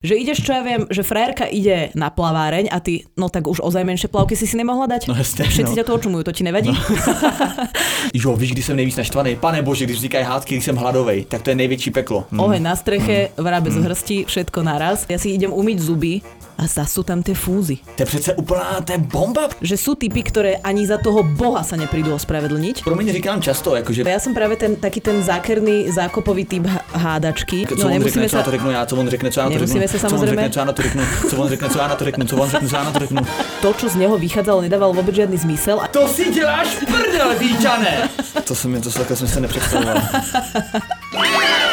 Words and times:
Že 0.00 0.16
ideš, 0.16 0.40
čo 0.48 0.56
ja 0.56 0.64
viem, 0.64 0.88
že 0.88 1.04
frajerka 1.04 1.44
ide 1.44 1.92
na 1.92 2.08
plaváreň 2.08 2.72
a 2.72 2.80
ty, 2.80 3.04
no 3.20 3.28
tak 3.28 3.44
už 3.44 3.60
ozaj 3.60 3.84
menšie 3.84 4.08
plavky 4.08 4.32
si 4.32 4.48
si 4.48 4.56
nemohla 4.56 4.88
dať? 4.88 5.12
No 5.12 5.14
jasně, 5.14 5.44
Všetci 5.44 5.72
no. 5.72 5.76
ťa 5.76 5.84
to 5.84 5.92
očumujú, 5.92 6.22
to 6.24 6.32
ti 6.32 6.40
nevadí? 6.40 6.72
No. 6.72 6.80
Jo, 8.16 8.36
víš, 8.36 8.52
když 8.52 8.64
jsem 8.64 8.76
nejvíc 8.76 8.96
naštvaný? 8.96 9.36
Pane 9.36 9.62
bože, 9.62 9.84
když 9.84 9.96
vznikají 9.96 10.24
hádky, 10.24 10.54
když 10.54 10.64
jsem 10.64 10.76
hladovej, 10.76 11.24
tak 11.24 11.42
to 11.42 11.50
je 11.50 11.56
největší 11.56 11.90
peklo. 11.90 12.24
Hm. 12.32 12.40
Oheň 12.40 12.62
na 12.62 12.76
streche, 12.76 13.28
vrabec 13.36 13.72
z 13.72 13.84
hrsti, 13.84 14.24
všetko 14.24 14.62
naraz. 14.64 15.04
Ja 15.08 15.20
si 15.20 15.36
idem 15.36 15.52
umyť 15.52 15.78
zuby 15.84 16.24
a 16.60 16.68
zase 16.68 16.92
sú 16.92 17.02
tam 17.02 17.24
tie 17.24 17.32
fúzy. 17.32 17.80
To 17.96 18.02
je 18.02 18.06
přece 18.06 18.30
úplná, 18.36 18.84
to 18.84 18.92
je 18.92 19.00
bomba. 19.00 19.48
Že 19.64 19.76
sú 19.80 19.92
typy, 19.96 20.20
ktoré 20.20 20.60
ani 20.60 20.84
za 20.84 21.00
toho 21.00 21.24
boha 21.24 21.64
sa 21.64 21.80
neprídu 21.80 22.12
ospravedlniť. 22.12 22.84
Pro 22.84 22.92
mě 22.96 23.12
říkám 23.16 23.40
často, 23.40 23.72
jakože 23.80 24.04
Ja 24.04 24.20
som 24.20 24.36
práve 24.36 24.60
ten 24.60 24.76
taký 24.76 25.00
ten 25.00 25.24
zákerný 25.24 25.88
zákopový 25.88 26.44
typ 26.44 26.64
hádačky. 26.92 27.64
co 27.64 27.88
on 27.88 28.02
řekne, 28.04 28.28
co 28.28 28.36
na 28.36 28.42
to 28.42 28.50
řeknu 28.50 28.70
já, 28.70 28.86
co 28.86 28.94
on 28.96 29.08
řekne, 29.08 29.30
co 29.30 29.40
já 29.40 29.48
na 29.48 29.52
to 29.52 29.58
řeknu, 29.66 29.80
sa 29.80 29.88
co 29.88 30.06
on 30.06 30.10
samozrejme- 30.20 30.42
řekne, 30.52 30.64
na 30.64 30.72
to 30.72 30.82
řeknu, 30.82 31.02
co 31.30 31.36
on 31.40 31.48
řekne, 31.48 31.68
co 31.70 31.78
já 31.78 31.86
na 31.88 31.94
to 31.96 32.04
řeknu, 32.04 32.24
co 32.26 32.36
on 32.36 32.48
řekne, 32.50 32.68
co 32.68 32.76
já 32.76 32.84
na 32.84 32.92
to 32.92 32.98
řeknu. 32.98 33.20
to, 33.62 33.68
čo 33.72 33.86
z 33.88 33.94
neho 33.96 34.18
vychádzalo, 34.18 34.60
nedával 34.60 34.92
vôbec 34.92 35.14
žiadny 35.16 35.38
zmysel. 35.38 35.80
A 35.80 35.88
To 35.88 36.08
si 36.08 36.28
děláš 36.34 36.68
prdel, 36.84 37.28
Víťane! 37.38 38.08
To 38.44 38.54
jsem, 38.54 38.80
to 38.82 38.90
takhle 38.90 39.16
jsem 39.16 39.28
se 39.28 39.40
nepředstavoval. 39.40 39.96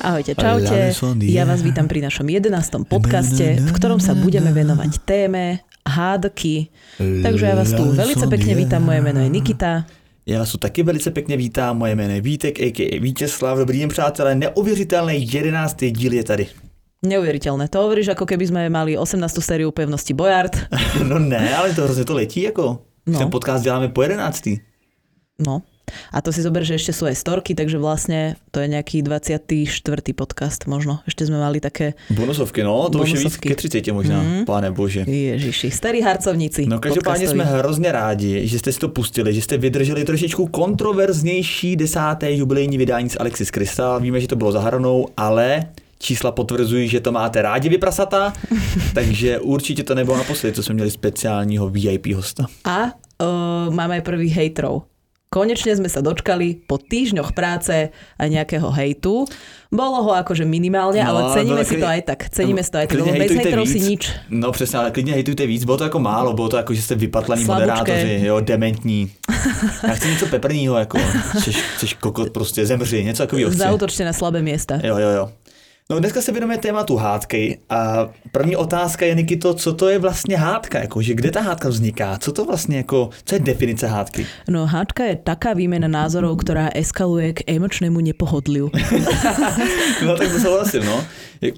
Ahojte, 0.00 0.32
čaute. 0.32 0.96
Ja 1.28 1.44
vás 1.44 1.60
vítam 1.60 1.84
pri 1.84 2.00
našom 2.00 2.24
11. 2.24 2.88
podcaste, 2.88 3.60
v 3.60 3.68
ktorom 3.68 4.00
sa 4.00 4.16
budeme 4.16 4.48
venovať 4.48 4.96
téme 5.04 5.60
hádky. 5.84 6.72
Takže 6.96 7.44
ja 7.44 7.52
vás 7.52 7.68
tu 7.68 7.84
velice 7.92 8.24
pekne 8.24 8.56
vítam, 8.56 8.80
moje 8.80 9.04
meno 9.04 9.20
je 9.20 9.28
Nikita. 9.28 9.84
Já 10.26 10.38
vás 10.38 10.52
tu 10.52 10.58
taky 10.58 10.82
velice 10.82 11.10
pěkně 11.10 11.36
vítám, 11.36 11.78
moje 11.78 11.96
jméno 11.96 12.14
je 12.14 12.20
Vítek, 12.20 12.60
a.k.a. 12.60 13.00
Vítězslav, 13.00 13.58
dobrý 13.58 13.80
den 13.80 13.88
přátelé, 13.88 14.34
neuvěřitelný 14.34 15.32
11. 15.32 15.76
díl 15.90 16.12
je 16.12 16.24
tady. 16.24 16.46
Neuveriteľné. 17.00 17.64
To 17.72 17.88
hovoríš, 17.88 18.12
ako 18.12 18.28
keby 18.28 18.44
sme 18.52 18.68
mali 18.68 18.92
18. 18.92 19.24
sériu 19.40 19.72
pevnosti 19.72 20.12
Bojard. 20.12 20.52
No 21.08 21.16
ne, 21.16 21.56
ale 21.56 21.72
to 21.72 21.88
hrozně 21.88 22.04
to 22.04 22.14
letí, 22.14 22.42
jako. 22.42 22.62
No. 23.06 23.12
No. 23.12 23.18
Ten 23.18 23.30
podcast 23.30 23.64
děláme 23.64 23.88
po 23.88 24.02
11. 24.02 24.48
No. 25.40 25.62
A 26.12 26.18
to 26.22 26.32
si 26.32 26.40
zober, 26.42 26.64
že 26.64 26.74
ešte 26.74 26.92
sú 26.92 27.06
aj 27.06 27.16
storky, 27.18 27.54
takže 27.54 27.76
vlastne 27.78 28.36
to 28.50 28.60
je 28.60 28.68
nejaký 28.70 29.02
24. 29.02 29.66
podcast 30.14 30.66
možno. 30.66 31.02
Ešte 31.06 31.26
sme 31.26 31.38
mali 31.38 31.60
také, 31.60 31.94
Bonusovky, 32.10 32.62
no, 32.62 32.88
to 32.90 33.04
už 33.04 33.14
je 33.14 33.18
víc 33.22 33.36
Bonusovky. 33.38 33.48
ke 33.48 33.54
30 33.54 33.92
možná, 33.92 34.18
mm. 34.22 34.44
pane 34.44 34.70
bože. 34.70 35.04
ježiši, 35.06 35.70
starí 35.70 36.00
harcovníci 36.02 36.66
No 36.66 36.78
každopádně 36.78 37.28
jsme 37.28 37.44
hrozně 37.44 37.92
rádi, 37.92 38.46
že 38.46 38.58
jste 38.58 38.72
si 38.72 38.78
to 38.78 38.88
pustili, 38.88 39.34
že 39.34 39.42
jste 39.42 39.58
vydrželi 39.58 40.04
trošičku 40.04 40.46
kontroverznější 40.46 41.76
desáté 41.76 42.32
jubilejní 42.32 42.78
vydání 42.78 43.10
s 43.10 43.20
Alexis 43.20 43.50
Krystal. 43.50 44.00
Víme, 44.00 44.20
že 44.20 44.28
to 44.28 44.36
bylo 44.36 44.52
za 44.52 44.60
hranou, 44.60 45.06
ale 45.16 45.64
čísla 45.98 46.32
potvrzují, 46.32 46.88
že 46.88 47.00
to 47.00 47.12
máte 47.12 47.42
rádi 47.42 47.68
vyprasata, 47.68 48.32
takže 48.94 49.38
určitě 49.38 49.82
to 49.82 49.94
nebylo 49.94 50.16
naposledy, 50.16 50.54
co 50.54 50.62
jsme 50.62 50.74
měli 50.74 50.90
speciálního 50.90 51.70
VIP 51.70 52.06
hosta. 52.06 52.46
A 52.64 52.84
uh, 52.84 53.74
máme 53.74 53.94
aj 53.94 54.00
prvých 54.00 54.36
hejtrov. 54.36 54.89
Konečne 55.30 55.78
sme 55.78 55.86
sa 55.86 56.02
dočkali 56.02 56.66
po 56.66 56.74
týždňoch 56.74 57.38
práce 57.38 57.94
a 57.94 58.22
nejakého 58.26 58.66
hejtu. 58.74 59.30
Bolo 59.70 60.02
ho 60.02 60.10
akože 60.18 60.42
minimálne, 60.42 60.98
No, 60.98 61.06
ale 61.06 61.20
ceníme 61.38 61.62
ale 61.62 61.70
si 61.70 61.78
to 61.78 61.86
aj 61.86 62.02
tak. 62.02 62.20
Ceníme 62.34 62.66
si 62.66 62.70
to 62.74 62.82
aj 62.82 62.86
tak, 62.90 62.98
lebo 62.98 63.14
bez 63.14 63.30
hejtujte 63.30 63.46
hejtrov 63.46 63.66
si 63.70 63.78
nič. 63.78 64.02
No 64.26 64.50
přesně, 64.50 64.78
ale 64.78 64.90
klidně 64.90 65.12
hejtujte 65.12 65.46
víc, 65.46 65.62
bylo 65.64 65.76
to 65.76 65.84
jako 65.84 65.98
málo, 66.02 66.32
bylo 66.34 66.48
to 66.48 66.56
jako, 66.56 66.74
že 66.74 66.82
jste 66.82 66.94
vypatlaný 66.94 67.44
Slabúčké. 67.44 67.70
moderátoři, 67.70 68.20
jo, 68.26 68.40
dementní. 68.40 69.12
Já 69.88 69.94
chci 69.94 70.08
něco 70.08 70.26
peprného, 70.26 70.78
jako, 70.78 70.98
chceš, 71.76 71.94
kokot 71.94 72.30
prostě, 72.30 72.66
zemři, 72.66 73.04
něco 73.04 73.22
takového. 73.22 73.50
Zautočte 73.50 74.04
na 74.04 74.12
slabé 74.12 74.42
miesta. 74.42 74.82
Jo, 74.82 74.98
jo, 74.98 75.08
jo. 75.08 75.30
No 75.90 75.98
dneska 75.98 76.20
se 76.22 76.32
věnujeme 76.32 76.58
tématu 76.58 76.96
hádky 76.96 77.58
a 77.70 78.08
první 78.32 78.56
otázka 78.56 79.06
je, 79.06 79.14
Nikito, 79.14 79.54
co 79.54 79.72
to 79.74 79.88
je 79.88 79.98
vlastně 79.98 80.36
hádka, 80.36 80.78
jako, 80.78 81.02
že 81.02 81.14
kde 81.14 81.30
ta 81.30 81.40
hádka 81.40 81.68
vzniká, 81.68 82.18
co 82.18 82.32
to 82.32 82.44
vlastně 82.44 82.76
jako, 82.76 83.10
co 83.24 83.34
je 83.34 83.38
definice 83.38 83.86
hádky? 83.86 84.26
No 84.48 84.66
hádka 84.66 85.04
je 85.04 85.16
taká 85.16 85.52
výmena 85.52 85.90
názorov, 85.90 86.38
ktorá 86.38 86.70
eskaluje 86.70 87.42
k 87.42 87.50
emočnému 87.50 87.98
nepohodliu. 88.00 88.70
No 90.06 90.16
tak 90.16 90.32
to 90.32 90.38
souhlasím, 90.40 90.84
no. 90.86 91.04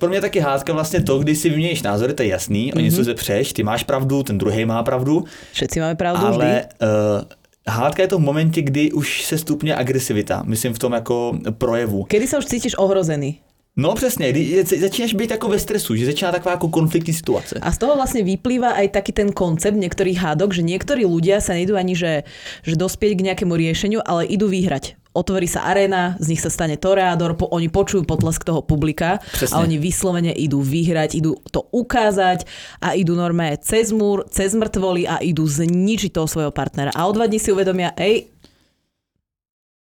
Pro 0.00 0.08
mě 0.08 0.20
taky 0.20 0.40
hádka 0.40 0.72
vlastně 0.72 1.02
to, 1.02 1.18
když 1.18 1.38
si 1.38 1.50
vyměníš 1.50 1.82
názory, 1.82 2.14
to 2.14 2.22
je 2.22 2.28
jasný, 2.28 2.72
o 2.74 2.78
něco 2.80 3.04
se 3.04 3.14
přeš, 3.14 3.52
ty 3.52 3.62
máš 3.62 3.84
pravdu, 3.84 4.22
ten 4.22 4.38
druhý 4.38 4.64
má 4.64 4.82
pravdu, 4.82 5.24
Všetci 5.52 5.80
máme 5.80 5.94
pravdu 5.94 6.26
vždy. 6.26 6.34
ale 6.34 6.64
uh, 6.82 7.22
hádka 7.68 8.02
je 8.02 8.08
to 8.08 8.18
v 8.18 8.20
momentě, 8.20 8.62
kdy 8.62 8.92
už 8.92 9.24
se 9.24 9.38
stupně 9.38 9.76
agresivita, 9.76 10.42
myslím 10.46 10.74
v 10.74 10.78
tom 10.78 10.92
jako 10.92 11.38
projevu. 11.58 12.04
Kedy 12.08 12.26
sa 12.26 12.38
už 12.38 12.46
cítiš 12.48 12.74
ohrozený? 12.80 13.38
No 13.76 13.94
přesně, 13.94 14.32
kdy 14.32 14.64
začínáš 14.64 15.14
být 15.14 15.30
jako 15.30 15.48
ve 15.48 15.58
stresu, 15.58 15.96
že 15.96 16.06
začíná 16.06 16.32
taková 16.32 16.50
jako 16.50 16.68
konfliktní 16.68 17.14
situace. 17.14 17.56
A 17.62 17.72
z 17.72 17.78
toho 17.80 17.96
vlastne 17.96 18.20
vyplýva 18.20 18.76
aj 18.76 18.92
taký 18.92 19.16
ten 19.16 19.32
koncept 19.32 19.80
niektorých 19.80 20.20
hádok, 20.20 20.52
že 20.52 20.60
niektorí 20.60 21.08
ľudia 21.08 21.40
sa 21.40 21.56
nejdú 21.56 21.80
ani, 21.80 21.96
že, 21.96 22.28
že 22.60 22.76
dospieť 22.76 23.16
k 23.16 23.24
nejakému 23.32 23.56
riešeniu, 23.56 24.04
ale 24.04 24.28
idú 24.28 24.52
vyhrať. 24.52 25.00
Otvorí 25.16 25.48
sa 25.48 25.64
aréna, 25.64 26.20
z 26.20 26.36
nich 26.36 26.44
sa 26.44 26.52
stane 26.52 26.76
toreador, 26.76 27.32
po, 27.32 27.48
oni 27.48 27.72
počujú 27.72 28.04
potlesk 28.04 28.44
toho 28.44 28.60
publika 28.60 29.24
Presne. 29.40 29.56
a 29.56 29.64
oni 29.64 29.80
vyslovene 29.80 30.36
idú 30.36 30.60
vyhrať, 30.60 31.16
idú 31.16 31.40
to 31.48 31.64
ukázať 31.72 32.44
a 32.80 32.92
idú 32.92 33.16
normálne 33.16 33.56
cez 33.56 33.88
múr, 33.88 34.28
cez 34.28 34.52
mŕtvoly 34.52 35.08
a 35.08 35.16
idú 35.24 35.48
zničiť 35.48 36.12
toho 36.12 36.28
svojho 36.28 36.52
partnera. 36.52 36.92
A 36.92 37.08
o 37.08 37.12
dva 37.16 37.24
dní 37.24 37.40
si 37.40 37.48
uvedomia, 37.48 37.96
ej, 37.96 38.28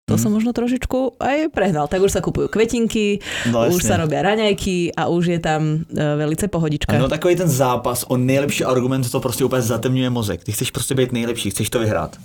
to 0.05 0.21
som 0.21 0.29
možno 0.37 0.53
trošičku 0.53 1.17
aj 1.17 1.49
prehnal. 1.49 1.89
Tak 1.89 1.97
už 1.97 2.13
sa 2.13 2.21
kupujú 2.21 2.45
kvetinky, 2.45 3.25
No 3.49 3.65
už 3.65 3.81
sa 3.81 3.97
robia 3.97 4.21
raňajky 4.21 4.93
a 4.93 5.09
už 5.09 5.33
je 5.33 5.39
tam 5.41 5.81
e, 5.81 5.97
velice 5.97 6.45
pohodička. 6.45 6.93
No 6.93 7.09
takový 7.09 7.35
ten 7.35 7.49
zápas 7.49 8.05
o 8.07 8.17
nejlepší 8.17 8.63
argument, 8.65 9.11
to 9.11 9.19
prostě 9.19 9.45
úplně 9.45 9.61
zatemňuje 9.61 10.09
mozek. 10.09 10.43
Ty 10.43 10.51
chceš 10.51 10.71
prostě 10.71 10.93
být 10.95 11.11
nejlepší, 11.11 11.49
chceš 11.49 11.69
to 11.69 11.79
vyhrát. 11.79 12.17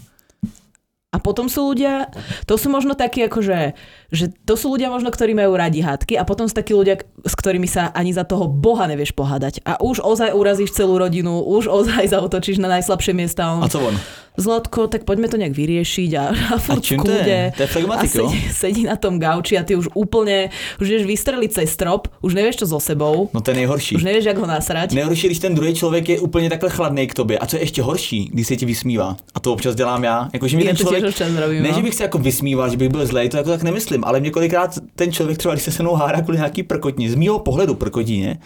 A 1.11 1.19
potom 1.19 1.51
sú 1.51 1.75
ľudia, 1.75 2.07
to 2.47 2.55
sú 2.55 2.71
možno 2.71 2.95
takí 2.95 3.27
akože, 3.27 3.75
že 4.15 4.31
to 4.47 4.55
sú 4.55 4.71
ľudia 4.71 4.95
možno, 4.95 5.11
ktorí 5.11 5.35
majú 5.35 5.59
radi 5.59 5.83
hádky 5.83 6.15
a 6.15 6.23
potom 6.23 6.47
sú 6.47 6.55
takí 6.55 6.71
ľudia, 6.71 7.03
s 7.27 7.35
ktorými 7.35 7.67
sa 7.67 7.91
ani 7.91 8.15
za 8.15 8.23
toho 8.23 8.47
boha 8.47 8.87
nevieš 8.87 9.11
pohádať. 9.19 9.59
A 9.67 9.83
už 9.83 10.07
ozaj 10.07 10.31
urazíš 10.31 10.71
celú 10.71 11.03
rodinu, 11.03 11.43
už 11.43 11.67
ozaj 11.67 12.07
zautočíš 12.15 12.63
na 12.63 12.79
najslabšie 12.79 13.11
miesta. 13.11 13.51
On, 13.51 13.59
A 13.59 13.67
co 13.67 13.83
on? 13.83 13.99
Zlatko, 14.41 14.87
tak 14.89 15.05
poďme 15.05 15.29
to 15.29 15.37
nejak 15.37 15.53
vyriešiť 15.53 16.11
a, 16.17 16.25
a 16.33 16.57
furt 16.59 16.81
v 16.81 16.85
čím 16.85 17.01
to 17.05 17.13
je? 17.13 17.53
To 17.57 17.63
je 17.63 17.69
a 17.87 18.07
sedí, 18.07 18.41
sedí, 18.53 18.83
na 18.89 18.97
tom 18.97 19.21
gauči 19.21 19.59
a 19.59 19.63
ty 19.63 19.77
už 19.77 19.93
úplne, 19.95 20.49
už 20.81 20.87
ideš 20.89 21.05
vystreliť 21.05 21.51
cez 21.53 21.69
strop, 21.71 22.09
už 22.25 22.35
nevieš 22.35 22.65
čo 22.65 22.67
so 22.67 22.81
sebou, 22.81 23.29
No 23.35 23.41
to 23.41 23.51
je 23.51 23.57
nejhorší. 23.57 23.97
už 23.97 24.05
nevieš, 24.05 24.25
jak 24.25 24.39
ho 24.39 24.47
nasrať. 24.47 24.93
Nejhorší, 24.93 25.27
když 25.27 25.39
ten 25.39 25.55
druhý 25.55 25.75
člověk 25.75 26.09
je 26.09 26.21
úplně 26.21 26.51
takhle 26.51 26.71
chladný 26.71 27.07
k 27.07 27.15
tobě. 27.15 27.39
A 27.39 27.47
co 27.47 27.57
je 27.57 27.63
ještě 27.63 27.83
horší, 27.83 28.31
když 28.33 28.47
se 28.47 28.57
ti 28.57 28.67
vysmívá. 28.67 29.17
A 29.35 29.41
to 29.41 29.53
občas 29.53 29.75
dělám 29.75 30.05
já. 30.05 30.29
Jako, 30.33 30.49
že 30.49 30.57
mi 30.57 30.65
ten 30.65 30.77
člověk, 30.77 31.05
robím, 31.41 31.63
ne, 31.63 31.69
no. 31.69 31.75
že 31.75 31.83
bych 31.83 31.95
se 31.95 32.03
jako 32.03 32.19
vysmíval, 32.19 32.71
že 32.71 32.77
bych 32.77 32.89
byl 32.89 33.07
zlej, 33.07 33.29
to 33.29 33.37
jako 33.37 33.51
tak 33.51 33.63
nemyslím, 33.63 34.05
ale 34.05 34.21
mě 34.21 34.31
kolikrát 34.31 34.79
ten 34.95 35.13
člověk 35.13 35.39
třeba, 35.39 35.55
když 35.55 35.65
se 35.65 35.73
se 35.73 35.83
mnou 35.83 35.95
hádá 35.95 36.21
kvůli 36.21 36.37
nějaký 36.37 36.63
prkotní, 36.63 37.09
z 37.09 37.15
mýho 37.15 37.39
pohledu 37.39 37.75
prkotině, 37.75 38.39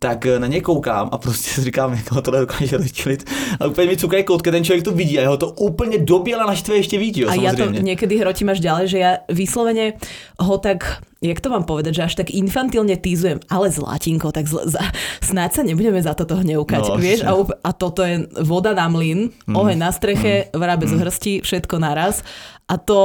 tak 0.00 0.24
na 0.40 0.46
ně 0.48 0.60
koukám 0.64 1.08
a 1.12 1.18
prostě 1.18 1.50
si 1.50 1.60
říkám, 1.68 1.92
jak 1.92 2.12
ho 2.12 2.22
tohle 2.22 2.40
dokáže 2.40 2.76
rozčilit. 2.76 3.20
A 3.60 3.66
úplně 3.66 3.86
mi 3.88 3.96
cukají 3.96 4.24
koutky, 4.24 4.50
ten 4.50 4.64
člověk 4.64 4.84
to 4.84 4.92
vidí 4.96 5.18
a 5.18 5.22
jeho 5.28 5.36
to 5.36 5.50
úplně 5.60 5.98
doběla 5.98 6.46
naštve 6.46 6.76
ještě 6.76 6.98
víc, 6.98 7.16
jo, 7.16 7.28
A 7.28 7.34
ja 7.36 7.52
to 7.52 7.56
samozřejmě. 7.68 7.82
niekedy 7.84 8.14
hrotím 8.18 8.48
až 8.48 8.60
ďalej, 8.64 8.84
že 8.88 8.98
ja 8.98 9.12
vyslovene 9.28 10.00
ho 10.40 10.56
tak, 10.58 11.04
jak 11.20 11.40
to 11.44 11.52
mám 11.52 11.68
povedať, 11.68 11.92
že 12.00 12.02
až 12.08 12.14
tak 12.16 12.32
infantilne 12.32 12.96
týzujem, 12.96 13.44
ale 13.52 13.68
zlatinko, 13.68 14.32
tak 14.32 14.48
zl- 14.48 14.64
za, 14.72 14.80
snáď 15.20 15.50
sa 15.52 15.62
nebudeme 15.68 16.00
za 16.00 16.16
toto 16.16 16.40
hneukať, 16.40 16.80
No, 16.80 16.96
vieš? 16.96 17.20
A, 17.28 17.36
up- 17.36 17.60
a 17.60 17.70
toto 17.76 18.00
je 18.00 18.24
voda 18.40 18.72
na 18.72 18.88
mlyn, 18.88 19.28
oheň 19.52 19.76
na 19.76 19.92
streche, 19.92 20.48
vrabec 20.56 20.88
z 20.88 20.96
hrsti, 20.96 21.32
všetko 21.44 21.76
naraz. 21.76 22.24
A 22.72 22.80
to... 22.80 23.00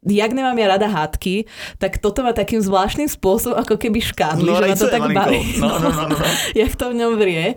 jak 0.00 0.32
nemám 0.32 0.56
ja 0.56 0.66
rada 0.76 0.88
hádky, 0.88 1.44
tak 1.76 2.00
toto 2.00 2.24
má 2.24 2.32
takým 2.32 2.56
zvláštnym 2.64 3.04
spôsobom, 3.04 3.52
ako 3.60 3.76
keby 3.76 4.00
škádli, 4.00 4.48
No, 4.48 4.56
že 4.56 4.72
ma 4.72 4.76
to 4.76 4.88
tak 4.88 5.00
malinko? 5.04 5.20
baví. 5.20 5.40
No, 5.60 5.68
no, 5.68 5.88
no, 5.92 6.02
no, 6.08 6.16
no. 6.16 6.26
jak 6.60 6.72
to 6.76 6.84
v 6.90 6.94
ňom 6.94 7.12
vrie, 7.20 7.54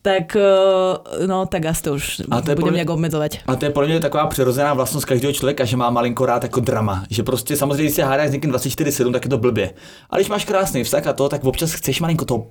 tak 0.00 0.32
eh, 0.32 1.26
no 1.28 1.44
tak 1.46 1.68
asi 1.68 1.82
to 1.82 1.90
už 2.00 2.04
A 2.32 2.40
to 2.40 2.56
budem 2.56 2.80
nejak 2.80 2.90
obmedzovať. 2.90 3.44
A 3.46 3.56
to 3.56 3.64
je 3.64 3.70
podle 3.70 3.88
mě 3.88 4.00
taková 4.00 4.26
přirozená 4.26 4.74
vlastnost 4.74 5.04
každého 5.04 5.32
člověka, 5.32 5.64
že 5.64 5.76
má 5.76 5.90
malinko 5.90 6.26
rád 6.26 6.42
jako 6.42 6.60
drama. 6.60 7.04
Že 7.10 7.22
prostě 7.22 7.56
samozřejmě, 7.56 7.82
když 7.82 7.94
se 7.94 8.04
hádáš 8.04 8.28
s 8.28 8.32
někým 8.32 8.52
24-7, 8.52 9.12
tak 9.12 9.24
je 9.24 9.30
to 9.30 9.38
blbě. 9.38 9.70
A 10.10 10.16
když 10.16 10.28
máš 10.28 10.44
krásný 10.44 10.84
vztah 10.84 11.06
a 11.06 11.12
to, 11.12 11.28
tak 11.28 11.44
občas 11.44 11.72
chceš 11.72 12.00
malinko 12.00 12.24
to 12.24 12.46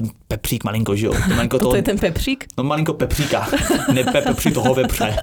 ten 0.00 0.10
pepřík 0.28 0.64
malinko, 0.64 0.96
že 0.96 1.06
jo? 1.06 1.12
To 1.28 1.34
malinko 1.34 1.56
Toto 1.58 1.64
toho, 1.64 1.76
je 1.76 1.82
ten 1.82 1.98
pepřík? 1.98 2.44
No 2.58 2.64
malinko 2.64 2.92
pepříka, 2.94 3.48
ne 3.92 4.04
pe, 4.04 4.20
pepří 4.22 4.50
toho 4.52 4.74
vepře. 4.74 5.16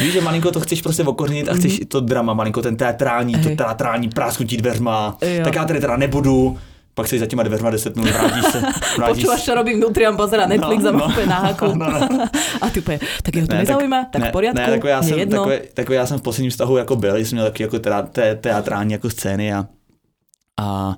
Víš, 0.00 0.12
že 0.12 0.20
malinko 0.20 0.50
to 0.50 0.60
chceš 0.60 0.82
prostě 0.82 1.02
okořenit 1.02 1.48
a 1.48 1.54
chceš 1.54 1.80
to 1.88 2.00
drama, 2.00 2.34
malinko 2.34 2.62
ten 2.62 2.76
teatrální, 2.76 3.32
to 3.32 3.38
Mhm. 3.38 3.48
Hej. 3.48 3.56
teatrální 3.56 4.08
prásknutí 4.08 4.56
dveřma. 4.56 5.16
Jo. 5.22 5.44
Tak 5.44 5.54
já 5.54 5.64
tady 5.64 5.80
teda 5.80 5.96
nebudu. 5.96 6.58
Pak 6.96 7.08
si 7.08 7.18
za 7.18 7.26
těma 7.26 7.42
dveřma 7.42 7.70
10 7.70 7.96
minut 7.96 8.10
vrátíš 8.10 8.44
se. 8.52 8.60
Vrátíš 8.96 9.20
Počúvaš, 9.28 9.44
čo 9.44 9.52
robím 9.54 9.76
vnútri, 9.84 10.08
on 10.08 10.16
pozera 10.16 10.46
Netflix 10.48 10.80
No, 10.82 10.88
a 10.88 10.92
no. 10.96 11.04
úplne 11.12 11.26
na 11.28 11.38
haku. 11.44 11.66
No, 11.76 11.86
no. 11.92 12.00
A 12.64 12.70
ty 12.72 12.80
úplne, 12.80 12.98
tak 13.20 13.36
jeho 13.36 13.44
to 13.46 13.52
Ne, 13.52 13.60
nezaujíma, 13.68 14.08
tak, 14.08 14.20
ne, 14.22 14.28
v 14.28 14.32
poriadku, 14.32 14.56
Ne, 14.64 14.80
mne 14.80 15.02
jsem, 15.04 15.18
jedno. 15.18 15.36
takové, 15.44 15.60
takové 15.76 15.96
já 15.96 16.06
jsem 16.08 16.18
v 16.18 16.22
posledním 16.24 16.50
vztahu 16.50 16.76
jako 16.76 16.96
byl, 16.96 17.16
jsem 17.16 17.36
měl 17.36 17.44
taky 17.52 17.62
jako 17.62 17.78
teda, 17.78 18.02
te, 18.02 18.34
teatrální 18.40 18.92
jako 18.96 19.10
scény 19.10 19.52
a, 19.54 19.66
a, 20.60 20.96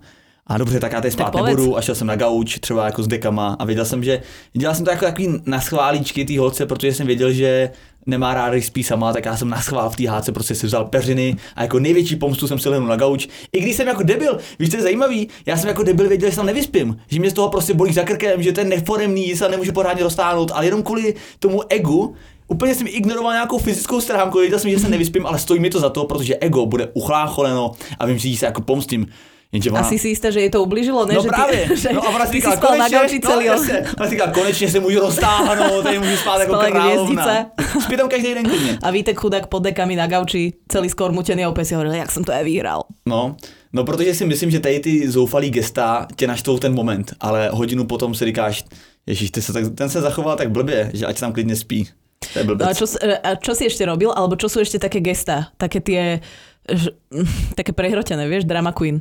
A 0.49 0.59
dobře, 0.59 0.81
tak 0.81 0.93
já 0.93 1.00
tady 1.00 1.12
spát 1.12 1.35
nebudu 1.35 1.77
a 1.77 1.81
šel 1.81 1.95
jsem 1.95 2.06
na 2.06 2.17
gauč 2.17 2.59
třeba 2.59 2.87
jako 2.87 3.03
s 3.03 3.09
dekama 3.09 3.56
a 3.59 3.65
věděl 3.65 3.85
jsem, 3.85 4.05
že 4.05 4.23
dělal 4.53 4.75
jsem 4.75 4.85
to 4.85 4.91
jako 4.91 5.05
takový 5.05 5.29
na 5.47 5.61
schválíčky 5.61 6.25
té 6.25 6.39
holce, 6.39 6.67
protože 6.67 6.95
jsem 6.95 7.06
věděl, 7.06 7.33
že 7.33 7.71
nemá 8.06 8.35
ráda, 8.35 8.53
když 8.53 8.67
spí 8.67 8.85
sama, 8.85 9.12
tak 9.12 9.25
já 9.25 9.37
jsem 9.37 9.49
na 9.49 9.62
schvál 9.62 9.91
v 9.91 9.97
té 9.97 10.09
hádce 10.09 10.33
prostě 10.33 10.55
si 10.55 10.67
vzal 10.67 10.85
peřiny 10.85 11.37
a 11.56 11.62
jako 11.62 11.79
největší 11.79 12.17
pomstu 12.17 12.49
jsem 12.49 12.59
si 12.59 12.69
lehnul 12.69 12.89
na 12.89 12.97
gauč. 12.97 13.29
I 13.53 13.61
když 13.61 13.77
jsem 13.77 13.89
jako 13.89 14.03
debil, 14.03 14.39
víš, 14.59 14.71
co 14.71 14.77
je 14.77 14.83
zajímavý, 14.83 15.29
já 15.47 15.56
jsem 15.56 15.69
jako 15.69 15.83
debil 15.83 16.09
věděl, 16.09 16.31
že 16.31 16.37
tam 16.37 16.47
nevyspím, 16.47 16.97
že 17.09 17.21
mě 17.21 17.31
z 17.31 17.33
toho 17.35 17.49
prostě 17.49 17.75
bolí 17.75 17.93
za 17.93 18.03
krkem, 18.03 18.43
že 18.43 18.53
je 18.59 18.65
neforemný, 18.65 19.29
že 19.29 19.37
se 19.37 19.49
nemůžu 19.49 19.73
pořádně 19.73 20.03
roztáhnout, 20.03 20.51
ale 20.55 20.65
jenom 20.65 20.83
kvůli 20.83 21.15
tomu 21.39 21.62
egu 21.73 22.15
Úplně 22.51 22.75
jsem 22.75 22.87
ignoroval 22.87 23.33
nějakou 23.33 23.59
fyzickou 23.59 24.01
stránku, 24.01 24.39
věděl 24.39 24.59
jsem, 24.59 24.71
že 24.71 24.79
se 24.79 24.89
nevyspím, 24.89 25.27
ale 25.27 25.39
stojí 25.39 25.61
mi 25.61 25.71
to 25.71 25.81
za 25.81 25.91
to, 25.91 26.05
protože 26.05 26.37
ego 26.37 26.67
bude 26.67 26.89
uchlácholeno 26.93 27.73
a 27.99 28.06
vím, 28.06 28.19
že 28.19 28.29
jí 28.29 28.37
se 28.37 28.47
jako 28.47 28.61
pomstím. 28.61 29.06
Jenže 29.53 29.71
ona... 29.71 29.81
Asi 29.81 29.97
si 29.97 30.12
istá, 30.12 30.29
že 30.29 30.45
jej 30.45 30.53
to 30.53 30.61
ubližilo, 30.61 31.09
ne? 31.09 31.17
No 31.17 31.23
že 31.25 31.29
právě, 31.29 31.69
ty, 31.69 31.77
že 31.81 31.89
no 31.93 32.05
a 32.05 32.09
ona 32.09 32.27
si 32.27 32.33
říkala, 32.33 32.89
gauči 32.89 33.21
celý 33.21 33.47
no, 33.47 33.53
ona 33.97 34.06
si 34.06 34.11
říkala, 34.11 34.33
konečně 34.33 34.71
se 34.71 34.81
můžu 34.81 35.00
roztáhnout, 35.00 35.83
tady 35.83 35.99
můžu 35.99 36.17
spát 36.17 36.45
královna. 36.45 36.85
hviezdice. 36.85 37.47
Spí 37.85 37.97
tam 37.97 38.09
každý 38.09 38.35
den 38.35 38.45
klidně. 38.45 38.79
A 38.83 38.91
Vítek 38.91 39.21
chudák 39.21 39.47
pod 39.47 39.62
dekami 39.62 39.97
na 39.97 40.06
gauči, 40.06 40.53
celý 40.69 40.89
skormutený 40.89 41.47
opět 41.47 41.65
si 41.65 41.75
hovoril, 41.75 41.95
jak 41.95 42.12
som 42.12 42.25
to 42.25 42.33
aj 42.33 42.45
vyhral. 42.45 42.85
No, 43.09 43.37
no 43.73 43.85
protože 43.85 44.15
si 44.15 44.25
myslím, 44.27 44.50
že 44.50 44.61
tady 44.61 44.81
ty 44.81 45.09
zoufalý 45.11 45.51
gesta 45.51 46.06
tě 46.17 46.27
naštvou 46.27 46.59
ten 46.59 46.75
moment, 46.75 47.12
ale 47.21 47.49
hodinu 47.53 47.85
potom 47.85 48.15
si 48.15 48.25
říkáš, 48.25 48.65
ježiš, 49.06 49.31
ty 49.31 49.43
se 49.43 49.53
tak, 49.53 49.65
ten 49.75 49.89
se 49.89 50.01
zachoval 50.01 50.37
tak 50.37 50.51
blbě, 50.51 50.91
že 50.94 51.06
ať 51.06 51.21
tam 51.21 51.33
klidně 51.33 51.56
spí. 51.56 51.89
To 52.33 52.39
je 52.39 52.44
No 52.44 52.53
a 52.53 52.56
blbec. 52.56 52.79
čo, 52.79 52.87
a 53.23 53.31
čo 53.39 53.55
si 53.55 53.65
ešte 53.71 53.87
robil? 53.87 54.11
Alebo 54.11 54.35
čo 54.35 54.51
sú 54.51 54.59
ešte 54.61 54.83
také 54.83 54.99
gesta? 54.99 55.55
Také 55.56 55.79
tie, 55.81 56.19
ž, 56.67 56.91
také 57.59 57.71
prehrotené, 57.73 58.27
vieš, 58.29 58.44
drama 58.44 58.75
queen. 58.75 59.01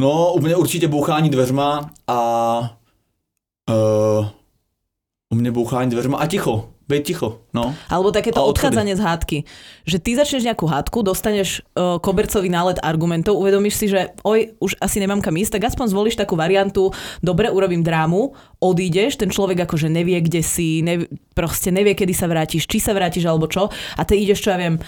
No, 0.00 0.32
u 0.32 0.40
mě 0.40 0.56
určitě 0.56 0.88
bouchání 0.88 1.30
dveřma 1.30 1.90
a 2.06 2.18
uh, 3.70 4.26
u 5.32 5.34
mě 5.34 5.52
bouchání 5.52 5.90
dveřma 5.90 6.18
a 6.18 6.26
ticho, 6.26 6.68
být 6.88 7.04
ticho, 7.04 7.40
no. 7.54 7.74
Alebo 7.90 8.08
takéto 8.08 8.40
odchádzanie 8.40 8.96
z 8.96 9.04
hádky. 9.04 9.38
Že 9.84 9.98
ty 10.00 10.10
začneš 10.16 10.42
nejakú 10.48 10.64
hádku, 10.64 11.04
dostaneš 11.04 11.60
uh, 11.76 12.00
kobercový 12.00 12.48
nálet 12.48 12.80
argumentov, 12.80 13.36
uvedomíš 13.36 13.74
si, 13.76 13.86
že 13.92 14.16
oj, 14.24 14.56
už 14.56 14.80
asi 14.80 15.04
nemám 15.04 15.20
kam 15.20 15.36
ísť, 15.36 15.60
tak 15.60 15.68
aspoň 15.68 15.86
zvolíš 15.92 16.16
takú 16.16 16.32
variantu, 16.32 16.90
dobre, 17.20 17.52
urobím 17.52 17.84
drámu, 17.84 18.32
odídeš, 18.56 19.20
ten 19.20 19.28
človek 19.28 19.68
akože 19.68 19.92
nevie, 19.92 20.16
kde 20.24 20.40
si, 20.40 20.80
nevie, 20.80 21.12
proste 21.36 21.68
nevie, 21.68 21.92
kedy 21.92 22.16
sa 22.16 22.24
vrátiš, 22.24 22.64
či 22.64 22.80
sa 22.80 22.96
vrátiš 22.96 23.28
alebo 23.28 23.46
čo, 23.52 23.68
a 23.70 24.02
ty 24.08 24.16
ideš, 24.16 24.48
čo 24.48 24.50
ja 24.50 24.58
viem, 24.58 24.80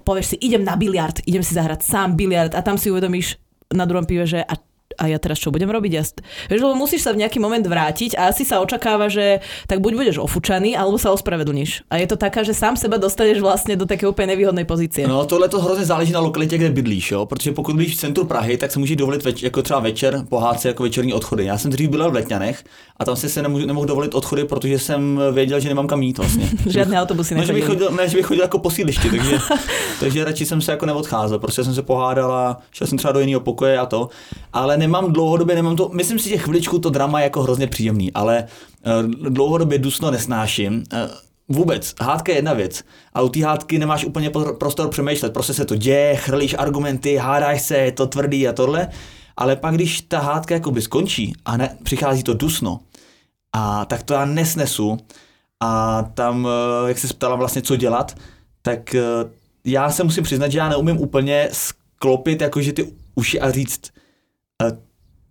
povieš 0.00 0.34
si, 0.34 0.36
idem 0.40 0.64
na 0.64 0.80
biliard, 0.80 1.20
idem 1.28 1.44
si 1.44 1.52
zahrať 1.52 1.84
sám 1.84 2.16
biliard 2.16 2.56
a 2.56 2.64
tam 2.64 2.80
si 2.80 2.88
uvedomíš 2.88 3.43
na 3.74 3.84
druhom 3.84 4.06
pive, 4.06 4.26
že 4.26 4.40
a 4.40 4.54
a 4.98 5.10
ja 5.10 5.18
teraz 5.18 5.38
čo 5.38 5.50
budem 5.50 5.70
robiť? 5.70 5.92
Ja, 5.94 6.02
vieš, 6.50 6.60
lebo 6.62 6.74
musíš 6.74 7.06
sa 7.06 7.12
v 7.12 7.24
nejaký 7.24 7.38
moment 7.42 7.64
vrátiť 7.64 8.16
a 8.18 8.30
asi 8.30 8.46
sa 8.46 8.60
očakáva, 8.60 9.10
že 9.10 9.42
tak 9.66 9.80
buď 9.80 9.92
budeš 9.94 10.16
ofučaný, 10.22 10.76
alebo 10.76 10.98
sa 10.98 11.10
ospravedlníš. 11.12 11.86
A 11.90 11.98
je 11.98 12.06
to 12.06 12.16
taká, 12.16 12.42
že 12.42 12.54
sám 12.54 12.76
seba 12.76 12.96
dostaneš 12.96 13.40
vlastne 13.40 13.76
do 13.76 13.86
také 13.86 14.06
úplne 14.06 14.34
nevýhodnej 14.34 14.64
pozície. 14.64 15.06
No 15.08 15.26
tohle 15.26 15.48
to 15.48 15.60
hrozně 15.60 15.84
záleží 15.84 16.12
na 16.12 16.20
lokalitě, 16.20 16.58
kde 16.58 16.70
bydlíš, 16.70 17.10
jo? 17.10 17.26
protože 17.26 17.52
pokud 17.52 17.76
bydlíš 17.76 17.94
v 17.94 17.98
centru 17.98 18.24
Prahy, 18.24 18.56
tak 18.56 18.72
si 18.72 18.78
můžeš 18.78 18.96
dovolit 18.96 19.24
več, 19.24 19.42
jako 19.42 19.62
třeba 19.62 19.80
večer 19.80 20.24
pohát 20.28 20.60
se 20.60 20.68
jako 20.68 20.82
večerní 20.82 21.12
odchody. 21.12 21.44
Já 21.44 21.58
jsem 21.58 21.70
dřív 21.70 21.90
byl 21.90 22.10
v 22.10 22.14
Letňanech 22.14 22.64
a 22.96 23.04
tam 23.04 23.16
si 23.16 23.28
se 23.28 23.42
nemůžu, 23.42 23.66
nemohl 23.66 23.86
dovolit 23.86 24.14
odchody, 24.14 24.44
protože 24.44 24.78
jsem 24.78 25.20
věděl, 25.32 25.60
že 25.60 25.68
nemám 25.68 25.86
kam 25.86 26.02
jít 26.02 26.18
vlastně. 26.18 26.50
Žiadne 26.66 27.02
autobusy 27.02 27.34
Ne, 27.34 27.46
že 27.46 27.52
bych 27.52 27.64
chodil, 27.64 27.90
ne, 27.90 28.08
že 28.08 28.16
bych 28.16 28.26
chodil 28.26 28.42
jako 28.42 28.58
po 28.58 28.70
sídlišti, 28.70 29.10
takže, 29.10 29.38
takže 30.00 30.24
radši 30.24 30.46
jsem 30.46 30.60
se 30.60 30.70
jako 30.70 30.86
neodcházel, 30.86 31.38
prostě 31.38 31.64
jsem 31.64 31.74
se 31.74 31.82
pohádal 31.82 32.32
a 32.32 32.58
šel 32.72 32.86
jsem 32.86 32.98
třeba 32.98 33.12
do 33.12 33.20
jiného 33.20 33.40
pokoje 33.40 33.78
a 33.78 33.86
to, 33.86 34.08
ale 34.52 34.76
nemám 34.84 35.12
dlouhodobě, 35.12 35.54
nemám 35.54 35.76
to, 35.76 35.90
myslím 35.92 36.18
si, 36.18 36.28
že 36.28 36.38
chviličku 36.38 36.78
to 36.78 36.90
drama 36.90 37.20
je 37.20 37.24
jako 37.24 37.42
hrozně 37.42 37.66
příjemný, 37.66 38.12
ale 38.12 38.44
uh, 38.44 39.30
dlouhodobě 39.30 39.78
dusno 39.78 40.10
nesnáším, 40.10 40.84
uh, 40.92 40.98
Vůbec, 41.48 41.94
hádka 42.00 42.32
je 42.32 42.38
jedna 42.38 42.52
věc, 42.52 42.82
a 43.14 43.22
u 43.22 43.28
té 43.28 43.44
hádky 43.44 43.78
nemáš 43.78 44.04
úplně 44.04 44.30
prostor 44.58 44.88
přemýšlet, 44.88 45.32
prostě 45.32 45.54
se 45.54 45.64
to 45.64 45.76
děje, 45.76 46.16
chrlíš 46.16 46.54
argumenty, 46.58 47.16
hádáš 47.16 47.62
se, 47.62 47.76
je 47.76 47.92
to 47.92 48.06
tvrdý 48.06 48.48
a 48.48 48.52
tohle, 48.52 48.88
ale 49.36 49.56
pak 49.56 49.74
když 49.74 50.00
ta 50.00 50.20
hádka 50.20 50.54
jakoby 50.54 50.82
skončí 50.82 51.34
a 51.44 51.56
ne, 51.56 51.78
přichází 51.82 52.22
to 52.22 52.34
dusno, 52.34 52.80
a 53.52 53.84
tak 53.84 54.02
to 54.02 54.14
já 54.14 54.24
nesnesu 54.24 54.98
a 55.60 56.02
tam, 56.14 56.48
eh, 56.48 56.88
jak 56.88 56.98
se 56.98 57.14
ptala 57.14 57.36
vlastně, 57.36 57.62
co 57.62 57.76
dělat, 57.76 58.16
tak 58.62 58.94
eh, 58.94 59.00
já 59.64 59.90
se 59.90 60.04
musím 60.04 60.24
přiznat, 60.24 60.52
že 60.52 60.58
já 60.58 60.68
neumím 60.68 61.00
úplně 61.00 61.48
sklopit 61.52 62.40
jakože 62.40 62.72
ty 62.72 62.92
uši 63.14 63.40
a 63.40 63.50
říct, 63.50 63.80
eh, 63.86 63.93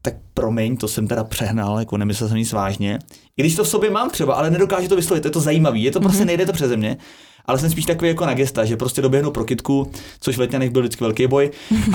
tak 0.02 0.14
promiň, 0.34 0.78
to 0.78 0.88
jsem 0.88 1.08
teda 1.08 1.24
přehnal, 1.24 1.80
jako 1.80 1.98
nemyslel 1.98 2.30
jsem 2.30 2.38
nic 2.38 2.52
vážně. 2.54 3.00
I 3.38 3.42
když 3.42 3.56
to 3.56 3.64
v 3.64 3.68
sobě 3.68 3.90
mám 3.92 4.10
třeba, 4.10 4.34
ale 4.36 4.52
nedokážu 4.52 4.88
to 4.88 4.96
vyslovit, 4.96 5.22
to 5.22 5.28
je 5.28 5.32
to 5.32 5.40
zajímavý, 5.40 5.84
je 5.84 5.92
to 5.92 6.00
prostě 6.00 6.26
nejde 6.26 6.46
to 6.46 6.54
přeze 6.54 6.78
mě. 6.78 6.98
Ale 7.46 7.60
jsem 7.60 7.70
spíš 7.70 7.86
takový 7.86 8.08
jako 8.10 8.26
na 8.26 8.34
gesta, 8.34 8.66
že 8.66 8.78
prostě 8.78 9.02
doběhnu 9.02 9.32
pro 9.32 9.46
kytku, 9.46 9.92
což 10.20 10.38
v 10.38 10.40
Letňanech 10.40 10.70
byl 10.70 10.82
vždycky 10.82 11.04
velký 11.04 11.28
boj, 11.28 11.52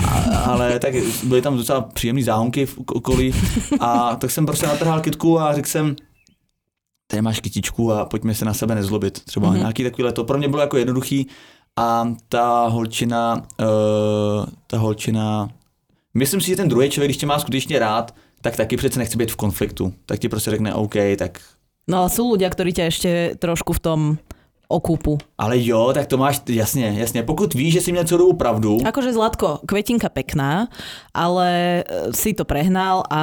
a, 0.07 0.37
ale 0.39 0.79
tak 0.79 0.93
byly 1.23 1.41
tam 1.41 1.57
docela 1.57 1.81
příjemné 1.81 2.23
záhonky 2.23 2.65
v 2.65 2.77
okolí 2.77 3.33
a 3.79 4.15
tak 4.15 4.31
jsem 4.31 4.45
prostě 4.45 4.67
natrhal 4.67 5.01
kytku 5.01 5.39
a 5.39 5.53
řekl 5.55 5.67
jsem, 5.67 5.95
tady 7.11 7.21
máš 7.21 7.39
kytičku 7.39 7.93
a 7.93 8.05
pojďme 8.05 8.35
se 8.35 8.45
na 8.45 8.53
sebe 8.53 8.75
nezlobit. 8.75 9.25
Třeba 9.25 9.47
Mhm. 9.47 9.55
mm-hmm. 9.55 9.59
nějaký 9.59 9.83
takovýhle. 9.83 10.11
To 10.11 10.23
pro 10.23 10.37
mě 10.37 10.47
bylo 10.47 10.61
jako 10.61 10.77
jednoduchý 10.77 11.27
a 11.79 12.13
ta 12.29 12.67
holčina, 12.67 13.35
uh, 13.61 14.45
ta 14.67 14.77
holčina, 14.77 15.49
myslím 16.19 16.41
si, 16.41 16.47
že 16.47 16.55
ten 16.55 16.69
druhý 16.69 16.89
člověk, 16.89 17.07
když 17.09 17.17
tě 17.17 17.25
má 17.25 17.39
skutečně 17.39 17.79
rád, 17.79 18.15
tak 18.41 18.55
taky 18.55 18.77
přece 18.77 18.99
nechce 18.99 19.17
být 19.17 19.31
v 19.31 19.35
konfliktu. 19.35 19.93
Tak 20.05 20.19
ti 20.19 20.29
prostě 20.29 20.51
řekne 20.51 20.73
OK, 20.73 20.95
tak 21.17 21.39
No 21.89 22.05
ale 22.05 22.09
sú 22.13 22.29
ľudia, 22.29 22.45
ktorí 22.53 22.69
ťa 22.69 22.85
ešte 22.85 23.11
trošku 23.41 23.73
v 23.73 23.81
tom 23.81 23.99
okúpu. 24.69 25.17
ale 25.41 25.57
jo, 25.57 25.89
tak 25.93 26.05
to 26.05 26.17
máš, 26.21 26.41
jasně, 26.49 26.93
jasně. 26.97 27.23
Pokud 27.23 27.53
víš, 27.53 27.73
že 27.73 27.81
jsi 27.81 27.91
měl 27.91 28.03
celou 28.03 28.33
pravdu, 28.33 28.77
Akože 28.85 29.13
Zlatko, 29.13 29.59
kvetinka 29.65 30.09
pekná, 30.09 30.67
ale 31.13 31.49
e, 31.81 32.13
si 32.13 32.33
to 32.33 32.45
prehnal 32.45 33.03
a 33.09 33.21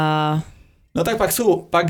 no 0.95 1.05
tak 1.05 1.17
pak 1.17 1.33
jsou, 1.33 1.63
pak 1.71 1.87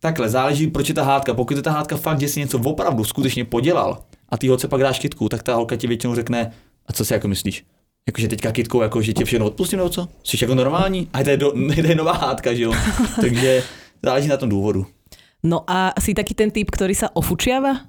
takhle, 0.00 0.28
záleží, 0.28 0.66
proč 0.66 0.88
je 0.88 0.94
ta 0.94 1.04
hádka. 1.04 1.34
Pokud 1.34 1.56
je 1.56 1.62
ta 1.62 1.70
hádka 1.72 1.96
fakt, 1.96 2.20
že 2.20 2.28
jsi 2.28 2.40
něco 2.40 2.58
opravdu 2.58 3.04
skutečně 3.04 3.44
podělal 3.44 3.98
a 4.28 4.36
ty 4.38 4.48
holce 4.48 4.68
pak 4.68 4.80
dáš 4.80 4.98
kytku, 4.98 5.28
tak 5.28 5.42
ta 5.42 5.54
holka 5.54 5.76
ti 5.76 5.86
většinou 5.86 6.14
řekne, 6.14 6.52
a 6.86 6.92
co 6.92 7.04
si 7.04 7.12
jako 7.12 7.28
myslíš? 7.28 7.64
Jakože 8.08 8.28
teďka 8.28 8.52
kytkou, 8.52 8.82
jako 8.82 9.02
že 9.02 9.12
tě 9.12 9.24
všechno 9.24 9.46
odpustím 9.46 9.76
nebo 9.78 9.88
co? 9.90 10.08
Jsi 10.24 10.36
jako 10.42 10.54
normální? 10.54 11.08
A 11.12 11.22
to 11.22 11.30
je, 11.30 11.36
do, 11.36 11.50
to 11.52 11.58
je 11.88 11.94
nová 11.94 12.12
hádka, 12.12 12.54
že 12.54 12.62
jo? 12.62 12.72
Takže 13.20 13.62
záleží 14.04 14.28
na 14.28 14.36
tom 14.36 14.48
důvodu. 14.48 14.86
no 15.44 15.62
a 15.70 15.92
si 16.00 16.14
taký 16.14 16.34
ten 16.34 16.50
typ, 16.50 16.66
ktorý 16.70 16.94
sa 16.98 17.12
ofučiava? 17.14 17.84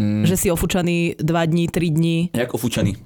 Mm, 0.00 0.26
Že 0.26 0.36
si 0.36 0.48
ofučaný 0.50 1.14
dva 1.20 1.44
dní, 1.44 1.68
tri 1.68 1.90
dní? 1.92 2.30
jak 2.34 2.54
ofučaný. 2.54 2.96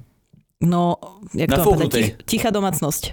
No, 0.62 0.96
jak 1.34 1.50
to 1.52 1.70
mám? 1.74 1.88
Tich, 1.90 2.16
tichá 2.24 2.50
domácnosť. 2.50 3.12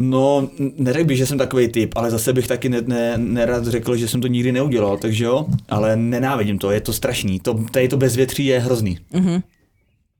No, 0.00 0.50
neřekl 0.58 1.04
bych, 1.06 1.18
že 1.18 1.26
jsem 1.26 1.38
takový 1.38 1.68
typ, 1.68 1.92
ale 1.96 2.10
zase 2.10 2.32
bych 2.32 2.46
taky 2.46 2.68
ne, 2.68 2.80
ne, 2.80 3.18
nerad 3.18 3.66
řekl, 3.66 3.96
že 3.96 4.08
jsem 4.08 4.20
to 4.20 4.26
nikdy 4.26 4.52
neudělal, 4.52 4.98
takže 4.98 5.24
jo, 5.24 5.46
ale 5.68 5.96
nenávidím 5.96 6.58
to, 6.58 6.70
je 6.70 6.80
to 6.80 6.92
strašný, 6.92 7.40
to, 7.40 7.54
tady 7.54 7.88
to 7.88 7.96
bezvětří 7.96 8.46
je 8.46 8.58
hrozný. 8.60 8.98
Mhm. 9.12 9.42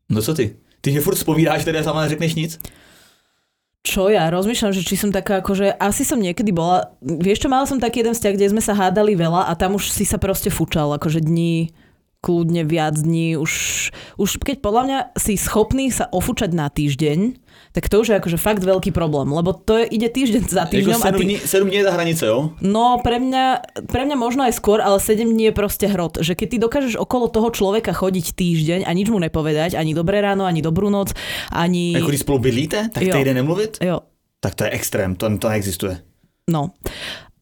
No 0.09 0.23
co 0.23 0.35
ty? 0.35 0.57
Ty 0.81 0.91
mě 0.91 1.01
furt 1.01 1.15
vzpomínáš, 1.15 1.65
teda 1.65 1.83
sama 1.83 2.03
neřekneš 2.03 2.35
nic? 2.35 2.61
Čo 3.85 4.09
ja? 4.09 4.33
Rozmýšľam, 4.33 4.73
že 4.73 4.81
či 4.81 4.97
som 4.97 5.13
taká, 5.13 5.45
akože 5.45 5.77
asi 5.77 6.09
som 6.09 6.17
niekedy 6.17 6.57
bola, 6.57 6.97
vieš 7.05 7.45
čo, 7.45 7.53
mala 7.53 7.69
som 7.69 7.77
taký 7.77 8.01
jeden 8.01 8.17
vzťah, 8.17 8.33
kde 8.33 8.51
sme 8.57 8.63
sa 8.65 8.73
hádali 8.73 9.13
veľa 9.13 9.45
a 9.45 9.53
tam 9.53 9.77
už 9.77 9.93
si 9.93 10.09
sa 10.09 10.17
proste 10.17 10.49
fučal, 10.49 10.89
akože 10.97 11.21
dní, 11.21 11.69
kľudne 12.25 12.65
viac 12.65 12.97
dní, 12.97 13.37
už, 13.37 13.53
už 14.17 14.41
keď 14.41 14.65
podľa 14.65 14.83
mňa 14.89 14.99
si 15.21 15.37
schopný 15.37 15.93
sa 15.93 16.09
ofúčať 16.09 16.57
na 16.57 16.73
týždeň, 16.73 17.37
tak 17.75 17.91
to 17.91 18.01
už 18.01 18.07
je 18.09 18.17
akože 18.17 18.39
fakt 18.39 18.63
veľký 18.63 18.95
problém, 18.95 19.29
lebo 19.29 19.53
to 19.53 19.83
je, 19.83 19.93
ide 19.93 20.09
týždeň 20.09 20.43
za 20.49 20.65
Jako 20.65 20.73
týždňom 20.73 21.01
a 21.03 21.05
sedm, 21.05 21.21
ty, 21.21 21.25
dní, 21.27 21.37
sedm 21.37 21.69
dní 21.69 21.79
je 21.83 21.85
ta 21.85 21.93
hranice, 21.93 22.23
jo? 22.25 22.39
No, 22.63 23.03
pre 23.03 23.19
mňa, 23.19 23.47
pre 23.91 24.07
mňa 24.07 24.17
možno 24.17 24.47
aj 24.47 24.55
skôr, 24.57 24.79
ale 24.81 25.03
7 25.03 25.27
dní 25.27 25.51
je 25.51 25.55
proste 25.55 25.87
hrot. 25.91 26.23
Že 26.23 26.33
keď 26.39 26.47
ty 26.49 26.57
dokážeš 26.63 26.95
okolo 26.97 27.27
toho 27.29 27.51
človeka 27.51 27.91
chodiť 27.93 28.27
týždeň 28.33 28.81
a 28.87 28.91
nič 28.95 29.11
mu 29.11 29.19
nepovedať, 29.19 29.75
ani 29.75 29.91
dobré 29.93 30.23
ráno, 30.23 30.47
ani 30.47 30.63
dobrú 30.63 30.87
noc, 30.89 31.13
ani... 31.51 31.99
Když 31.99 32.23
spolu 32.23 32.39
bydlíte, 32.47 32.95
tak 32.95 33.03
Jo. 33.03 33.15
týden 33.19 33.37
nemluvit? 33.37 33.83
Jo, 33.83 34.07
Tak 34.41 34.55
to 34.55 34.65
je 34.65 34.71
extrém, 34.71 35.15
to, 35.19 35.27
to 35.39 35.47
neexistuje. 35.51 35.99
no. 36.51 36.71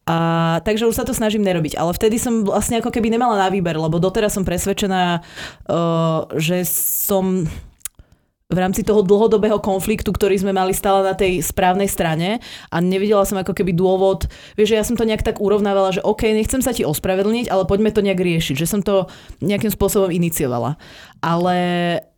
A, 0.03 0.59
takže 0.67 0.83
už 0.83 0.99
sa 0.99 1.07
to 1.07 1.15
snažím 1.15 1.47
nerobiť. 1.47 1.79
Ale 1.79 1.95
vtedy 1.95 2.19
som 2.19 2.43
vlastne 2.43 2.83
ako 2.83 2.91
keby 2.91 3.07
nemala 3.07 3.39
na 3.39 3.47
výber, 3.47 3.79
lebo 3.79 4.03
doteraz 4.03 4.35
som 4.35 4.43
presvedčená, 4.43 5.23
uh, 5.23 6.27
že 6.35 6.67
som 6.67 7.47
v 8.53 8.57
rámci 8.61 8.85
toho 8.85 9.01
dlhodobého 9.01 9.57
konfliktu, 9.57 10.13
ktorý 10.13 10.37
sme 10.37 10.53
mali 10.53 10.77
stále 10.77 11.01
na 11.01 11.17
tej 11.17 11.41
správnej 11.41 11.89
strane 11.89 12.37
a 12.69 12.77
nevidela 12.77 13.25
som 13.25 13.41
ako 13.41 13.55
keby 13.57 13.73
dôvod, 13.73 14.29
vieš, 14.53 14.75
že 14.75 14.77
ja 14.77 14.85
som 14.85 14.93
to 14.93 15.09
nejak 15.09 15.25
tak 15.25 15.41
urovnávala, 15.41 15.89
že 15.89 16.05
OK, 16.05 16.29
nechcem 16.29 16.61
sa 16.61 16.69
ti 16.69 16.85
ospravedlniť, 16.85 17.49
ale 17.49 17.65
poďme 17.65 17.89
to 17.89 18.05
nejak 18.05 18.21
riešiť, 18.21 18.55
že 18.59 18.69
som 18.69 18.85
to 18.85 19.09
nejakým 19.41 19.73
spôsobom 19.73 20.13
iniciovala. 20.13 20.77
Ale 21.23 21.57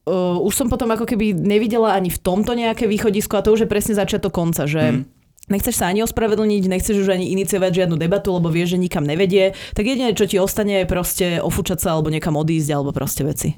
uh, 0.10 0.38
už 0.44 0.54
som 0.54 0.68
potom 0.68 0.92
ako 0.92 1.08
keby 1.08 1.32
nevidela 1.32 1.96
ani 1.96 2.12
v 2.12 2.20
tomto 2.20 2.52
nejaké 2.52 2.90
východisko 2.90 3.40
a 3.40 3.46
to 3.46 3.56
už 3.56 3.66
je 3.66 3.72
presne 3.72 3.96
začiatok 3.96 4.36
konca, 4.36 4.68
že 4.68 4.84
Hmm. 4.86 5.15
Nechceš 5.46 5.78
sa 5.78 5.94
ani 5.94 6.02
ospravedlniť, 6.02 6.66
nechceš 6.66 7.06
už 7.06 7.10
ani 7.14 7.30
iniciovať 7.38 7.86
žiadnu 7.86 8.02
debatu, 8.02 8.34
lebo 8.34 8.50
vieš, 8.50 8.74
že 8.74 8.82
nikam 8.82 9.06
nevedie. 9.06 9.54
Tak 9.78 9.86
jediné, 9.86 10.18
čo 10.18 10.26
ti 10.26 10.42
ostane, 10.42 10.82
je 10.82 10.90
proste 10.90 11.26
ofúčať 11.38 11.86
sa 11.86 11.94
alebo 11.94 12.10
niekam 12.10 12.34
odísť, 12.34 12.70
alebo 12.74 12.90
proste 12.90 13.22
veci. 13.22 13.54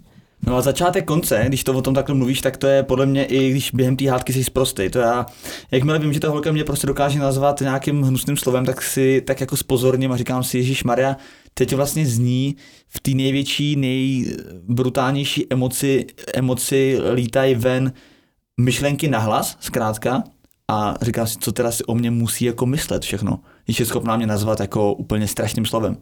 No 0.46 0.56
a 0.56 0.62
začátek 0.62 1.06
konce, 1.06 1.44
když 1.48 1.64
to 1.64 1.74
o 1.74 1.82
tom 1.82 1.94
takhle 1.94 2.16
mluvíš, 2.16 2.42
tak 2.42 2.58
to 2.58 2.68
je 2.68 2.84
podle 2.84 3.06
mě 3.06 3.26
i 3.26 3.52
když 3.52 3.72
během 3.72 3.98
té 3.98 4.10
hádky 4.10 4.34
jsi 4.34 4.44
sprostej. 4.44 4.90
To 4.90 5.00
já, 5.00 5.26
jakmile 5.72 6.00
vím, 6.00 6.14
že 6.14 6.20
ta 6.20 6.30
holka 6.30 6.52
mě 6.52 6.64
prostě 6.64 6.88
dokáže 6.88 7.20
nazvat 7.20 7.62
nějakým 7.62 8.02
hnusným 8.02 8.38
slovem, 8.38 8.66
tak 8.66 8.82
si 8.82 9.22
tak 9.28 9.42
jako 9.42 9.58
spozorním 9.58 10.12
a 10.12 10.18
říkám 10.18 10.44
si, 10.44 10.58
Ježíš 10.58 10.84
Maria, 10.84 11.18
teď 11.54 11.74
vlastně 11.74 12.06
zní 12.06 12.56
v 12.88 13.00
té 13.00 13.12
největší, 13.12 13.76
nejbrutálnější 13.76 15.48
emoci, 15.50 16.06
emoci 16.34 16.98
lítají 17.14 17.56
ven 17.56 17.94
myšlenky 18.58 19.08
nahlas, 19.08 19.58
zkrátka, 19.60 20.24
a 20.72 20.96
říkám 21.02 21.28
si, 21.28 21.38
co 21.40 21.52
teda 21.52 21.72
si 21.72 21.84
o 21.84 21.96
mě 21.96 22.12
musí 22.12 22.46
jako 22.46 22.66
myslet 22.66 23.04
všechno, 23.04 23.40
když 23.66 23.80
je 23.80 23.86
schopná 23.86 24.18
mě 24.18 24.28
nazvat 24.28 24.60
jako 24.60 24.94
úplně 24.94 25.28
strašným 25.28 25.66
slovem. 25.66 25.98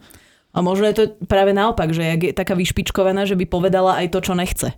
A 0.53 0.61
možno 0.61 0.87
je 0.87 0.93
to 0.93 1.01
práve 1.27 1.53
naopak, 1.53 1.93
že 1.93 2.03
je 2.03 2.33
taká 2.33 2.55
vyšpičkovaná, 2.55 3.25
že 3.27 3.35
by 3.35 3.45
povedala 3.45 3.99
aj 3.99 4.07
to, 4.07 4.19
čo 4.21 4.33
nechce. 4.35 4.71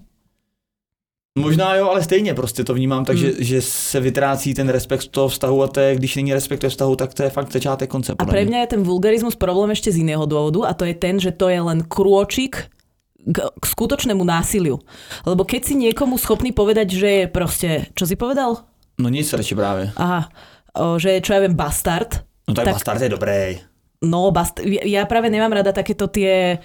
Možná 1.37 1.75
jo, 1.75 1.89
ale 1.89 2.03
stejně 2.03 2.33
prostě 2.33 2.63
to 2.63 2.73
vnímám, 2.73 3.05
takže 3.05 3.27
Hmm. 3.27 3.35
že 3.39 3.61
se 3.61 3.99
vytrácí 3.99 4.53
ten 4.53 4.69
respekt 4.69 5.01
z 5.01 5.07
toho 5.07 5.27
vztahu 5.27 5.63
a 5.63 5.67
to 5.67 5.79
je, 5.79 5.95
když 5.95 6.15
není 6.15 6.33
respekt 6.33 6.63
ve 6.63 6.69
vztahu, 6.69 6.95
tak 6.95 7.13
to 7.13 7.23
je 7.23 7.29
fakt 7.29 7.53
začátek 7.53 7.89
konce. 7.89 8.13
A 8.17 8.25
pre 8.25 8.45
mňa 8.45 8.59
je 8.65 8.67
ten 8.67 8.81
vulgarizmus 8.83 9.37
problém 9.37 9.69
ešte 9.69 9.93
z 9.93 10.01
iného 10.01 10.25
dôvodu 10.25 10.65
a 10.65 10.73
to 10.73 10.85
je 10.85 10.97
ten, 10.97 11.21
že 11.21 11.29
to 11.29 11.53
je 11.53 11.61
len 11.61 11.85
krôčik 11.85 12.73
k, 13.21 13.37
k 13.53 13.63
skutočnému 13.69 14.25
násiliu. 14.25 14.81
Lebo 15.29 15.45
keď 15.45 15.61
si 15.61 15.73
niekomu 15.77 16.17
schopný 16.17 16.49
povedať, 16.57 16.97
že 16.97 17.09
je 17.21 17.25
proste, 17.29 17.69
čo 17.93 18.09
si 18.09 18.17
povedal? 18.17 18.65
No 18.97 19.09
nic 19.09 19.33
radši 19.33 19.55
právě. 19.55 19.91
Aha, 19.95 20.29
o, 20.73 20.99
že 20.99 21.21
čo 21.21 21.33
ja 21.33 21.39
viem, 21.39 21.53
bastard. 21.53 22.25
No 22.49 22.53
tak, 22.53 22.65
Tak- 22.65 22.73
bastard 22.73 23.01
je 23.01 23.09
dobrý. 23.09 23.59
No, 24.01 24.29
bast- 24.29 24.61
ja 24.85 25.05
práve 25.09 25.29
nemám 25.29 25.51
rada 25.57 25.73
takéto 25.73 26.05
tie... 26.07 26.57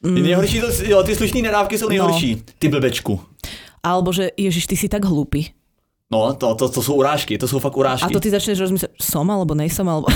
Mm. 0.00 0.16
Nejhorší 0.22 0.60
to, 0.60 0.68
jo, 0.84 1.02
ty 1.04 1.12
slušné 1.16 1.42
nadávky 1.42 1.78
jsou 1.78 1.88
nejhorší. 1.88 2.42
Ty 2.58 2.68
blbečku. 2.68 3.20
Alebo 3.84 4.12
že, 4.12 4.32
ježiš, 4.36 4.66
ty 4.66 4.76
si 4.76 4.88
tak 4.88 5.04
hlúpy. 5.04 5.52
No, 6.10 6.34
to, 6.34 6.54
to, 6.54 6.68
to 6.68 6.82
jsou 6.82 6.94
urážky, 6.94 7.38
to 7.38 7.48
jsou 7.48 7.58
fakt 7.58 7.76
urážky. 7.76 8.10
A 8.10 8.10
to 8.10 8.18
ty 8.18 8.34
začneš 8.34 8.58
rozmýšľať, 8.66 8.98
som 8.98 9.22
alebo 9.30 9.54
nejsom, 9.54 9.86
alebo... 9.86 10.10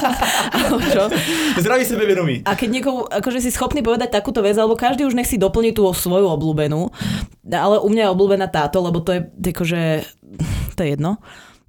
alebo 0.56 0.80
čo? 0.88 1.12
Zdraví 1.60 1.84
sebevědomí. 1.84 2.48
A 2.48 2.56
keď 2.56 2.68
niekomu, 2.80 3.04
akože 3.12 3.44
si 3.44 3.52
schopný 3.52 3.84
povedať 3.84 4.08
takúto 4.08 4.40
vec, 4.40 4.56
alebo 4.56 4.72
každý 4.72 5.04
už 5.04 5.12
nech 5.12 5.28
si 5.28 5.36
doplní 5.36 5.76
tú 5.76 5.84
svoju 5.92 6.32
obľúbenú, 6.32 6.88
ale 7.52 7.76
u 7.76 7.88
mňa 7.92 8.08
je 8.08 8.12
obľúbená 8.16 8.48
táto, 8.48 8.80
lebo 8.80 9.04
to 9.04 9.12
je 9.12 9.20
akože, 9.52 9.80
to 10.72 10.80
je 10.80 10.88
jedno, 10.96 11.20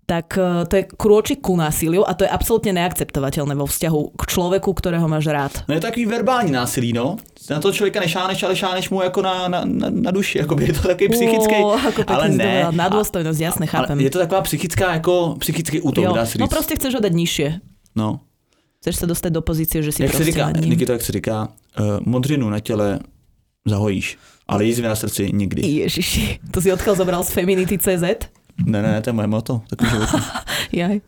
tak 0.05 0.37
eh, 0.37 0.65
to 0.69 0.73
je 0.77 0.83
krôčik 0.85 1.41
ku 1.41 1.57
násiliu 1.57 2.05
a 2.05 2.13
to 2.13 2.23
je 2.23 2.29
absolútne 2.29 2.77
neakceptovateľné 2.77 3.57
vo 3.57 3.65
vzťahu 3.65 4.01
k 4.13 4.21
človeku, 4.29 4.69
ktorého 4.77 5.09
máš 5.09 5.25
rád. 5.33 5.53
No 5.65 5.73
je 5.73 5.81
takový 5.81 6.05
verbální 6.05 6.51
násilí, 6.53 6.93
no. 6.93 7.17
Na 7.49 7.59
to 7.59 7.71
člověka 7.71 7.99
nešáneš, 7.99 8.43
ale 8.43 8.55
šáneš 8.55 8.89
mu 8.89 9.01
jako 9.01 9.21
na, 9.21 9.47
na, 9.47 9.65
na, 9.65 9.89
na 9.89 10.11
duši, 10.11 10.37
jako 10.37 10.61
je 10.61 10.73
to 10.73 10.81
takový 10.81 11.09
psychický, 11.09 11.55
Ó, 11.61 11.77
ako 11.87 12.01
ale 12.07 12.31
si 12.31 12.37
ne. 12.37 12.65
Na 12.73 12.89
dôstojnosť, 12.89 13.39
jasne, 13.41 13.65
chápem. 13.69 13.97
Ale 13.97 14.03
je 14.03 14.09
to 14.09 14.19
taková 14.19 14.41
psychická, 14.41 14.93
jako 14.93 15.35
psychický 15.39 15.81
útok, 15.81 16.03
jo, 16.03 16.13
dá 16.13 16.25
se 16.25 16.37
no 16.37 16.45
říct. 16.45 16.53
proste 16.53 16.73
chceš 16.75 16.93
ho 16.93 17.01
dať 17.01 17.13
nižšie. 17.13 17.49
No. 17.95 18.19
Chceš 18.81 18.95
sa 19.01 19.05
dostať 19.05 19.31
do 19.33 19.41
pozície, 19.41 19.81
že 19.81 19.91
si 19.91 20.01
Jak 20.05 20.11
se 20.11 20.17
proste 20.17 20.31
říká. 20.31 20.45
Nikito, 20.61 20.91
jak 20.91 21.01
se 21.01 21.11
říká, 21.11 21.49
uh, 21.79 21.85
modřinu 22.05 22.49
na 22.49 22.59
těle 22.59 22.99
zahojíš, 23.65 24.17
ale 24.47 24.65
jízvy 24.65 24.87
na 24.87 24.95
srdci 24.95 25.29
nikdy. 25.33 25.61
Ježiši, 25.65 26.39
to 26.53 26.61
si 26.61 26.69
odkiaľ 26.73 26.95
zobral 26.97 27.21
z 27.25 27.29
Feminity.cz? 27.29 28.05
Ne, 28.65 28.81
ne, 28.81 29.01
to 29.01 29.09
je 29.09 29.13
moje 29.13 29.27
moto. 29.27 29.61
Jaj. 30.71 31.01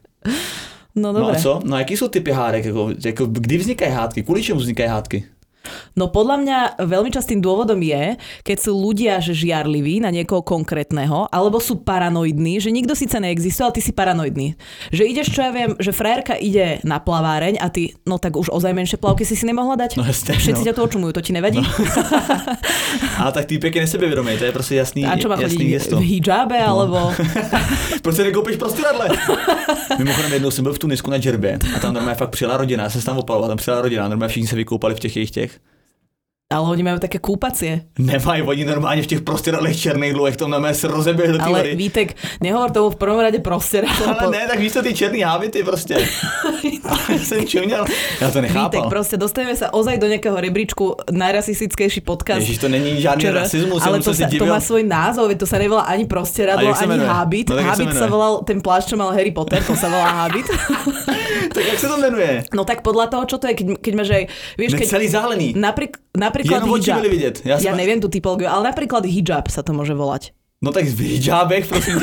No 0.95 1.13
No 1.13 1.19
a 1.19 1.21
dobre. 1.21 1.41
co? 1.41 1.59
No 1.65 1.77
jaký 1.77 1.97
jsou 1.97 2.07
typy 2.07 2.31
hádek? 2.31 2.65
Jako, 2.65 2.89
jako, 3.05 3.25
kdy 3.25 3.57
vznikají 3.57 3.91
hádky? 3.91 4.23
Kvůli 4.23 4.43
čemu 4.43 4.59
vznikají 4.59 4.89
hádky? 4.89 5.23
No 5.95 6.09
podľa 6.09 6.37
mňa 6.41 6.59
veľmi 6.83 7.09
častým 7.13 7.39
dôvodom 7.41 7.79
je, 7.81 8.15
keď 8.43 8.57
sú 8.57 8.71
ľudia 8.77 9.19
že 9.21 9.33
žiarliví 9.33 9.99
na 9.99 10.13
niekoho 10.13 10.45
konkrétneho, 10.45 11.27
alebo 11.31 11.57
sú 11.59 11.81
paranoidní, 11.81 12.61
že 12.61 12.69
nikto 12.71 12.93
síce 12.95 13.17
neexistuje, 13.19 13.65
ale 13.65 13.75
ty 13.75 13.81
si 13.81 13.91
paranoidný. 13.91 14.55
Že 14.93 15.03
ideš, 15.09 15.27
čo 15.33 15.41
ja 15.43 15.51
viem, 15.51 15.73
že 15.79 15.91
frajerka 15.91 16.37
ide 16.37 16.79
na 16.83 17.01
plaváreň 17.01 17.59
a 17.59 17.67
ty, 17.69 17.97
no 18.05 18.17
tak 18.21 18.37
už 18.37 18.49
ozaj 18.53 18.73
menšie 18.73 18.97
plavky 18.97 19.25
si 19.25 19.35
si 19.35 19.45
nemohla 19.45 19.75
dať? 19.75 19.97
No 19.97 20.05
jasne, 20.05 20.37
Všetci 20.37 20.61
no. 20.63 20.67
ťa 20.69 20.73
to 20.77 20.81
očumujú, 20.83 21.11
to 21.17 21.21
ti 21.21 21.31
nevadí? 21.33 21.59
No. 21.61 21.69
A 23.17 23.31
tak 23.31 23.45
týpek 23.45 23.75
je 23.75 23.81
nesebevědomý, 23.81 24.37
to 24.37 24.45
je 24.45 24.51
prostě 24.51 24.75
jasný, 24.75 25.05
A 25.05 25.17
čo 25.17 25.29
má 25.29 25.35
jasný 25.41 25.65
gesto. 25.65 25.97
v 25.97 26.01
hijabe, 26.01 26.59
alebo... 26.59 27.11
Proč 28.01 28.15
se 28.15 28.23
nekoupíš 28.23 28.55
prostředadle? 28.55 29.09
Mimochodem 29.97 30.33
jednou 30.33 30.51
jsem 30.51 30.63
byl 30.63 30.73
v 30.73 30.79
Tunisku 30.79 31.11
na 31.11 31.17
džerbě 31.17 31.59
a 31.75 31.79
tam 31.79 31.93
normálně 31.93 32.15
fakt 32.17 32.29
přijela 32.29 32.57
rodina, 32.57 32.83
já 32.83 32.89
jsem 32.89 33.01
se 33.01 33.05
tam 33.05 33.17
opaloval, 33.17 33.49
tam 33.49 33.57
přijela 33.57 33.81
rodina, 33.81 34.07
normálně 34.07 34.29
všichni 34.29 34.47
se 34.47 34.55
vykoupali 34.55 34.95
v 34.95 34.99
těch 34.99 35.15
jejich 35.15 35.31
těch. 35.31 35.56
Ale 36.47 36.63
oni 36.63 36.79
majú 36.79 36.95
také 37.03 37.19
kúpacie. 37.19 37.91
Nemají 37.99 38.39
oni 38.41 38.63
normálně 38.65 39.03
v 39.03 39.07
těch 39.07 39.21
prostředadlech 39.21 39.79
černých 39.79 40.13
dlouhých, 40.13 40.37
to 40.37 40.47
normálně 40.47 40.75
se 40.79 40.87
rozeběhli 40.87 41.37
do 41.37 41.43
Ale 41.43 41.59
vody. 41.59 41.75
Vítek, 41.75 42.15
nehovor 42.41 42.71
tomu 42.71 42.89
v 42.89 42.95
prvom 42.95 43.19
rade 43.19 43.39
prostieradlo. 43.39 44.07
Ale 44.19 44.31
ne, 44.31 44.47
tak 44.47 44.59
víš 44.59 44.73
co, 44.73 44.81
ty 44.81 44.93
černý 44.93 45.21
hábity 45.21 45.63
prostě. 45.63 46.07
já 47.11 47.17
jsem 47.23 47.47
čuměl, 47.47 47.85
já 48.21 48.31
to 48.31 48.41
Vítek, 48.41 48.55
nechápal. 48.55 48.89
proste 48.89 49.19
dostaneme 49.19 49.59
sa 49.59 49.75
ozaj 49.75 49.99
do 49.99 50.07
nejakého 50.07 50.39
rebríčku 50.39 50.95
najrasistickejší 51.11 51.99
podcast. 52.07 52.39
Ježiš, 52.47 52.63
to 52.63 52.71
není 52.71 52.95
žádný 52.95 53.27
Včera. 53.27 53.43
rasismus, 53.43 53.83
ale 53.83 53.99
to, 53.99 54.15
sa, 54.15 54.31
to 54.31 54.45
má 54.47 54.63
svoj 54.63 54.87
názov, 54.87 55.27
to 55.35 55.43
sa 55.43 55.59
nevolá 55.59 55.83
ani 55.83 56.07
prostieradlo, 56.07 56.71
sa 56.71 56.87
ani 56.87 56.95
menuje? 56.95 57.09
habit. 57.11 57.45
No 57.51 57.59
jak 57.59 57.75
sa 57.75 57.75
sa 57.75 57.83
menuje? 57.83 58.07
volal, 58.07 58.33
ten 58.47 58.63
plášť, 58.63 58.87
čo 58.87 58.95
mal 58.95 59.11
Harry 59.11 59.35
Potter, 59.35 59.59
to 59.67 59.75
sa 59.75 59.91
volá 59.91 60.23
habit. 60.23 60.47
Tak 61.47 61.65
jak 61.67 61.79
se 61.79 61.87
to 61.87 61.97
jmenuje? 61.97 62.43
no 62.53 62.65
tak 62.65 62.81
podľa 62.81 63.07
toho, 63.07 63.25
čo 63.25 63.37
to 63.37 63.47
je, 63.47 63.53
keď, 63.53 63.67
keď 63.81 63.93
máš 63.97 64.09
aj, 64.09 64.23
vieš, 64.57 64.71
keď... 64.77 64.87
celý 64.89 65.07
zelený. 65.07 65.47
Naprík, 65.57 65.97
napríklad 66.17 66.65
Jenom 66.65 66.75
hijab. 66.75 67.01
Já 67.45 67.55
Ja, 67.61 67.71
ja 67.71 67.73
neviem 67.77 68.01
tú 68.01 68.09
typológiu, 68.09 68.49
ale 68.49 68.73
napríklad 68.73 69.05
hijab 69.05 69.47
sa 69.53 69.61
to 69.61 69.71
môže 69.71 69.93
volať. 69.93 70.33
No 70.57 70.73
tak 70.73 70.89
v 70.89 71.21
hijabech, 71.21 71.69
prosím. 71.69 72.01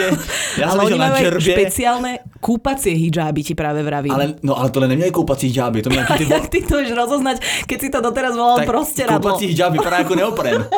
Já 0.58 0.70
jsem 0.70 0.80
ale 0.80 0.84
oni 0.86 0.98
majú 0.98 1.14
špeciálne 1.42 2.22
kúpacie 2.38 2.94
hijaby, 2.94 3.42
ti 3.42 3.54
práve 3.58 3.82
vravím. 3.82 4.14
Ale, 4.14 4.38
no 4.46 4.54
ale 4.54 4.70
tohle 4.70 4.88
neměli 4.88 5.10
koupací 5.10 5.50
hijaby, 5.50 5.82
to 5.82 5.90
měl 5.90 6.04
ty 6.18 6.26
Jak 6.30 6.46
ty 6.48 6.62
to 6.62 6.78
vieš 6.78 6.94
rozoznať, 6.94 7.66
keď 7.66 7.78
si 7.80 7.88
to 7.90 7.98
doteraz 8.00 8.38
volal 8.38 8.62
tak 8.62 8.70
prostieradlo? 8.70 9.30
koupací 9.30 9.46
hijab 9.50 9.72
vypadá 9.72 9.98
jako 9.98 10.14
neopren. 10.14 10.66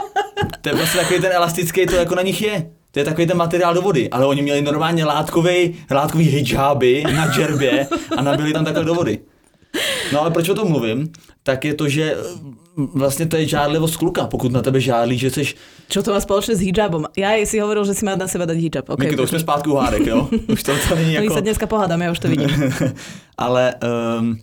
To 0.61 0.69
je 0.69 0.75
prostě 0.75 0.99
takový 0.99 1.21
ten 1.21 1.33
elastický, 1.33 1.87
to 1.87 1.95
jako 1.97 2.15
na 2.15 2.23
nich 2.23 2.43
je. 2.43 2.71
To 2.91 2.99
je 2.99 3.05
takový 3.05 3.27
ten 3.27 3.37
materiál 3.37 3.75
do 3.75 3.83
vody, 3.83 4.11
ale 4.11 4.27
oni 4.27 4.43
měli 4.43 4.63
normálně 4.63 5.05
látkový, 5.05 5.75
látkový 5.91 6.25
hijaby 6.25 7.05
na 7.15 7.29
džerbě 7.33 7.87
a 8.17 8.23
nabili 8.23 8.53
tam 8.53 8.65
takhle 8.65 8.85
do 8.85 8.95
vody. 8.95 9.19
No 10.13 10.21
ale 10.21 10.31
proč 10.31 10.49
o 10.49 10.55
tom 10.55 10.69
mluvím? 10.69 11.13
Tak 11.43 11.65
je 11.65 11.75
to, 11.75 11.89
že 11.89 12.17
mm, 12.77 12.89
vlastně 12.95 13.27
to 13.27 13.37
je 13.37 13.47
žádlivost 13.49 13.97
kluka, 13.97 14.27
pokud 14.27 14.53
na 14.53 14.63
tebe 14.63 14.81
žádlí, 14.81 15.19
že 15.19 15.31
chceš, 15.31 15.57
Čo 15.89 16.03
to 16.03 16.11
má 16.11 16.21
spoločné 16.21 16.59
s 16.59 16.67
hijabom? 16.67 17.07
Ja 17.15 17.39
si 17.47 17.63
hovoril, 17.63 17.87
že 17.87 17.95
si 17.95 18.03
má 18.03 18.19
na 18.19 18.27
seba 18.27 18.43
dať 18.43 18.59
hijab. 18.59 18.91
Okay. 18.91 19.07
okay, 19.07 19.17
to 19.17 19.23
už 19.23 19.31
jsme 19.31 19.41
zpátky 19.41 19.69
u 19.71 19.77
hádek, 19.79 20.07
jo? 20.07 20.29
Už 20.53 20.63
to, 20.63 20.73
to 20.89 20.95
není 20.95 21.15
My 21.15 21.31
jako... 21.31 21.35
sa 21.35 21.47
dneska 21.47 21.67
pohádame, 21.67 22.05
ja 22.05 22.11
už 22.11 22.19
to 22.19 22.29
vidím. 22.29 22.51
Ale 23.39 23.75
um, 23.79 24.39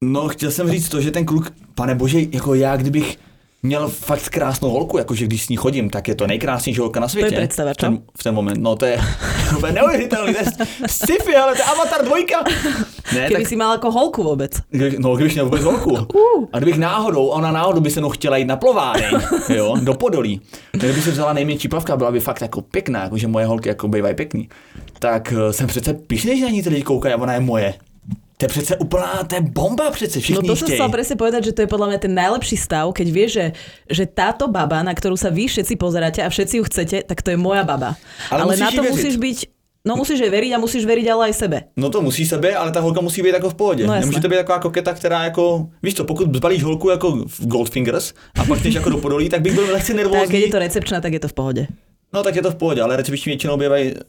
no 0.00 0.28
chtěl 0.28 0.50
jsem 0.50 0.70
říct 0.70 0.88
to, 0.88 1.00
že 1.00 1.10
ten 1.10 1.26
kluk, 1.26 1.52
pane 1.74 1.94
bože, 1.94 2.18
jako 2.32 2.54
já 2.54 2.76
kdybych 2.76 3.18
měl 3.62 3.88
fakt 3.88 4.28
krásnou 4.28 4.70
holku, 4.70 4.98
jakože 4.98 5.24
když 5.26 5.44
s 5.44 5.48
ní 5.48 5.56
chodím, 5.56 5.90
tak 5.90 6.08
je 6.08 6.14
to 6.14 6.26
nejkrásnější 6.26 6.80
holka 6.80 7.00
na 7.00 7.08
světě. 7.08 7.28
To 7.34 7.40
je 7.40 7.46
představa, 7.48 7.72
v 7.72 7.76
ten, 7.76 7.96
čo? 7.96 8.02
v 8.18 8.22
ten 8.22 8.34
moment, 8.34 8.58
no 8.62 8.76
to 8.76 8.86
je 8.86 9.00
úplně 9.56 9.72
neuvěřitelný, 9.72 10.34
to 10.34 10.40
je 10.40 10.46
sci-fi, 10.86 11.36
ale 11.36 11.52
to 11.52 11.58
je 11.58 11.64
Avatar 11.64 12.04
dvojka. 12.04 12.44
Ne, 13.14 13.28
Keby 13.28 13.34
tak, 13.42 13.48
si 13.48 13.56
mal 13.56 13.72
ako 13.74 13.90
holku 13.90 14.22
vôbec. 14.22 14.54
kdy- 14.70 14.96
no 14.98 15.14
kdybych 15.16 15.32
měl 15.34 15.44
vůbec 15.44 15.62
holku. 15.62 15.90
Uh. 15.90 16.44
A 16.52 16.58
kdybych 16.58 16.78
náhodou, 16.78 17.26
ona 17.26 17.50
náhodou 17.52 17.80
by 17.80 17.90
se 17.90 18.00
mnou 18.00 18.08
chtěla 18.10 18.36
jít 18.36 18.44
na 18.44 18.56
plováreň, 18.56 19.10
jo, 19.48 19.76
do 19.82 19.94
Podolí. 19.94 20.40
Kdyby 20.72 21.02
si 21.02 21.10
vzala 21.10 21.32
nejmenší 21.32 21.68
plavka, 21.68 21.96
byla 21.96 22.10
by 22.12 22.20
fakt 22.20 22.40
jako 22.42 22.60
pěkná, 22.62 23.02
jakože 23.02 23.26
moje 23.28 23.46
holky 23.46 23.68
jako 23.68 23.88
bývají 23.88 24.14
pěkný. 24.14 24.48
Tak 24.98 25.32
eh, 25.36 25.52
jsem 25.52 25.66
přece 25.66 25.94
pišnej, 25.94 26.38
že 26.38 26.44
na 26.44 26.50
ní 26.50 26.62
ty 26.62 26.68
lidi 26.68 26.82
koukají 26.82 27.14
a 27.14 27.18
ona 27.18 27.32
je 27.34 27.40
moje. 27.40 27.74
To 28.40 28.44
je 28.44 28.48
přece 28.48 28.76
úplná, 28.80 29.20
to 29.28 29.34
je 29.36 29.40
bomba 29.40 29.90
přece, 29.90 30.18
No 30.18 30.22
všichni 30.22 30.48
to 30.48 30.52
ji 30.52 30.60
som 30.64 30.68
chcela 30.72 30.88
presne 30.88 31.16
povedať, 31.20 31.44
že 31.44 31.52
to 31.52 31.60
je 31.60 31.68
podľa 31.68 31.86
mňa 31.92 31.98
ten 32.00 32.12
najlepší 32.16 32.56
stav, 32.56 32.88
keď 32.96 33.06
vieš, 33.12 33.30
že, 33.36 33.46
že 33.92 34.04
táto 34.08 34.48
baba, 34.48 34.80
na 34.80 34.96
ktorú 34.96 35.12
sa 35.20 35.28
vy 35.28 35.44
všetci 35.44 35.76
pozeráte 35.76 36.24
a 36.24 36.28
všetci 36.32 36.54
ju 36.56 36.64
chcete, 36.64 36.96
tak 37.04 37.20
to 37.20 37.36
je 37.36 37.38
moja 37.38 37.68
baba. 37.68 38.00
Ale 38.32 38.48
ale 38.48 38.56
na 38.56 38.72
to 38.72 38.80
veriť. 38.80 38.92
musíš 38.96 39.16
byť 39.20 39.38
No 39.80 39.96
musíš 39.96 40.20
jej 40.20 40.28
veriť 40.28 40.52
a 40.52 40.58
musíš 40.60 40.84
veriť 40.84 41.06
ale 41.08 41.32
aj 41.32 41.34
sebe. 41.40 41.58
No 41.76 41.88
to 41.88 42.04
musí 42.04 42.28
sebe, 42.28 42.52
ale 42.52 42.68
ta 42.68 42.80
holka 42.84 43.00
musí 43.00 43.22
být 43.24 43.40
jako 43.40 43.50
v 43.50 43.54
pohodě. 43.54 43.86
No 43.86 43.92
jasné. 43.92 44.00
Nemůže 44.00 44.20
to 44.20 44.28
být 44.28 44.36
taková 44.36 44.58
koketa, 44.58 44.92
která 44.92 45.24
jako, 45.24 45.68
víš 45.82 45.94
co, 45.94 46.04
pokud 46.04 46.36
zbalíš 46.36 46.62
holku 46.62 46.90
jako 46.90 47.24
v 47.26 47.46
Goldfingers 47.46 48.12
a 48.40 48.44
jdeš 48.44 48.74
jako 48.74 48.90
do 48.90 48.98
podolí, 48.98 49.28
tak 49.28 49.40
bych 49.40 49.52
byl 49.54 49.72
lehce 49.72 49.92
Tak 49.92 49.96
nervózní. 49.96 50.26
keď 50.28 50.40
je 50.40 50.48
to 50.48 50.58
recepčná, 50.58 51.00
tak 51.00 51.12
je 51.12 51.20
to 51.20 51.28
v 51.28 51.32
pohode. 51.32 51.66
No 52.12 52.22
tak 52.22 52.36
je 52.36 52.42
to 52.42 52.50
v 52.50 52.54
pohodě, 52.54 52.82
ale 52.82 52.96
recepční 52.96 53.30
většinou 53.30 53.56
bývají 53.56 53.94
uh, 53.94 54.00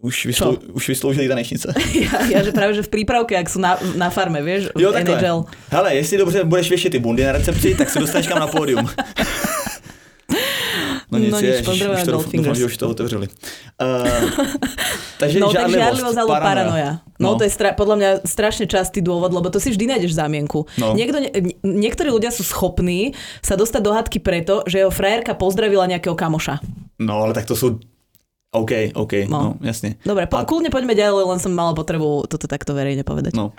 už, 0.00 0.26
vyslou, 0.26 0.56
už 0.72 0.88
vysloužilý 0.88 1.28
tanečnice. 1.28 1.68
Ja, 1.94 2.24
ja 2.24 2.38
že 2.40 2.52
práve, 2.52 2.72
že 2.72 2.82
v 2.82 2.88
prípravke, 2.90 3.36
ak 3.36 3.46
sú 3.46 3.60
na, 3.60 3.76
na 3.94 4.08
farme, 4.08 4.40
vieš, 4.40 4.72
v 4.72 4.80
Jo, 4.80 4.92
takhle. 4.92 5.20
NHL. 5.20 5.44
Hele, 5.68 5.94
jestli 5.94 6.18
dobře 6.18 6.44
budeš 6.44 6.68
věšet 6.68 6.90
ty 6.90 6.98
bundy 6.98 7.24
na 7.24 7.32
recepci, 7.32 7.74
tak 7.74 7.90
se 7.90 7.98
dostaneš 8.00 8.26
kam 8.26 8.38
na 8.40 8.46
pódium. 8.46 8.88
No 11.10 11.18
nic, 11.18 11.34
No 11.34 11.40
nič, 11.42 11.66
pozdravujeme 11.66 11.98
už 11.98 12.06
to, 12.06 12.12
Goldfingers. 12.14 12.58
že 12.58 12.64
už 12.64 12.76
to 12.76 12.86
otevřeli. 12.88 13.26
Uh, 13.26 14.30
takže 15.18 15.40
No 15.42 15.50
tak 15.50 15.66
žádlivost, 15.66 15.82
žiadlivosť 15.82 16.18
alebo 16.22 16.32
paranoja. 16.38 16.90
No, 17.18 17.34
to 17.34 17.42
je 17.42 17.50
stra- 17.50 17.74
podľa 17.74 17.96
mňa 17.98 18.10
strašne 18.22 18.70
častý 18.70 19.02
dôvod, 19.02 19.34
lebo 19.34 19.50
to 19.50 19.58
si 19.58 19.74
vždy 19.74 19.90
nájdeš 19.90 20.14
zámienku. 20.14 20.70
No. 20.78 20.94
Niekto, 20.94 21.18
ne- 21.18 21.34
niektorí 21.66 22.14
ľudia 22.14 22.30
sú 22.30 22.46
schopní 22.46 23.18
sa 23.42 23.58
dostať 23.58 23.82
do 23.82 23.90
hádky 23.90 24.22
preto, 24.22 24.62
že 24.70 24.86
jeho 24.86 24.94
frajerka 24.94 25.34
pozdravila 25.34 25.90
nejakého 25.90 26.14
kamoša. 26.14 26.62
No, 27.02 27.26
ale 27.26 27.34
tak 27.34 27.50
to 27.50 27.58
sú... 27.58 27.82
OK, 28.50 28.70
OK, 28.94 29.12
no, 29.30 29.38
No. 29.42 29.54
jasne. 29.62 29.94
Dobre, 30.02 30.26
po- 30.26 30.42
A- 30.42 30.44
kľudne 30.44 30.74
poďme 30.74 30.98
ďalej, 30.98 31.22
len 31.22 31.38
som 31.38 31.54
mala 31.54 31.70
potrebu 31.70 32.26
toto 32.26 32.50
takto 32.50 32.74
verejne 32.74 33.06
povedať. 33.06 33.38
No. 33.38 33.54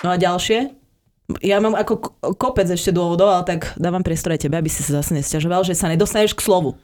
No 0.00 0.08
a 0.10 0.16
ďalšie? 0.16 0.72
Ja 1.40 1.60
mám 1.60 1.72
ako 1.72 1.96
kopec 2.36 2.68
ešte 2.68 2.92
dôvodov, 2.92 3.28
ale 3.28 3.44
tak 3.44 3.72
dávam 3.76 4.04
priestor 4.04 4.32
aj 4.32 4.44
tebe, 4.44 4.56
aby 4.56 4.68
si 4.68 4.84
sa 4.84 5.00
zase 5.00 5.16
nesťažoval, 5.16 5.64
že 5.64 5.72
sa 5.72 5.88
nedostaneš 5.88 6.36
k 6.36 6.44
slovu. 6.44 6.76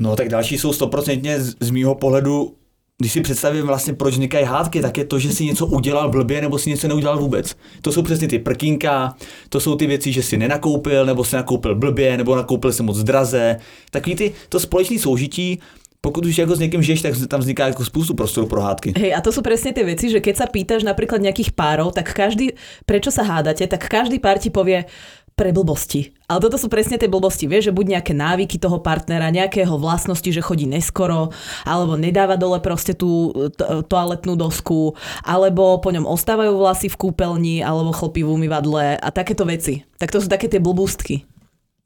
No 0.00 0.16
tak 0.16 0.28
další 0.28 0.58
jsou 0.58 0.72
stoprocentně 0.72 1.40
z, 1.40 1.56
z 1.60 1.70
mýho 1.70 1.94
pohledu, 1.94 2.56
když 2.98 3.12
si 3.12 3.20
představím 3.20 3.66
vlastně, 3.66 3.92
proč 3.94 4.12
vznikají 4.14 4.44
hádky, 4.44 4.80
tak 4.82 4.98
je 4.98 5.04
to, 5.04 5.18
že 5.18 5.32
si 5.32 5.44
něco 5.44 5.66
udělal 5.66 6.08
blbě 6.10 6.40
nebo 6.40 6.58
si 6.58 6.70
něco 6.70 6.88
neudělal 6.88 7.18
vůbec. 7.18 7.56
To 7.82 7.92
jsou 7.92 8.02
přesně 8.02 8.28
ty 8.28 8.38
prkínka, 8.38 9.14
to 9.48 9.60
jsou 9.60 9.76
ty 9.76 9.86
věci, 9.86 10.12
že 10.12 10.22
si 10.22 10.36
nenakoupil, 10.36 11.06
nebo 11.06 11.24
si 11.24 11.36
nakoupil 11.36 11.74
blbě, 11.74 12.16
nebo 12.16 12.36
nakoupil 12.36 12.72
si 12.72 12.82
moc 12.82 12.98
draze. 13.02 13.56
Takový 13.90 14.14
ty, 14.16 14.32
to 14.48 14.60
společné 14.60 14.98
soužití, 14.98 15.60
pokud 16.02 16.26
už 16.26 16.38
jako 16.38 16.56
s 16.56 16.60
někým 16.60 16.82
žiješ, 16.82 17.02
tak 17.02 17.14
tam 17.28 17.40
vzniká 17.40 17.66
jako 17.66 17.84
spoustu 17.84 18.14
prostoru 18.14 18.46
pro 18.46 18.60
hádky. 18.60 18.92
Hej, 18.98 19.14
a 19.14 19.22
to 19.22 19.30
sú 19.30 19.38
presne 19.38 19.70
tie 19.70 19.86
veci, 19.86 20.10
že 20.10 20.18
keď 20.18 20.34
sa 20.34 20.46
pýtaš 20.50 20.82
napríklad 20.82 21.22
nejakých 21.22 21.54
párov, 21.54 21.94
tak 21.94 22.10
každý, 22.10 22.58
prečo 22.82 23.14
sa 23.14 23.22
hádate, 23.22 23.70
tak 23.70 23.86
každý 23.86 24.18
pár 24.18 24.42
ti 24.42 24.50
povie 24.50 24.90
pre 25.38 25.54
blbosti. 25.54 26.12
Ale 26.28 26.44
toto 26.44 26.60
sú 26.60 26.68
presne 26.68 26.98
tie 27.00 27.08
blbosti, 27.08 27.48
vieš, 27.48 27.70
že 27.70 27.76
buď 27.76 27.86
nejaké 27.96 28.12
návyky 28.12 28.58
toho 28.58 28.82
partnera, 28.82 29.32
nejakého 29.32 29.78
vlastnosti, 29.78 30.28
že 30.28 30.44
chodí 30.44 30.66
neskoro, 30.68 31.32
alebo 31.64 31.96
nedáva 31.96 32.36
dole 32.36 32.60
proste 32.60 32.92
tú 32.92 33.32
to, 33.54 33.86
toaletnú 33.86 34.36
dosku, 34.36 34.92
alebo 35.24 35.80
po 35.80 35.88
ňom 35.94 36.04
ostávajú 36.04 36.52
vlasy 36.58 36.90
v 36.92 36.98
kúpeľni, 36.98 37.56
alebo 37.64 37.96
chlpí 37.96 38.26
v 38.26 38.32
umývadle 38.34 38.98
a 38.98 39.08
takéto 39.14 39.46
veci. 39.48 39.86
Tak 39.96 40.12
to 40.12 40.20
sú 40.20 40.28
také 40.28 40.50
tie 40.50 40.60
blbústky. 40.60 41.24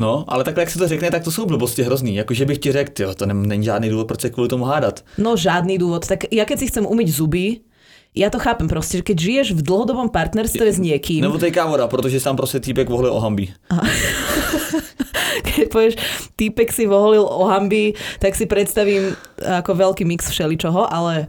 No, 0.00 0.24
ale 0.28 0.44
takhle, 0.44 0.62
jak 0.62 0.70
se 0.70 0.78
to 0.78 0.88
řekne, 0.88 1.10
tak 1.10 1.24
to 1.24 1.30
jsou 1.30 1.46
blbosti 1.46 1.82
hrozný. 1.82 2.14
Jakože 2.14 2.44
bych 2.44 2.58
ti 2.58 2.72
řekl, 2.72 2.92
tyjo, 2.92 3.14
to 3.14 3.26
není 3.26 3.64
žádný 3.64 3.88
důvod, 3.88 4.06
proč 4.06 4.20
se 4.20 4.30
kvůli 4.30 4.48
tomu 4.48 4.64
hádat. 4.64 5.04
No 5.18 5.36
žádny 5.36 5.80
dôvod. 5.80 6.04
Tak 6.04 6.28
ja 6.28 6.44
keď 6.44 6.58
si 6.60 6.66
chcem 6.68 6.84
umyť 6.84 7.08
zuby, 7.08 7.64
ja 8.12 8.28
to 8.28 8.36
chápem 8.36 8.68
proste, 8.68 9.00
že 9.00 9.08
keď 9.08 9.16
žiješ 9.16 9.48
v 9.56 9.64
dlhodobom 9.64 10.12
partnerstve 10.12 10.68
s 10.68 10.76
niekým, 10.76 11.24
Nebo 11.24 11.40
teďka 11.40 11.64
voda, 11.64 11.88
protože 11.88 12.20
sám 12.20 12.36
prostě 12.36 12.60
týpek 12.60 12.88
vohli 12.88 13.08
o 13.08 13.20
hambi. 13.20 13.48
keď 15.44 15.68
povieš, 15.72 15.94
týpek 16.36 16.72
si 16.72 16.84
voholil 16.86 17.24
o 17.24 17.44
hamby, 17.48 17.96
tak 18.20 18.36
si 18.36 18.44
predstavím 18.44 19.16
ako 19.40 19.74
veľký 19.74 20.04
mix 20.04 20.28
všeličoho, 20.28 20.92
ale 20.92 21.26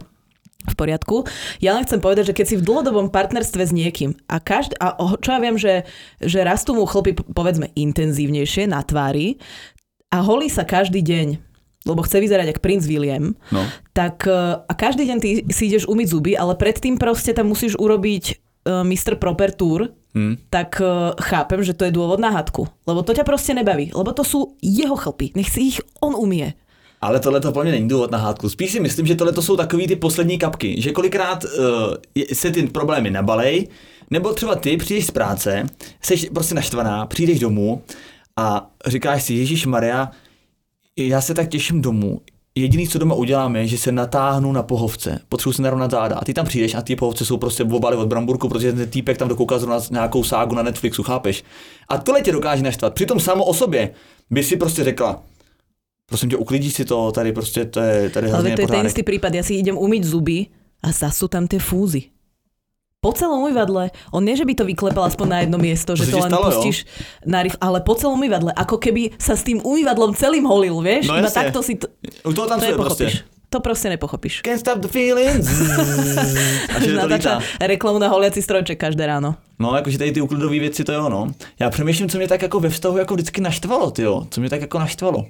v 0.68 0.76
poriadku. 0.76 1.16
Ja 1.58 1.72
len 1.72 1.82
chcem 1.82 1.98
povedať, 1.98 2.30
že 2.30 2.36
keď 2.36 2.46
si 2.46 2.56
v 2.56 2.64
dlhodobom 2.64 3.08
partnerstve 3.08 3.62
s 3.62 3.72
niekým 3.72 4.14
a, 4.26 4.38
každ- 4.38 4.76
a 4.76 4.92
čo 5.18 5.30
ja 5.30 5.40
viem, 5.40 5.56
že, 5.56 5.88
že 6.18 6.40
rastú 6.40 6.72
mu 6.72 6.84
chlpy 6.84 7.16
povedzme 7.32 7.72
intenzívnejšie 7.72 8.66
na 8.66 8.80
tvári 8.80 9.40
a 10.08 10.20
holí 10.20 10.48
sa 10.48 10.62
každý 10.62 11.00
deň, 11.00 11.28
lebo 11.84 12.00
chce 12.00 12.18
vyzerať 12.18 12.52
ako 12.52 12.60
princ 12.60 12.84
William, 12.84 13.32
No. 13.48 13.64
tak 13.92 14.24
e, 14.24 14.32
a 14.60 14.72
každý 14.72 15.04
deň 15.04 15.18
ty 15.18 15.30
si 15.48 15.68
ideš 15.68 15.84
umyť 15.84 16.06
zuby, 16.08 16.32
ale 16.32 16.52
predtým 16.54 16.96
proste 16.96 17.32
tam 17.32 17.48
musíš 17.48 17.76
urobiť 17.76 18.24
uh, 18.64 18.84
Mr. 18.84 19.16
Proper 19.16 19.52
Tour, 19.52 19.92
Hm. 20.16 20.48
tak 20.48 20.80
uh, 20.80 21.12
chápem, 21.20 21.60
že 21.60 21.76
to 21.76 21.84
je 21.84 21.92
dôvod 21.92 22.16
na 22.16 22.32
hadku. 22.32 22.64
Lebo 22.88 23.04
to 23.04 23.12
ťa 23.12 23.28
proste 23.28 23.52
nebaví. 23.52 23.92
Lebo 23.92 24.08
to 24.16 24.24
sú 24.24 24.56
jeho 24.58 24.96
chlpy. 24.96 25.36
Nech 25.36 25.52
si 25.52 25.68
ich 25.68 25.78
on 26.00 26.16
umie. 26.16 26.56
Ale 27.00 27.20
tohle 27.20 27.40
to 27.40 27.62
mě 27.62 27.70
není 27.70 27.88
důvod 27.88 28.10
na 28.10 28.18
hádku. 28.18 28.48
Spíš 28.48 28.72
si 28.72 28.80
myslím, 28.80 29.06
že 29.06 29.14
tohle 29.14 29.32
to 29.32 29.42
jsou 29.42 29.56
takový 29.56 29.86
ty 29.86 29.96
poslední 29.96 30.38
kapky, 30.38 30.82
že 30.82 30.92
kolikrát 30.92 31.44
uh, 31.44 31.50
se 32.32 32.50
ty 32.50 32.62
problémy 32.62 33.10
nabalej, 33.10 33.68
nebo 34.10 34.32
třeba 34.32 34.54
ty 34.54 34.76
přijdeš 34.76 35.06
z 35.06 35.10
práce, 35.10 35.66
jsi 36.02 36.30
prostě 36.30 36.54
naštvaná, 36.54 37.06
přijdeš 37.06 37.38
domů 37.38 37.82
a 38.36 38.70
říkáš 38.86 39.22
si, 39.22 39.34
Ježíš 39.34 39.66
Maria, 39.66 40.10
já 40.96 41.20
se 41.20 41.34
tak 41.34 41.48
těším 41.48 41.82
domů. 41.82 42.20
Jediný, 42.54 42.88
co 42.88 42.98
doma 42.98 43.14
udělám, 43.14 43.56
je, 43.56 43.66
že 43.66 43.78
se 43.78 43.92
natáhnu 43.92 44.52
na 44.52 44.62
pohovce. 44.62 45.20
Potřebuji 45.28 45.52
se 45.52 45.62
narovnat 45.62 45.90
záda. 45.90 46.16
A 46.16 46.24
ty 46.24 46.34
tam 46.34 46.46
přijdeš 46.46 46.74
a 46.74 46.82
ty 46.82 46.96
pohovce 46.96 47.24
jsou 47.24 47.36
prostě 47.36 47.64
obaly 47.64 47.96
od 47.96 48.08
Bramburku, 48.08 48.48
protože 48.48 48.72
ten 48.72 48.90
týpek 48.90 49.18
tam 49.18 49.28
dokouká 49.28 49.58
zrovna 49.58 49.80
nějakou 49.90 50.24
ságu 50.24 50.54
na 50.54 50.62
Netflixu, 50.62 51.02
chápeš? 51.02 51.44
A 51.88 51.98
tohle 51.98 52.22
tě 52.22 52.32
dokáže 52.32 52.62
naštvat. 52.62 52.94
Přitom 52.94 53.20
samo 53.20 53.44
o 53.44 53.54
sobě 53.54 53.90
by 54.30 54.42
si 54.44 54.56
prostě 54.56 54.84
řekla, 54.84 55.22
prosím 56.08 56.30
tě, 56.32 56.36
uklidíš 56.36 56.74
si 56.74 56.84
to, 56.84 57.12
tady 57.12 57.32
prostě 57.32 57.64
to 57.64 57.80
je, 57.80 58.10
tady 58.10 58.32
Ale 58.32 58.42
to 58.56 58.60
je 58.60 58.68
ten 58.68 58.86
istý 58.88 59.02
prípad. 59.04 59.34
Ja 59.36 59.44
si 59.44 59.60
idem 59.60 59.76
umyť 59.76 60.02
zuby 60.08 60.48
a 60.80 60.88
zase 60.88 61.20
sú 61.20 61.28
tam 61.28 61.44
tie 61.44 61.60
fúzy. 61.60 62.10
Po 62.98 63.14
celom 63.14 63.46
umývadle, 63.46 63.94
on 64.10 64.26
nie, 64.26 64.34
že 64.34 64.42
by 64.42 64.58
to 64.58 64.64
vyklepal 64.66 65.06
aspoň 65.06 65.26
na 65.30 65.38
jedno 65.46 65.54
miesto, 65.54 65.94
To 65.94 66.02
že 66.02 66.10
to 66.10 66.18
len 66.18 66.32
stalo, 66.34 66.50
jo? 66.50 66.50
pustíš 66.50 66.82
na 67.22 67.46
rýchlo, 67.46 67.60
ale 67.62 67.78
po 67.86 67.94
celom 67.94 68.18
umývadle, 68.18 68.50
ako 68.58 68.74
keby 68.82 69.14
sa 69.22 69.38
s 69.38 69.46
tým 69.46 69.62
umývadlom 69.62 70.18
celým 70.18 70.42
holil, 70.42 70.82
vieš? 70.82 71.06
No 71.06 71.14
Iba 71.14 71.30
jasne. 71.30 71.38
takto 71.46 71.62
si 71.62 71.78
to, 71.78 71.86
toho 72.26 72.46
tam 72.50 72.58
to 72.58 72.66
je 72.66 72.72
nepochopíš. 72.74 73.14
To 73.50 73.60
proste 73.60 73.88
nepochopíš. 73.88 74.40
Can't 74.44 74.60
stop 74.60 74.78
the 74.78 74.88
feeling. 74.88 75.44
A 76.76 76.80
že 76.80 76.86
to 76.86 76.96
Natáča 76.96 77.38
lítá. 77.38 77.66
reklamu 77.66 77.98
na 77.98 78.08
holiaci 78.08 78.42
strojček 78.42 78.80
každé 78.80 79.06
ráno. 79.06 79.34
No, 79.58 79.76
jakože 79.76 79.98
tady 79.98 80.12
ty 80.12 80.20
uklidové 80.20 80.58
věci, 80.58 80.84
to 80.84 80.92
jo, 80.92 81.08
no. 81.08 81.28
Já 81.58 81.70
přemýšlím, 81.70 82.08
co 82.08 82.18
mě 82.18 82.28
tak 82.28 82.42
jako 82.42 82.60
ve 82.60 82.68
vztahu 82.68 82.98
jako 82.98 83.14
vždycky 83.14 83.40
naštvalo, 83.40 83.90
ty 83.90 84.02
jo. 84.02 84.26
Co 84.30 84.40
mě 84.40 84.50
tak 84.50 84.60
jako 84.60 84.78
naštvalo. 84.78 85.26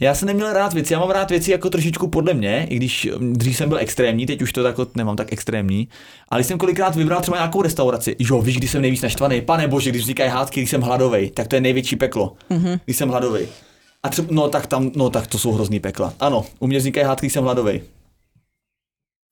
Já 0.00 0.14
jsem 0.14 0.26
neměl 0.26 0.52
rád 0.52 0.72
věci, 0.72 0.92
já 0.92 0.98
mám 1.00 1.10
rád 1.10 1.30
věci 1.30 1.50
jako 1.50 1.70
trošičku 1.70 2.08
podle 2.08 2.34
mě, 2.34 2.66
i 2.70 2.76
když 2.76 3.08
mm, 3.18 3.32
dřív 3.32 3.56
jsem 3.56 3.68
byl 3.68 3.78
extrémní, 3.78 4.26
teď 4.26 4.42
už 4.42 4.52
to 4.52 4.62
jako 4.62 4.86
nemám 4.94 5.16
tak 5.16 5.32
extrémní. 5.32 5.88
Ale 6.28 6.44
jsem 6.44 6.58
kolikrát 6.58 6.96
vybral 6.96 7.20
třeba 7.20 7.36
nějakou 7.36 7.62
restauraci, 7.62 8.16
jo, 8.18 8.42
víš, 8.42 8.56
když 8.56 8.70
jsem 8.70 8.82
nejvíc 8.82 9.02
naštvaný, 9.02 9.40
pane 9.40 9.68
bože, 9.68 9.90
když 9.90 10.02
vznikají 10.02 10.30
hádky, 10.30 10.60
když 10.60 10.70
jsem 10.70 10.80
hladový, 10.80 11.30
tak 11.30 11.48
to 11.48 11.54
je 11.54 11.60
největší 11.60 11.96
peklo, 11.96 12.32
mm-hmm. 12.50 12.80
když 12.84 12.96
jsem 12.96 13.08
hladový. 13.08 13.46
A 14.02 14.08
třeba, 14.08 14.28
no 14.30 14.48
tak 14.48 14.66
tam, 14.66 14.90
no 14.96 15.10
tak 15.10 15.26
to 15.26 15.38
jsou 15.38 15.52
hrozný 15.52 15.80
pekla. 15.80 16.14
Ano, 16.20 16.44
u 16.58 16.66
mě 16.66 16.78
vznikají 16.78 17.06
hádky, 17.06 17.30
jsem 17.30 17.44
hladový. 17.44 17.82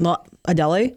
No 0.02 0.16
a 0.48 0.52
ďalej? 0.52 0.92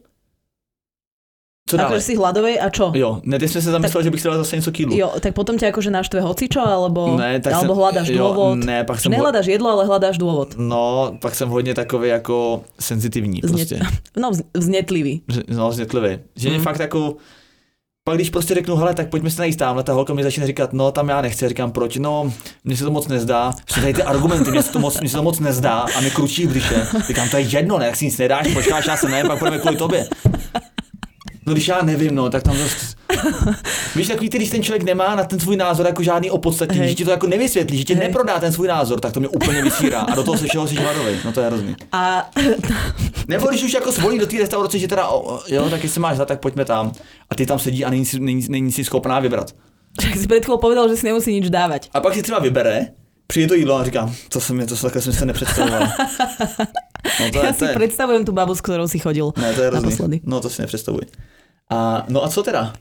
Co 1.69 1.77
dále? 1.77 1.89
Akože 1.89 2.01
si 2.01 2.15
hladovej 2.17 2.57
a 2.61 2.69
čo? 2.69 2.91
Jo, 2.97 3.21
ne, 3.23 3.39
teď 3.39 3.51
jsme 3.51 3.61
se 3.61 3.71
zamysleli, 3.71 4.03
že 4.03 4.11
bych 4.11 4.23
dal 4.23 4.37
zase 4.37 4.55
něco 4.55 4.71
k 4.71 4.79
jídlu. 4.79 4.97
Jo, 4.97 5.13
tak 5.21 5.33
potom 5.37 5.53
ťa 5.57 5.69
akože 5.69 5.93
naštve 5.93 6.17
hocičo, 6.21 6.65
alebo, 6.65 7.13
Ne, 7.17 7.37
tak 7.39 7.53
alebo 7.53 7.73
jsem- 7.77 7.81
hľadáš 7.81 8.07
jo, 8.09 8.17
dôvod. 8.25 8.65
ne, 8.65 8.83
pak 8.83 8.97
jsem 8.99 9.11
ho- 9.13 9.17
Nehľadáš 9.17 9.45
jedlo, 9.47 9.69
ale 9.69 9.85
hľadáš 9.85 10.17
dôvod. 10.17 10.57
No, 10.57 11.13
pak 11.21 11.35
jsem 11.35 11.49
hodně 11.49 11.73
takový 11.77 12.09
jako 12.09 12.63
senzitivní 12.79 13.41
Zne- 13.41 13.47
prostě. 13.53 13.79
No, 14.17 14.31
vz- 14.31 14.43
vznetlivý. 14.57 15.21
No, 15.47 15.71
znětlivý. 15.71 16.19
Že 16.35 16.49
Mm. 16.49 16.61
fakt 16.61 16.79
jako... 16.79 17.15
Pak 18.09 18.17
když 18.17 18.29
prostě 18.29 18.53
řeknu, 18.53 18.75
hele, 18.75 18.93
tak 18.93 19.09
pojďme 19.09 19.29
se 19.29 19.41
najíst 19.41 19.59
tamhle, 19.59 19.83
ta 19.83 19.93
holka 19.93 20.13
mi 20.13 20.23
začne 20.23 20.47
říkat, 20.47 20.73
no 20.73 20.91
tam 20.91 21.09
já 21.09 21.21
nechci, 21.21 21.49
říkám, 21.49 21.71
proč, 21.71 21.97
no, 21.97 22.33
mně 22.63 22.77
se 22.77 22.83
to 22.83 22.91
moc 22.91 23.07
nezdá, 23.07 23.53
všechny 23.65 23.81
tady 23.81 23.93
ty 23.93 24.03
argumenty, 24.03 24.51
mně 24.51 24.63
se 24.63 24.71
to 24.71 24.79
moc, 24.79 24.99
mně 24.99 25.09
se 25.09 25.17
to 25.17 25.23
moc 25.23 25.39
nezdá 25.39 25.85
a 25.97 26.01
mi 26.01 26.11
kručí 26.11 26.45
v 26.45 26.49
břiše. 26.49 26.87
Říkám, 27.07 27.29
to 27.29 27.37
je 27.37 27.43
jedno, 27.43 27.79
ne, 27.79 27.85
jak 27.85 27.95
si 27.95 28.05
nic 28.05 28.17
nedáš, 28.17 28.53
počkáš, 28.53 28.87
já 28.87 28.97
se 28.97 29.09
ne, 29.09 29.23
pak 29.23 29.39
budeme 29.39 29.57
kvůli 29.57 29.77
tobě. 29.77 30.07
No 31.49 31.53
když 31.53 31.67
já 31.67 31.81
nevím, 31.81 32.15
no, 32.15 32.29
tak 32.29 32.43
tam 32.43 32.57
zase... 32.57 32.95
Víš, 33.95 34.07
takový 34.07 34.29
ty, 34.29 34.37
když 34.37 34.49
ten 34.49 34.63
člověk 34.63 34.83
nemá 34.83 35.15
na 35.15 35.23
ten 35.23 35.39
svůj 35.39 35.57
názor 35.57 35.85
jako 35.85 36.03
žádný 36.03 36.31
opodstatnění, 36.31 36.89
že 36.89 36.95
ti 36.95 37.05
to 37.05 37.11
jako 37.11 37.27
nevysvětlí, 37.27 37.77
že 37.77 37.83
ti 37.83 37.95
Hej. 37.95 38.07
neprodá 38.07 38.39
ten 38.39 38.53
svůj 38.53 38.67
názor, 38.67 38.99
tak 38.99 39.13
to 39.13 39.19
mě 39.19 39.29
úplně 39.29 39.61
vysírá 39.61 39.99
a 39.99 40.15
do 40.15 40.23
toho 40.23 40.37
se 40.37 40.47
všeho 40.47 40.67
jsi 40.67 40.75
hladový. 40.75 41.17
No 41.25 41.31
to 41.31 41.41
je 41.41 41.47
hrozný. 41.47 41.75
A 41.91 42.29
Nebo 43.27 43.47
když 43.47 43.63
už 43.63 43.73
jako 43.73 43.91
svolí 43.91 44.19
do 44.19 44.27
té 44.27 44.37
restaurace, 44.37 44.79
že 44.79 44.87
teda, 44.87 45.07
o, 45.07 45.39
jo, 45.47 45.69
tak 45.69 45.83
jestli 45.83 46.01
máš 46.01 46.17
za, 46.17 46.25
tak 46.25 46.39
pojďme 46.39 46.65
tam. 46.65 46.91
A 47.29 47.35
ty 47.35 47.45
tam 47.45 47.59
sedí 47.59 47.85
a 47.85 47.89
není 47.89 48.05
si, 48.05 48.19
není, 48.19 48.45
není 48.49 48.71
si 48.71 48.83
schopná 48.83 49.19
vybrat. 49.19 49.55
však 50.01 50.15
si 50.17 50.27
pred 50.27 50.45
povedal, 50.61 50.89
že 50.89 50.97
si 50.97 51.05
nemusí 51.05 51.33
nič 51.33 51.49
dávať. 51.49 51.89
A 51.93 51.99
pak 51.99 52.13
si 52.13 52.21
třeba 52.21 52.39
vybere, 52.39 52.87
přijde 53.27 53.47
to 53.47 53.53
jídlo 53.53 53.75
a 53.75 53.83
říkám, 53.83 54.15
to 54.29 54.39
jsem, 54.39 54.67
to 54.67 54.75
takhle 54.75 55.01
jsem 55.01 55.13
se 55.13 55.25
nepředstavoval. 55.25 55.87
No 57.17 57.25
to 57.33 57.37
je, 57.39 57.45
Ja 57.45 57.51
to 57.51 57.59
si 57.59 57.65
je, 57.65 57.73
predstavujem 57.73 58.23
tú 58.23 58.31
babu, 58.31 58.53
s 58.53 58.61
ktorou 58.61 58.85
si 58.85 59.01
chodil 59.01 59.33
ne, 59.35 59.49
to 59.55 59.61
je 59.65 59.69
naposledy. 59.73 60.15
No 60.23 60.39
to 60.39 60.49
si 60.49 60.61
nepředstavuj. 60.61 61.09
A, 61.69 62.05
no 62.09 62.25
a 62.25 62.29
co 62.29 62.43
teda? 62.43 62.73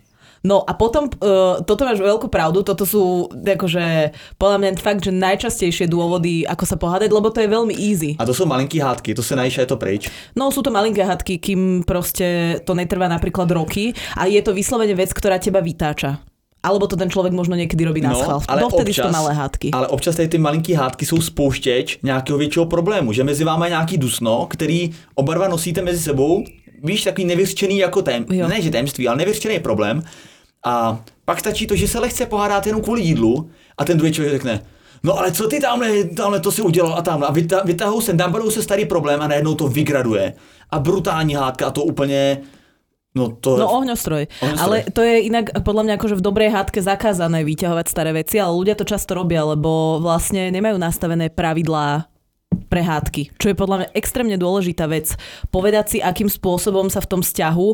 No 0.45 0.63
a 0.63 0.75
potom, 0.75 1.11
uh, 1.11 1.59
toto 1.67 1.83
máš 1.83 1.99
veľkú 1.99 2.31
pravdu, 2.31 2.63
toto 2.63 2.87
sú 2.87 3.27
akože, 3.35 4.15
podľa 4.39 4.57
mňa 4.63 4.71
fakt, 4.79 5.03
že 5.03 5.11
najčastejšie 5.11 5.91
dôvody, 5.91 6.47
ako 6.47 6.65
sa 6.65 6.79
pohádať, 6.79 7.11
lebo 7.11 7.27
to 7.35 7.43
je 7.43 7.51
veľmi 7.51 7.75
easy. 7.75 8.15
A 8.19 8.27
to 8.27 8.35
jsou 8.35 8.47
malinký 8.47 8.79
hádky, 8.79 9.15
to 9.15 9.23
se 9.23 9.37
najíš 9.37 9.59
a 9.59 9.61
je 9.61 9.67
to 9.67 9.77
pryč. 9.77 10.11
No 10.39 10.55
sú 10.55 10.63
to 10.63 10.71
malinké 10.71 11.03
hadky, 11.03 11.43
kým 11.43 11.83
proste 11.83 12.59
to 12.63 12.75
netrvá 12.79 13.11
napríklad 13.11 13.51
roky 13.51 13.95
a 14.15 14.31
je 14.31 14.39
to 14.39 14.55
vyslovene 14.55 14.95
vec, 14.95 15.11
ktorá 15.11 15.43
teba 15.43 15.59
vytáča. 15.59 16.23
Alebo 16.59 16.91
to 16.91 16.99
ten 16.99 17.07
človek 17.07 17.31
možno 17.31 17.55
niekedy 17.55 17.87
robí 17.87 18.03
na 18.03 18.19
schvál. 18.19 18.43
Dovtedy 18.43 18.91
sú 18.91 19.07
to 19.07 19.15
malé 19.15 19.31
hádky. 19.31 19.71
ale 19.71 19.87
občas 19.89 20.17
tady 20.17 20.29
ty 20.29 20.39
malinký 20.39 20.75
hádky 20.75 21.07
jsou 21.07 21.21
spouštěč 21.23 21.99
nějakého 22.03 22.39
většího 22.39 22.67
problému, 22.67 23.13
že 23.13 23.25
mezi 23.25 23.45
váma 23.45 23.67
je 23.67 23.71
nějaký 23.71 23.99
dusno, 23.99 24.47
který 24.51 24.91
oba 25.15 25.35
dva 25.35 25.49
nosíte 25.49 25.83
mezi 25.83 26.03
sebou, 26.03 26.45
víš, 26.85 27.05
takový 27.05 27.25
nevyřčený 27.25 27.79
jako 27.79 28.03
tém, 28.03 28.27
Jo. 28.31 28.49
ne 28.49 28.63
že 28.63 28.71
tajemství, 28.71 29.09
ale 29.09 29.17
nevyřčený 29.17 29.59
problém. 29.59 30.03
A 30.67 30.99
pak 31.25 31.41
stačí 31.41 31.67
to, 31.67 31.77
že 31.77 31.89
se 31.89 31.99
lehce 31.99 32.27
pohádáte 32.27 32.69
jenom 32.69 32.83
kvůli 32.83 33.03
jídlu 33.03 33.51
a 33.79 33.85
ten 33.85 33.99
druhý 33.99 34.13
člověk 34.13 34.33
řekne, 34.33 34.63
No 35.03 35.19
ale 35.19 35.33
co 35.33 35.49
ty 35.49 35.61
tamhle, 35.61 36.05
tamhle 36.05 36.41
to 36.41 36.53
si 36.53 36.63
udělal 36.63 36.95
a 36.99 37.03
tamhle. 37.03 37.29
A 37.29 37.33
vyta, 37.33 37.63
vytahou 37.65 38.01
se, 38.01 38.15
tam 38.15 38.35
se 38.51 38.63
starý 38.63 38.85
problém 38.85 39.23
a 39.23 39.29
najednou 39.29 39.55
to 39.55 39.69
vygraduje. 39.69 40.35
A 40.71 40.79
brutální 40.79 41.35
hádka 41.35 41.67
a 41.67 41.71
to 41.71 41.83
úplně 41.83 42.39
No, 43.19 43.35
to 43.35 43.59
no 43.59 43.67
ohňostroj. 43.83 44.31
ohňostroj. 44.31 44.63
Ale 44.63 44.77
to 44.95 45.03
je 45.03 45.27
inak 45.27 45.51
podľa 45.67 45.83
mňa 45.91 45.95
akože 45.99 46.19
v 46.19 46.23
dobrej 46.23 46.51
hádke 46.55 46.79
zakázané 46.79 47.43
vyťahovať 47.43 47.87
staré 47.91 48.15
veci, 48.15 48.39
ale 48.39 48.55
ľudia 48.55 48.79
to 48.79 48.87
často 48.87 49.19
robia, 49.19 49.43
lebo 49.43 49.99
vlastne 49.99 50.55
nemajú 50.55 50.79
nastavené 50.79 51.29
pravidlá 51.35 52.07
pre 52.69 52.85
hádky, 52.85 53.33
čo 53.41 53.51
je 53.51 53.57
podľa 53.57 53.77
mňa 53.83 53.89
extrémne 53.97 54.37
dôležitá 54.37 54.85
vec. 54.87 55.17
Povedať 55.49 55.97
si, 55.97 55.99
akým 56.05 56.29
spôsobom 56.29 56.93
sa 56.93 57.01
v 57.01 57.11
tom 57.11 57.21
vzťahu 57.25 57.69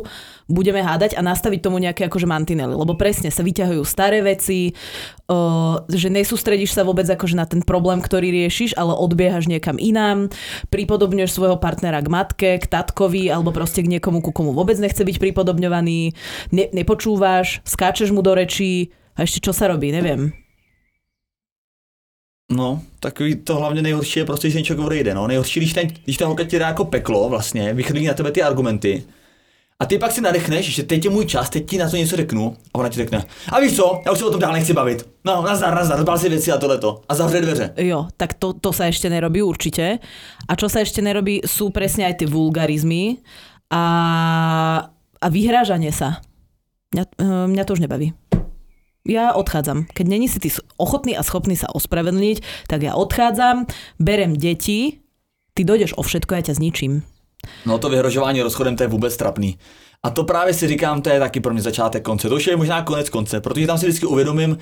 budeme 0.47 0.81
hádať 0.81 1.19
a 1.19 1.21
nastaviť 1.21 1.61
tomu 1.61 1.83
nejaké 1.83 2.07
akože 2.07 2.31
mantinely. 2.31 2.79
Lebo 2.79 2.95
presne 2.95 3.35
sa 3.35 3.43
vyťahujú 3.43 3.83
staré 3.83 4.23
veci, 4.23 4.73
uh, 5.29 5.83
že 5.91 6.09
nesústredíš 6.09 6.79
sa 6.79 6.87
vôbec 6.87 7.05
akože 7.11 7.35
na 7.35 7.45
ten 7.45 7.61
problém, 7.61 7.99
ktorý 7.99 8.31
riešiš, 8.31 8.79
ale 8.79 8.95
odbiehaš 8.95 9.51
niekam 9.51 9.77
inám, 9.83 10.31
pripodobňuješ 10.71 11.35
svojho 11.35 11.59
partnera 11.59 11.99
k 11.99 12.09
matke, 12.09 12.51
k 12.63 12.67
tatkovi 12.71 13.29
alebo 13.29 13.51
proste 13.51 13.83
k 13.83 13.91
niekomu, 13.99 14.23
ku 14.23 14.31
komu 14.31 14.55
vôbec 14.55 14.79
nechce 14.79 15.03
byť 15.03 15.17
pripodobňovaný, 15.19 16.15
ne, 16.55 16.65
nepočúvaš, 16.71 17.67
skáčeš 17.67 18.15
mu 18.15 18.23
do 18.23 18.39
rečí 18.39 18.95
a 19.19 19.27
ešte 19.27 19.51
čo 19.51 19.53
sa 19.55 19.71
robí, 19.71 19.91
neviem. 19.91 20.44
No, 22.53 22.83
takový 23.01 23.37
to 23.37 23.57
hlavně 23.57 23.83
nejhorší 23.83 24.19
je 24.19 24.25
prostě, 24.25 24.51
ten 24.51 24.65
člověk 24.65 24.87
odejde. 24.87 25.15
No. 25.15 25.27
Nejhorší, 25.27 25.61
když, 25.61 25.73
ten, 25.73 25.89
když 26.05 26.17
ta 26.17 26.27
holka 26.27 26.45
ti 26.45 26.59
dá 26.59 26.67
jako 26.67 26.85
peklo 26.85 27.29
vlastně, 27.29 27.75
vychrlí 27.75 28.07
na 28.07 28.15
tebe 28.15 28.31
ty 28.31 28.43
argumenty. 28.43 29.05
A 29.81 29.87
ty 29.87 29.99
pak 29.99 30.13
si 30.13 30.21
nadechneš, 30.21 30.75
že 30.75 30.83
teď 30.83 31.05
je 31.05 31.11
můj 31.11 31.25
čas, 31.27 31.51
teď 31.51 31.67
ti 31.67 31.79
na 31.79 31.91
to 31.91 31.97
něco 31.97 32.17
řeknu. 32.17 32.57
A 32.75 32.79
ona 32.79 32.89
ti 32.89 32.97
řekne, 32.97 33.25
a 33.53 33.61
víš 33.61 33.77
co, 33.77 34.01
já 34.07 34.13
už 34.13 34.19
se 34.19 34.25
o 34.25 34.31
tom 34.31 34.41
dál 34.41 34.53
nechci 34.53 34.73
bavit. 34.73 35.09
No, 35.25 35.43
nazdar, 35.43 35.75
nazdar, 35.75 36.01
zbal 36.01 36.19
si 36.19 36.29
věci 36.29 36.53
a 36.53 36.59
tohleto. 36.59 37.01
A 37.09 37.15
zavře 37.15 37.41
dveře. 37.41 37.75
Jo, 37.77 38.07
tak 38.17 38.35
to, 38.35 38.53
to 38.53 38.73
sa 38.73 38.87
ešte 38.87 39.11
nerobí 39.11 39.43
určite. 39.43 39.99
A 40.49 40.53
čo 40.55 40.69
sa 40.71 40.81
ešte 40.81 41.03
nerobí, 41.03 41.43
sú 41.43 41.75
presne 41.75 42.07
aj 42.07 42.23
tie 42.23 42.29
vulgarizmy 42.31 43.19
a, 43.73 43.85
a 45.21 45.27
vyhrážanie 45.27 45.91
sa. 45.91 46.23
Mňa, 46.95 47.05
eh, 47.19 47.47
mňa 47.51 47.65
to 47.67 47.75
už 47.75 47.83
nebaví 47.83 48.15
ja 49.05 49.37
odchádzam. 49.37 49.85
Keď 49.93 50.07
není 50.09 50.29
si 50.29 50.41
ty 50.41 50.49
ochotný 50.77 51.17
a 51.17 51.23
schopný 51.23 51.57
sa 51.57 51.69
ospravedlniť, 51.71 52.69
tak 52.69 52.83
ja 52.83 52.97
odchádzam, 52.97 53.69
berem 54.01 54.33
deti, 54.37 55.05
ty 55.55 55.63
dojdeš 55.65 55.95
o 56.01 56.03
všetko, 56.03 56.35
ja 56.35 56.43
ťa 56.51 56.55
zničím. 56.57 57.05
No 57.67 57.79
to 57.79 57.89
vyhrožování 57.89 58.43
rozchodem, 58.43 58.77
to 58.77 58.83
je 58.83 58.89
vůbec 58.89 59.17
trapný. 59.17 59.59
A 60.03 60.11
to 60.11 60.25
právě 60.25 60.55
si 60.55 60.69
říkám, 60.69 61.03
to 61.03 61.11
je 61.11 61.19
taky 61.19 61.41
pro 61.41 61.53
mě 61.53 61.63
začátek 61.63 62.03
konce. 62.03 62.29
To 62.29 62.37
už 62.37 62.47
je 62.47 62.57
možná 62.57 62.83
konec 62.83 63.11
konce, 63.11 63.41
protože 63.41 63.67
tam 63.67 63.79
si 63.79 63.87
vždycky 63.87 64.07
uvědomím, 64.07 64.59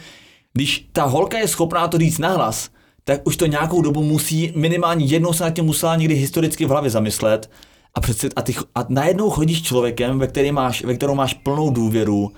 když 0.53 0.89
ta 0.93 1.05
holka 1.05 1.39
je 1.39 1.49
schopná 1.49 1.89
to 1.89 1.99
říct 1.99 2.19
nahlas, 2.19 2.71
tak 3.05 3.21
už 3.27 3.37
to 3.37 3.47
nějakou 3.47 3.83
dobu 3.83 4.03
musí, 4.03 4.53
minimálně 4.57 5.05
jednou 5.05 5.33
se 5.33 5.45
na 5.45 5.51
tím 5.51 5.65
musela 5.65 5.97
někdy 5.97 6.15
historicky 6.15 6.65
v 6.65 6.69
hlavě 6.69 6.91
zamyslet 6.91 7.51
a, 7.95 8.01
přece, 8.01 8.29
a, 8.37 8.43
ty, 8.43 8.55
a 8.75 8.87
najednou 8.89 9.31
chodíš 9.31 9.63
člověkem, 9.63 10.19
ve, 10.19 10.27
který 10.27 10.53
máš, 10.53 10.85
ve 10.85 10.95
kterou 10.95 11.15
máš 11.15 11.35
plnou 11.35 11.71
důvěru, 11.71 12.33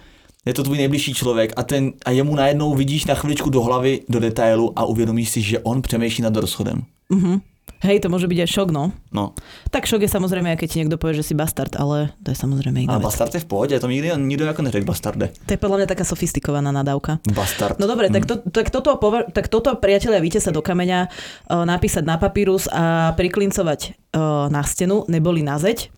je 0.47 0.55
to 0.55 0.63
tvůj 0.63 0.79
nejbližší 0.79 1.15
člověk 1.15 1.53
a, 1.57 1.63
ten, 1.63 1.93
a 2.05 2.11
jemu 2.11 2.35
najednou 2.35 2.75
vidíš 2.75 3.05
na 3.05 3.15
chviličku 3.15 3.51
do 3.51 3.63
hlavy, 3.63 4.01
do 4.09 4.21
detailu 4.21 4.73
a 4.77 4.85
uvědomíš 4.85 5.31
si, 5.31 5.43
že 5.43 5.59
on 5.59 5.83
přemýšlí 5.83 6.23
nad 6.23 6.37
rozchodem. 6.37 6.83
Uh-huh. 7.11 7.41
Hej, 7.85 8.01
to 8.01 8.09
môže 8.09 8.25
byť 8.25 8.49
aj 8.49 8.49
šok, 8.49 8.69
no. 8.73 8.97
No. 9.13 9.37
Tak 9.69 9.85
šok 9.85 10.09
je 10.09 10.09
samozrejme, 10.09 10.57
keď 10.57 10.69
ti 10.73 10.81
niekto 10.81 10.97
povie, 10.97 11.21
že 11.21 11.33
si 11.33 11.35
bastard, 11.37 11.69
ale 11.77 12.17
to 12.25 12.33
je 12.33 12.37
samozrejme 12.41 12.81
iná 12.81 12.97
A 12.97 13.03
bastard 13.03 13.29
je 13.29 13.45
v 13.45 13.49
pohode, 13.49 13.77
to 13.77 13.85
nikdy 13.85 14.09
nikto 14.17 14.49
ako 14.49 14.65
neřekl 14.65 14.89
bastarde. 14.89 15.29
To 15.45 15.51
je 15.53 15.61
podľa 15.61 15.85
mňa 15.85 15.89
taká 15.93 16.05
sofistikovaná 16.09 16.73
nadávka. 16.73 17.21
Bastard. 17.29 17.77
No 17.77 17.85
dobre, 17.85 18.09
mm. 18.09 18.15
tak, 18.17 18.25
to, 18.25 18.35
tak, 18.49 18.73
toto, 18.73 18.97
tak 19.37 19.53
toto 19.53 19.77
priatelia 19.77 20.25
víte 20.25 20.41
sa 20.41 20.49
do 20.49 20.65
kameňa 20.65 21.13
uh, 21.13 21.69
napísať 21.69 22.09
na 22.09 22.17
papírus 22.17 22.73
a 22.73 23.13
priklincovať 23.21 23.81
uh, 24.17 24.49
na 24.49 24.65
stenu, 24.65 25.05
neboli 25.13 25.45
na 25.45 25.61
zeď 25.61 25.93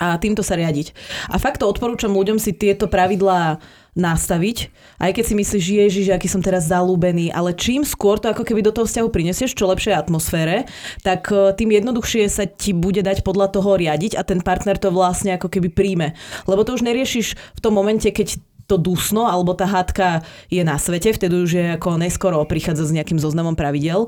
a 0.00 0.16
týmto 0.16 0.40
sa 0.40 0.56
riadiť. 0.56 0.96
A 1.28 1.36
fakt 1.36 1.60
to 1.60 1.68
odporúčam 1.68 2.16
ľuďom 2.16 2.40
si 2.40 2.56
tieto 2.56 2.88
pravidlá 2.88 3.60
nastaviť, 3.98 4.70
aj 5.02 5.10
keď 5.18 5.24
si 5.26 5.34
myslíš, 5.34 5.64
ježiš, 5.66 6.06
aký 6.14 6.30
som 6.30 6.38
teraz 6.38 6.70
zalúbený, 6.70 7.34
ale 7.34 7.52
čím 7.58 7.82
skôr 7.82 8.22
to 8.22 8.30
ako 8.30 8.46
keby 8.46 8.62
do 8.62 8.70
toho 8.70 8.86
vzťahu 8.86 9.08
prinesieš, 9.10 9.58
čo 9.58 9.66
lepšej 9.66 9.98
atmosfére, 9.98 10.70
tak 11.02 11.26
e, 11.34 11.50
tým 11.58 11.74
jednoduchšie 11.74 12.30
sa 12.30 12.46
ti 12.46 12.70
bude 12.70 13.02
dať 13.02 13.26
podľa 13.26 13.50
toho 13.50 13.74
riadiť 13.74 14.14
a 14.14 14.22
ten 14.22 14.38
partner 14.46 14.78
to 14.78 14.94
vlastne 14.94 15.34
ako 15.34 15.50
keby 15.50 15.74
príjme. 15.74 16.14
Lebo 16.46 16.62
to 16.62 16.78
už 16.78 16.86
neriešiš 16.86 17.34
v 17.34 17.60
tom 17.60 17.74
momente, 17.74 18.06
keď 18.14 18.38
to 18.70 18.78
dusno 18.78 19.26
alebo 19.26 19.58
tá 19.58 19.66
hádka 19.66 20.22
je 20.46 20.62
na 20.62 20.78
svete, 20.78 21.10
vtedy 21.10 21.34
už 21.34 21.50
je 21.50 21.66
ako 21.74 21.98
neskoro 21.98 22.38
prichádza 22.46 22.86
s 22.86 22.94
nejakým 22.94 23.18
zoznamom 23.18 23.58
pravidel, 23.58 24.06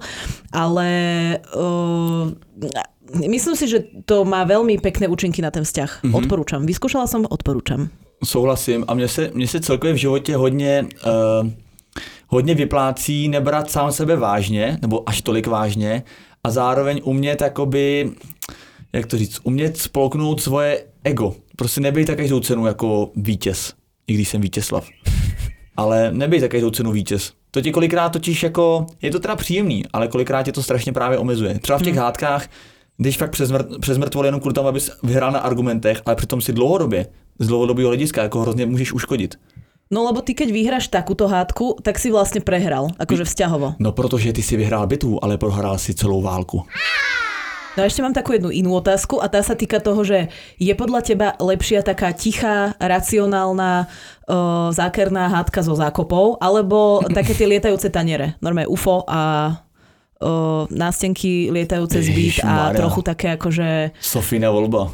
ale 0.54 0.88
uh, 1.50 2.30
myslím 3.14 3.56
si, 3.56 3.68
že 3.68 3.78
to 4.04 4.24
má 4.24 4.44
veľmi 4.44 4.80
pekné 4.80 5.08
účinky 5.08 5.42
na 5.42 5.50
ten 5.50 5.64
vzťah. 5.64 6.02
Mm-hmm. 6.02 6.18
Odporúčam. 6.18 6.60
Vyskúšala 6.66 7.06
som, 7.06 7.26
odporúčam. 7.28 7.88
Souhlasím 8.24 8.84
a 8.88 8.94
mně 8.94 9.08
se, 9.08 9.30
mně 9.34 9.48
se 9.48 9.60
celkově 9.60 9.94
v 9.94 9.96
životě 9.96 10.36
hodně, 10.36 10.86
uh, 11.06 11.50
hodně 12.28 12.54
vyplácí 12.54 13.28
nebrat 13.28 13.70
sám 13.70 13.92
sebe 13.92 14.16
vážně, 14.16 14.78
nebo 14.82 15.08
až 15.08 15.22
tolik 15.22 15.46
vážně 15.46 16.02
a 16.44 16.50
zároveň 16.50 17.00
umět 17.04 17.40
jakoby, 17.40 18.10
jak 18.92 19.06
to 19.06 19.18
říct, 19.18 19.40
umět 19.42 19.76
spolknout 19.76 20.42
svoje 20.42 20.84
ego. 21.04 21.34
Prostě 21.56 21.80
nebejt 21.80 22.06
tak 22.06 22.16
každou 22.16 22.40
cenu 22.40 22.66
jako 22.66 23.10
vítěz, 23.16 23.72
i 24.06 24.14
když 24.14 24.28
jsem 24.28 24.40
Vítězslav. 24.40 24.88
Ale 25.76 26.12
nebejt 26.12 26.42
tak 26.42 26.50
každou 26.50 26.70
cenu 26.70 26.92
vítěz. 26.92 27.32
To 27.50 27.60
ti 27.60 27.72
kolikrát 27.72 28.08
totiž 28.08 28.42
jako, 28.42 28.86
je 29.02 29.10
to 29.10 29.20
teda 29.20 29.36
příjemný, 29.36 29.84
ale 29.92 30.08
kolikrát 30.08 30.42
tě 30.42 30.52
to 30.52 30.62
strašně 30.62 30.92
právě 30.92 31.18
omezuje. 31.18 31.58
Třeba 31.58 31.78
v 31.78 31.82
těch 31.82 31.94
hmm. 31.94 32.02
hádkách, 32.02 32.48
když 33.02 33.18
fakt 33.18 33.30
přes, 33.30 33.50
mrt, 33.50 33.66
přes 33.80 33.98
mrtvol 33.98 34.26
jenom 34.26 34.40
kvůli 34.40 34.54
tomu, 34.54 34.68
abys 34.68 34.90
vyhrál 35.02 35.32
na 35.32 35.38
argumentech, 35.38 36.02
ale 36.06 36.16
přitom 36.16 36.40
si 36.40 36.52
dlouhodobě 36.52 37.06
z 37.38 37.46
dlhodobého 37.46 37.88
hlediska, 37.90 38.22
ako 38.22 38.46
hrozne 38.46 38.68
môžeš 38.70 38.94
uškodiť. 38.94 39.34
No 39.92 40.08
lebo 40.08 40.24
ty 40.24 40.32
keď 40.32 40.48
vyhráš 40.54 40.88
takúto 40.88 41.28
hádku, 41.28 41.76
tak 41.84 42.00
si 42.00 42.08
vlastne 42.08 42.40
prehral, 42.40 42.96
akože 42.96 43.28
vzťahovo. 43.28 43.76
No 43.76 43.92
protože 43.92 44.32
ty 44.32 44.40
si 44.40 44.56
vyhrál 44.56 44.86
bitvu, 44.86 45.20
ale 45.20 45.36
prohrál 45.36 45.76
si 45.76 45.92
celou 45.92 46.22
válku. 46.22 46.64
No 47.72 47.84
a 47.84 47.88
ešte 47.88 48.04
mám 48.04 48.12
takú 48.12 48.36
jednu 48.36 48.52
inú 48.52 48.76
otázku 48.76 49.16
a 49.24 49.32
tá 49.32 49.40
sa 49.40 49.56
týka 49.56 49.80
toho, 49.80 50.04
že 50.04 50.28
je 50.60 50.72
podľa 50.76 51.00
teba 51.00 51.28
lepšia 51.40 51.80
taká 51.80 52.12
tichá, 52.12 52.76
racionálna, 52.76 53.88
uh, 54.28 54.68
zákerná 54.76 55.32
hádka 55.32 55.64
so 55.64 55.72
zákopou, 55.72 56.36
alebo 56.36 57.00
také 57.08 57.32
tie 57.32 57.48
lietajúce 57.48 57.88
taniere, 57.88 58.36
normálne 58.44 58.68
UFO 58.68 59.08
a 59.08 59.20
uh, 60.22 60.66
nástenky 60.70 61.50
lietajúce 61.52 62.02
zbyt 62.02 62.46
a 62.46 62.72
trochu 62.72 63.02
také 63.02 63.34
akože... 63.34 63.90
Sofína 64.00 64.50
voľba. 64.54 64.90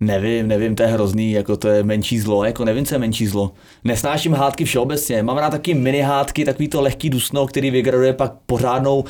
Nevím, 0.00 0.48
nevím, 0.48 0.74
to 0.74 0.82
je 0.82 0.88
hrozný, 0.88 1.32
jako 1.32 1.56
to 1.56 1.68
je 1.68 1.82
menší 1.82 2.20
zlo, 2.20 2.44
jako 2.44 2.64
nevím, 2.64 2.84
co 2.84 2.94
je 2.94 2.98
menší 2.98 3.26
zlo. 3.26 3.52
Nesnáším 3.84 4.32
hádky 4.32 4.64
všeobecně, 4.64 5.22
mám 5.22 5.38
rád 5.38 5.50
taky 5.50 5.74
mini 5.74 6.00
hádky, 6.00 6.44
takový 6.44 6.68
to 6.68 6.80
lehký 6.80 7.10
dusno, 7.10 7.46
který 7.46 7.70
vygraduje 7.70 8.12
pak 8.12 8.32
pořádnou 8.46 9.04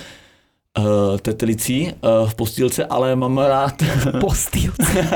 uh, 0.78 0.84
tetelicí 1.22 1.92
uh, 1.92 2.28
v 2.28 2.34
postýlce, 2.34 2.84
ale 2.84 3.16
mám 3.16 3.38
rád... 3.38 3.74
postýlce. 4.20 4.98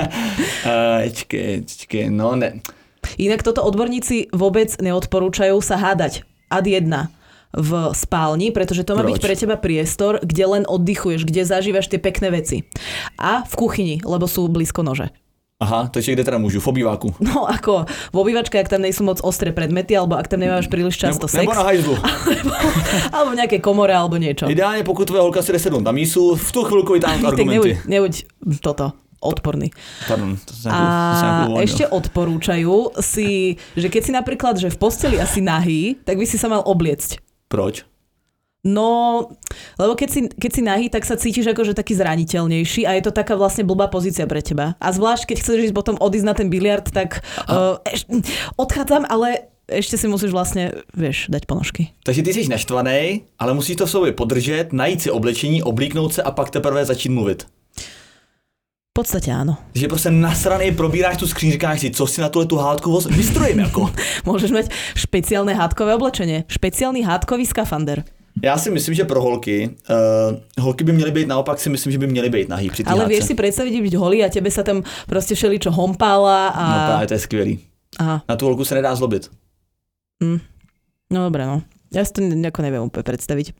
uh, 0.66 1.12
čkej, 1.12 1.64
čkej, 1.66 2.10
no 2.10 2.36
ne. 2.36 2.60
Inak 3.18 3.42
toto 3.44 3.60
odborníci 3.60 4.32
vôbec 4.32 4.72
neodporúčajú 4.80 5.60
sa 5.60 5.76
hádať. 5.76 6.24
Ad 6.48 6.64
jedna 6.64 7.12
v 7.54 7.94
spálni, 7.94 8.50
pretože 8.50 8.82
to 8.82 8.98
má 8.98 9.06
Proč? 9.06 9.18
byť 9.18 9.20
pre 9.22 9.34
teba 9.38 9.56
priestor, 9.56 10.18
kde 10.20 10.44
len 10.44 10.64
oddychuješ, 10.66 11.22
kde 11.24 11.46
zažívaš 11.46 11.86
tie 11.86 12.02
pekné 12.02 12.34
veci. 12.34 12.66
A 13.16 13.46
v 13.46 13.54
kuchyni, 13.54 13.96
lebo 14.02 14.26
sú 14.26 14.50
blízko 14.50 14.82
nože. 14.82 15.14
Aha, 15.62 15.86
takže 15.86 16.18
kde 16.18 16.26
teda 16.26 16.42
môžu? 16.42 16.58
V 16.58 16.66
obýváku. 16.74 17.14
No 17.22 17.46
ako, 17.46 17.86
v 17.86 18.16
obývačke, 18.18 18.58
ak 18.58 18.66
tam 18.66 18.82
nejsú 18.82 19.06
moc 19.06 19.22
ostré 19.22 19.54
predmety, 19.54 19.94
alebo 19.94 20.18
ak 20.18 20.26
tam 20.26 20.42
nemáš 20.42 20.66
príliš 20.66 20.98
často 20.98 21.30
sex. 21.30 21.46
Nebo 21.46 21.54
na 21.54 21.64
hajzlu. 21.64 21.94
Alebo, 22.04 22.52
alebo 23.14 23.28
v 23.32 23.36
nejakej 23.38 23.60
komore, 23.62 23.94
alebo 23.94 24.18
niečo. 24.18 24.50
Ideálne, 24.50 24.82
pokud 24.82 25.06
tvoja 25.06 25.22
holka 25.22 25.40
si 25.40 25.54
jde 25.54 25.62
sednúť 25.62 25.84
na 25.86 25.94
mísu, 25.94 26.34
v 26.34 26.48
tú 26.50 26.66
chvíľku 26.66 26.98
tam 26.98 27.22
argumenty. 27.22 27.38
Tak 27.38 27.54
nebuď, 27.54 27.70
nebuď 27.86 28.12
toto 28.60 28.98
odporný. 29.24 29.72
Pardon, 30.04 30.36
to 30.36 30.52
sa 30.52 30.68
a 30.68 30.80
ešte 31.64 31.88
odporúčajú 31.88 33.00
si, 33.00 33.56
že 33.72 33.88
keď 33.88 34.02
si 34.04 34.12
napríklad, 34.12 34.60
že 34.60 34.68
v 34.68 34.76
posteli 34.76 35.16
asi 35.16 35.40
nahý, 35.40 35.96
tak 36.04 36.20
by 36.20 36.28
si 36.28 36.36
sa 36.36 36.52
mal 36.52 36.60
obliecť. 36.60 37.23
Proč? 37.54 37.86
No, 38.66 39.28
lebo 39.76 39.92
keď 39.94 40.08
si, 40.10 40.20
keď 40.26 40.50
si 40.50 40.62
nahý, 40.64 40.86
tak 40.88 41.04
sa 41.06 41.20
cítiš 41.20 41.46
ako 41.52 41.68
že 41.68 41.76
taký 41.76 41.94
zraniteľnejší 41.94 42.88
a 42.88 42.96
je 42.96 43.04
to 43.04 43.12
taká 43.12 43.36
vlastne 43.36 43.62
blbá 43.62 43.92
pozícia 43.92 44.26
pre 44.26 44.42
teba. 44.42 44.74
A 44.80 44.88
zvlášť, 44.90 45.30
keď 45.30 45.36
chceš 45.38 45.58
ísť 45.70 45.76
potom 45.76 46.00
odísť 46.00 46.26
na 46.26 46.34
ten 46.34 46.48
biliard, 46.50 46.82
tak 46.88 47.20
uh, 47.46 47.78
eš, 47.84 48.08
odchádzam, 48.56 49.04
ale 49.06 49.52
ešte 49.68 50.00
si 50.00 50.08
musíš 50.08 50.32
vlastne, 50.32 50.80
vieš, 50.96 51.28
dať 51.28 51.44
ponožky. 51.44 51.92
Takže 52.02 52.22
ty 52.24 52.30
jsi 52.34 52.48
naštvaný, 52.48 53.28
ale 53.38 53.54
musíš 53.54 53.76
to 53.76 53.86
v 53.86 53.90
sobě 53.90 54.10
podržet, 54.12 54.72
najít 54.72 55.02
si 55.02 55.10
oblečení, 55.10 55.62
oblíknout 55.62 56.14
se 56.14 56.22
a 56.22 56.30
pak 56.30 56.50
teprve 56.50 56.84
začít 56.84 57.12
mluvit. 57.12 57.46
V 58.94 59.02
podstate 59.02 59.34
áno. 59.34 59.58
Že 59.74 59.90
proste 59.90 60.14
nasranej 60.14 60.70
probíráš 60.78 61.18
tú 61.18 61.26
skříň, 61.26 61.58
říkáš 61.58 61.80
si, 61.82 61.90
co 61.90 62.06
si 62.06 62.22
na 62.22 62.30
túhle 62.30 62.46
tú 62.46 62.54
hádku 62.62 62.94
vystrojím 63.10 63.66
ako. 63.66 63.90
Môžeš 64.30 64.54
mať 64.54 64.70
špeciálne 64.94 65.50
hádkové 65.50 65.98
oblečenie. 65.98 66.46
Špeciálny 66.46 67.02
hádkový 67.02 67.42
skafander. 67.42 68.06
Já 68.38 68.54
si 68.58 68.70
myslím, 68.70 68.94
že 68.94 69.04
pro 69.04 69.18
holky, 69.22 69.70
uh, 69.90 70.62
holky 70.62 70.84
by 70.84 70.92
měly 70.92 71.10
být 71.10 71.26
naopak 71.28 71.58
si 71.60 71.70
myslím, 71.70 71.92
že 71.92 71.98
by 71.98 72.06
měly 72.06 72.30
být 72.30 72.48
nahý 72.48 72.70
při 72.70 72.84
Ale 72.86 73.02
hádce. 73.02 73.08
vieš 73.08 73.24
si 73.24 73.34
predstaviť 73.34 73.82
byť 73.82 73.94
holý 73.98 74.22
a 74.22 74.30
tebe 74.30 74.50
sa 74.50 74.62
tam 74.62 74.82
proste 75.10 75.34
všeličo 75.34 75.70
hompála 75.74 76.48
a... 76.54 76.62
No 76.70 76.86
právě, 76.86 77.06
to 77.06 77.14
je 77.14 77.18
skvělý. 77.18 77.54
Aha, 77.98 78.22
Na 78.28 78.36
tu 78.36 78.46
holku 78.46 78.64
se 78.64 78.74
nedá 78.74 78.94
zlobit. 78.94 79.30
no 81.10 81.18
dobre, 81.24 81.46
no. 81.46 81.62
Ja 81.94 82.02
si 82.06 82.10
to 82.14 82.22
nejako 82.22 82.62
neviem 82.62 82.82
úplne 82.82 83.06
predstaviť. 83.06 83.54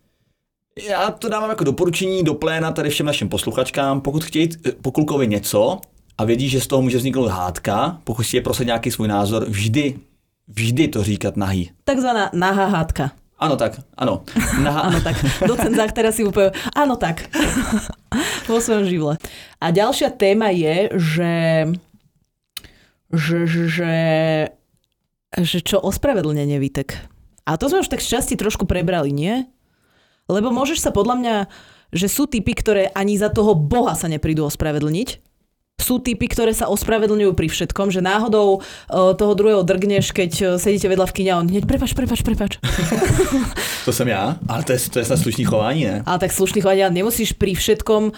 Já 0.82 1.10
to 1.10 1.28
dávám 1.28 1.50
jako 1.50 1.64
doporučení 1.64 2.22
do 2.22 2.34
pléna 2.34 2.72
tady 2.72 2.90
všem 2.90 3.06
našim 3.06 3.28
posluchačkám. 3.28 4.00
Pokud 4.00 4.24
chtějí 4.24 4.48
eh, 4.66 4.72
po 4.72 4.92
klukovi 4.92 5.28
něco 5.28 5.80
a 6.18 6.24
vědí, 6.24 6.48
že 6.48 6.60
z 6.60 6.66
toho 6.66 6.82
může 6.82 6.98
vzniknout 6.98 7.26
hádka, 7.28 8.00
pokud 8.04 8.26
chtějí 8.26 8.42
prosadit 8.42 8.66
nějaký 8.66 8.90
svůj 8.90 9.08
názor, 9.08 9.44
vždy, 9.48 9.98
vždy 10.48 10.88
to 10.88 11.04
říkat 11.04 11.37
nahý. 11.37 11.70
Takzvaná 11.84 12.30
nahá 12.32 12.66
hádka. 12.66 13.10
Ano 13.38 13.56
tak, 13.56 13.80
ano. 13.96 14.22
Naha, 14.62 14.80
Áno 14.90 15.00
tak. 15.00 15.16
Docent 15.46 15.76
Zach 15.76 15.92
teraz 15.92 16.14
si 16.14 16.24
úplne... 16.24 16.54
Áno 16.74 16.94
tak. 16.96 17.26
Vo 18.50 18.62
svojom 18.62 18.87
živle. 18.87 19.18
A 19.58 19.70
ďalšia 19.70 20.10
téma 20.10 20.54
je, 20.54 20.90
že... 20.94 21.34
Že, 23.14 23.38
že, 23.46 23.94
že, 25.38 25.58
čo 25.62 25.78
ospravedlnenie 25.78 26.58
výtek. 26.58 26.98
A 27.46 27.54
to 27.54 27.70
sme 27.70 27.82
už 27.82 27.90
tak 27.90 28.02
šťastí 28.02 28.34
trošku 28.34 28.66
prebrali, 28.66 29.14
nie? 29.14 29.46
Lebo 30.30 30.48
môžeš 30.48 30.80
sa 30.80 30.90
podľa 30.90 31.14
mňa, 31.20 31.37
že 31.92 32.08
sú 32.08 32.24
typy, 32.26 32.56
ktoré 32.56 32.90
ani 32.96 33.14
za 33.20 33.28
toho 33.28 33.52
Boha 33.52 33.92
sa 33.94 34.08
neprídu 34.08 34.44
ospravedlniť. 34.48 35.20
Sú 35.74 35.98
typy, 35.98 36.30
ktoré 36.30 36.54
sa 36.54 36.70
ospravedlňujú 36.70 37.34
pri 37.34 37.50
všetkom, 37.50 37.90
že 37.90 37.98
náhodou 37.98 38.62
uh, 38.62 39.12
toho 39.18 39.32
druhého 39.34 39.66
drgneš, 39.66 40.14
keď 40.14 40.30
uh, 40.40 40.48
sedíte 40.56 40.87
vedľa 40.87 41.10
v 41.10 41.14
kine 41.18 41.30
a 41.34 41.40
on 41.42 41.50
hneď 41.50 41.66
prepač, 41.66 41.92
prepač, 41.92 42.22
prepač. 42.22 42.62
to 43.84 43.92
jsem 43.92 44.08
já, 44.08 44.38
ale 44.48 44.62
to 44.64 44.72
je, 44.72 44.78
to 44.90 44.98
je 44.98 45.04
snad 45.04 45.18
slušný 45.18 45.44
chování, 45.44 45.84
ne? 45.84 45.96
Ale 46.06 46.18
tak 46.18 46.32
slušný 46.32 46.62
chovania 46.62 46.88
nemusíš 46.88 47.34
pri 47.34 47.58
všetkom 47.58 48.14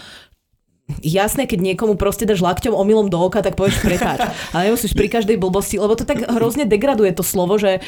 Jasné, 1.02 1.50
keď 1.50 1.66
niekomu 1.66 1.98
proste 1.98 2.30
dáš 2.30 2.46
lakťom 2.46 2.70
omylom 2.70 3.10
do 3.10 3.18
oka, 3.18 3.42
tak 3.42 3.58
povieš 3.58 3.82
prepáč. 3.82 4.22
Ale 4.54 4.70
nemusíš 4.70 4.94
pri 4.94 5.10
každej 5.10 5.34
blbosti, 5.34 5.82
lebo 5.82 5.98
to 5.98 6.06
tak 6.06 6.22
hrozne 6.30 6.62
degraduje 6.62 7.10
to 7.10 7.26
slovo, 7.26 7.58
že, 7.58 7.82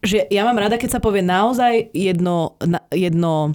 že 0.00 0.24
ja 0.32 0.48
mám 0.48 0.56
rada, 0.56 0.80
keď 0.80 0.96
sa 0.96 1.00
povie 1.04 1.20
naozaj 1.20 1.92
jedno, 1.92 2.56
jedno 2.88 3.52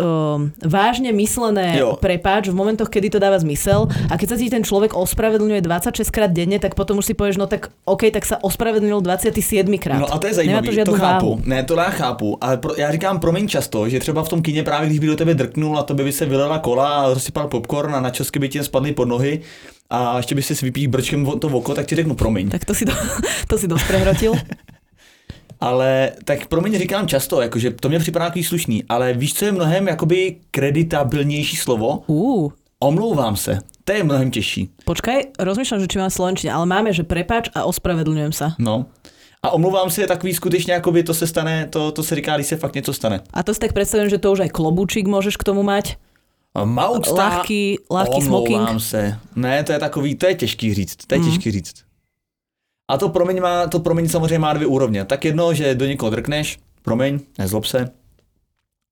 um, 0.00 0.48
vážne 0.64 1.12
myslené 1.12 1.76
Jo. 1.78 2.00
prepáč 2.00 2.48
v 2.48 2.56
momentoch, 2.56 2.88
kedy 2.88 3.12
to 3.12 3.18
dáva 3.20 3.36
zmysel 3.38 3.86
a 4.08 4.16
keď 4.16 4.28
sa 4.32 4.36
ti 4.40 4.48
ten 4.48 4.64
človek 4.64 4.96
ospravedlňuje 4.96 5.60
26 5.60 6.08
krát 6.10 6.32
denne, 6.32 6.56
tak 6.56 6.72
potom 6.74 6.98
už 6.98 7.06
si 7.06 7.14
povieš, 7.14 7.36
no 7.36 7.44
tak 7.46 7.68
OK, 7.84 8.08
tak 8.08 8.24
sa 8.24 8.40
ospravedlnil 8.40 9.04
27 9.04 9.68
krát. 9.78 10.00
No 10.00 10.08
a 10.08 10.18
to 10.18 10.26
je 10.26 10.34
zajímavé, 10.40 10.72
to 10.72 10.84
to, 10.84 10.92
to 10.92 10.98
chápu. 10.98 11.30
váhu. 11.36 11.42
Ne, 11.44 11.64
to 11.64 11.74
já 11.76 11.90
chápu, 11.90 12.38
ale 12.40 12.56
pro, 12.56 12.72
já 12.76 12.92
říkám 12.92 13.20
promiň 13.20 13.48
často, 13.48 13.88
že 13.88 14.00
třeba 14.00 14.22
v 14.22 14.28
tom 14.28 14.42
kině 14.42 14.62
právě, 14.62 14.88
když 14.88 14.98
by 14.98 15.06
do 15.06 15.16
tebe 15.16 15.34
drknul 15.34 15.78
a 15.78 15.82
tobě 15.82 16.04
by 16.04 16.12
se 16.12 16.26
vylila 16.26 16.58
kola 16.58 16.88
a 16.88 17.08
rozsypal 17.08 17.48
popcorn 17.48 17.94
a 17.94 18.00
na 18.00 18.10
časky 18.10 18.38
by 18.38 18.48
ti 18.48 18.64
spadly 18.64 18.92
pod 18.92 19.08
nohy 19.08 19.40
a 19.90 20.16
ještě 20.16 20.34
by 20.34 20.42
si 20.42 20.54
vypíš 20.64 20.86
brčkem 20.86 21.26
to 21.38 21.48
v 21.48 21.54
oko, 21.56 21.74
tak 21.74 21.86
ti 21.86 21.96
řeknu 21.96 22.14
promiň. 22.14 22.48
Tak 22.48 22.64
to 22.64 22.74
si, 22.74 22.84
do, 22.84 22.92
to 23.48 23.58
si 23.58 23.68
dosť 23.68 23.86
prehrotil. 23.86 24.32
Ale 25.60 26.10
tak 26.24 26.46
promiň 26.48 26.78
říkám 26.78 27.08
často, 27.08 27.40
jakože 27.40 27.70
to 27.70 27.88
mě 27.88 27.98
připadá 27.98 28.24
takový 28.26 28.44
slušný, 28.44 28.84
ale 28.88 29.12
víš, 29.12 29.34
co 29.34 29.44
je 29.44 29.52
mnohem 29.52 29.88
jakoby 29.88 30.36
kreditabilnější 30.50 31.56
slovo? 31.56 32.02
Ú, 32.08 32.52
Omlouvám 32.80 33.36
se. 33.36 33.58
To 33.84 33.92
je 33.92 34.04
mnohem 34.04 34.30
těžší. 34.32 34.72
Počkaj, 34.88 35.36
rozmýšľam, 35.36 35.84
že 35.84 35.90
či 35.92 36.00
mám 36.00 36.08
slovenčine, 36.08 36.48
ale 36.48 36.64
máme, 36.64 36.96
že 36.96 37.04
prepáč 37.04 37.52
a 37.52 37.68
ospravedlňujem 37.68 38.32
sa. 38.32 38.56
No. 38.56 38.88
A 39.44 39.52
omlouvám 39.52 39.90
se 39.92 40.00
je 40.00 40.06
takový 40.08 40.32
skutečně, 40.34 40.72
jakoby 40.72 41.02
to 41.04 41.12
se 41.14 41.26
stane, 41.26 41.66
to, 41.68 41.92
to 41.92 42.00
se 42.02 42.14
říká, 42.14 42.34
když 42.40 42.46
se 42.46 42.56
fakt 42.56 42.74
něco 42.74 42.92
stane. 42.92 43.20
A 43.36 43.42
to 43.42 43.52
si 43.54 43.60
tak 43.60 43.72
predstavujem, 43.76 44.08
že 44.10 44.18
to 44.18 44.32
už 44.32 44.40
aj 44.40 44.50
klobúčik 44.56 45.04
môžeš 45.04 45.36
k 45.36 45.44
tomu 45.44 45.60
mať. 45.60 46.00
Mautsta, 46.56 47.44
Ľahký, 47.44 47.84
ľahký 47.92 48.20
smoking. 48.24 48.56
Omlouvám 48.64 48.80
se. 48.80 49.18
Ne, 49.36 49.60
to 49.64 49.72
je 49.72 49.78
takový, 49.78 50.14
to 50.16 50.26
je 50.26 50.34
těžký 50.34 50.74
říct, 50.74 50.96
to 51.06 51.14
je 51.14 51.18
Mm. 51.20 51.26
těžký 51.28 51.50
říct. 51.50 51.74
A 52.90 52.98
to 52.98 53.08
promiň, 53.08 53.40
má, 53.40 53.66
to 53.66 53.78
promiň 53.80 54.08
samozřejmě 54.08 54.38
má 54.38 54.52
dvě 54.52 54.66
úrovně. 54.66 55.04
Tak 55.04 55.24
jedno, 55.24 55.54
že 55.54 55.74
do 55.74 55.86
někoho 55.86 56.10
drkneš, 56.10 56.58
promiň, 56.82 57.20
nezlob 57.38 57.64
se, 57.64 57.90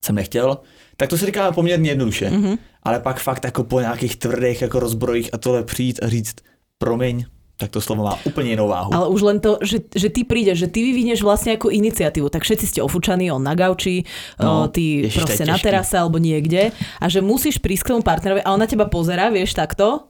jsem 0.05 0.15
nechtěl, 0.15 0.59
tak 0.97 1.09
to 1.09 1.19
se 1.19 1.27
říká 1.27 1.53
poměrně 1.53 1.91
jednoduše. 1.91 2.31
Mhm. 2.31 2.59
Ale 2.83 3.01
pak 3.01 3.21
fakt 3.21 3.45
jako 3.45 3.65
po 3.65 3.81
nějakých 3.81 4.17
tvrdých 4.17 4.63
jako 4.63 4.81
rozbrojích 4.81 5.35
a 5.35 5.39
tohle 5.39 5.63
přijít 5.63 5.99
a 6.03 6.09
říct 6.09 6.37
promiň, 6.79 7.25
tak 7.59 7.71
to 7.71 7.81
slovo 7.81 8.03
má 8.05 8.19
úplně 8.25 8.51
jinou 8.51 8.69
váhu. 8.69 8.95
Ale 8.95 9.09
už 9.09 9.23
len 9.23 9.41
to, 9.41 9.59
že, 9.63 9.79
že 9.91 10.09
ty 10.15 10.23
prídeš, 10.23 10.59
že 10.59 10.69
ty 10.71 10.79
vyvinieš 10.79 11.27
vlastne 11.27 11.59
ako 11.59 11.75
iniciatívu. 11.75 12.31
Tak 12.31 12.47
všetci 12.47 12.67
ste 12.71 12.81
ofúčaní, 12.87 13.35
on 13.35 13.43
na 13.43 13.59
gauči, 13.59 14.07
No, 14.39 14.71
ty 14.71 15.11
ježiš, 15.11 15.19
proste 15.19 15.43
na 15.43 15.59
terase 15.59 15.99
alebo 15.99 16.23
niekde 16.23 16.71
a 17.03 17.05
že 17.11 17.19
musíš 17.19 17.59
prísť 17.59 17.83
k 17.83 17.91
tomu 17.99 18.07
partnerovi 18.07 18.47
a 18.47 18.55
on 18.55 18.63
na 18.63 18.71
teba 18.71 18.87
pozera, 18.87 19.27
vieš, 19.35 19.59
takto. 19.59 20.07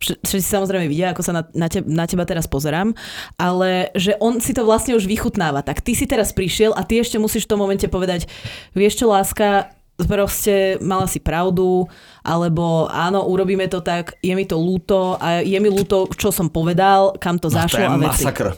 Vš- 0.00 0.16
Všetci 0.24 0.48
samozrejme 0.48 0.88
vidia, 0.88 1.12
ako 1.12 1.22
sa 1.22 1.32
na, 1.32 1.42
na, 1.52 1.68
te, 1.68 1.84
na 1.84 2.08
teba 2.08 2.24
teraz 2.24 2.48
pozerám, 2.48 2.96
ale 3.36 3.92
že 3.94 4.16
on 4.16 4.40
si 4.40 4.56
to 4.56 4.64
vlastne 4.64 4.96
už 4.96 5.04
vychutnáva. 5.04 5.60
Tak 5.60 5.80
ty 5.80 5.92
si 5.92 6.08
teraz 6.08 6.32
prišiel 6.32 6.72
a 6.72 6.82
ty 6.82 6.98
ešte 6.98 7.20
musíš 7.20 7.44
v 7.44 7.50
tom 7.52 7.60
momente 7.60 7.84
povedať, 7.84 8.24
vieš 8.72 8.96
čo, 8.96 9.12
láska, 9.12 9.68
proste 10.00 10.80
mala 10.80 11.04
si 11.04 11.20
pravdu, 11.20 11.84
alebo 12.24 12.88
áno, 12.88 13.28
urobíme 13.28 13.68
to 13.68 13.84
tak, 13.84 14.16
je 14.22 14.32
mi 14.32 14.48
to 14.48 14.56
ľúto 14.56 15.20
a 15.20 15.44
je 15.44 15.58
mi 15.60 15.68
ľúto, 15.68 16.08
čo 16.16 16.32
som 16.32 16.48
povedal, 16.48 17.12
kam 17.20 17.36
to 17.36 17.52
No, 17.52 17.60
zašlo 17.60 17.76
to 17.76 17.84
je 17.84 17.88
a 17.88 17.96
veci. 17.96 18.24
masakr. 18.24 18.56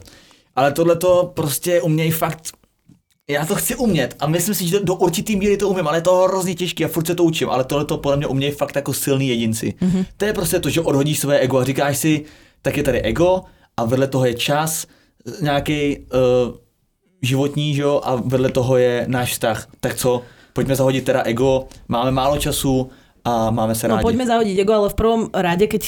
Ale 0.55 0.73
tohle 0.73 0.97
to 0.97 1.33
prostě 1.35 1.83
umějí 1.83 2.11
fakt 2.11 2.53
já 3.31 3.47
to 3.47 3.55
chci 3.55 3.75
umět 3.75 4.17
a 4.21 4.27
myslím 4.27 4.55
si, 4.55 4.67
že 4.67 4.79
do, 4.79 4.85
do 4.85 4.95
určitý 4.95 5.37
míry 5.37 5.57
to 5.57 5.69
umím, 5.69 5.89
ale 5.89 5.99
je 5.99 6.03
to 6.03 6.17
hrozně 6.17 6.55
těžké 6.55 6.85
a 6.85 6.89
furt 6.89 7.07
se 7.07 7.15
to 7.15 7.25
učím, 7.25 7.51
ale 7.51 7.65
tohle 7.65 7.85
to 7.85 7.99
podle 7.99 8.17
mě 8.17 8.27
umějí 8.27 8.53
fakt 8.53 8.77
jako 8.77 8.93
silný 8.93 9.29
jedinci. 9.29 9.75
Mhm. 9.81 9.91
Mm-hmm. 9.91 10.07
To 10.17 10.25
je 10.25 10.33
prostě 10.33 10.61
to, 10.61 10.71
že 10.71 10.81
odhodíš 10.81 11.19
své 11.19 11.39
ego 11.39 11.59
a 11.59 11.65
říkáš 11.65 11.99
si, 11.99 12.25
tak 12.63 12.77
je 12.77 12.83
tady 12.83 13.01
ego 13.01 13.41
a 13.77 13.85
vedle 13.85 14.07
toho 14.07 14.25
je 14.25 14.35
čas, 14.35 14.87
nějaký 15.41 15.99
uh, 15.99 16.55
životní, 17.23 17.75
že 17.75 17.83
jo, 17.83 18.01
a 18.05 18.15
vedle 18.15 18.51
toho 18.51 18.77
je 18.77 19.05
náš 19.09 19.33
vztah. 19.33 19.69
Tak 19.81 19.95
co, 19.95 20.23
pojďme 20.53 20.77
zahodit 20.77 21.05
teda 21.05 21.23
ego, 21.23 21.67
máme 21.89 22.11
málo 22.11 22.39
času 22.39 22.91
a 23.25 23.51
máme 23.55 23.75
se 23.75 23.87
No 23.87 23.95
rádi. 23.95 24.03
poďme 24.03 24.27
zahodiť 24.27 24.57
ego, 24.59 24.73
ale 24.75 24.89
v 24.91 24.97
prvom 24.99 25.23
rade, 25.31 25.63
keď 25.71 25.83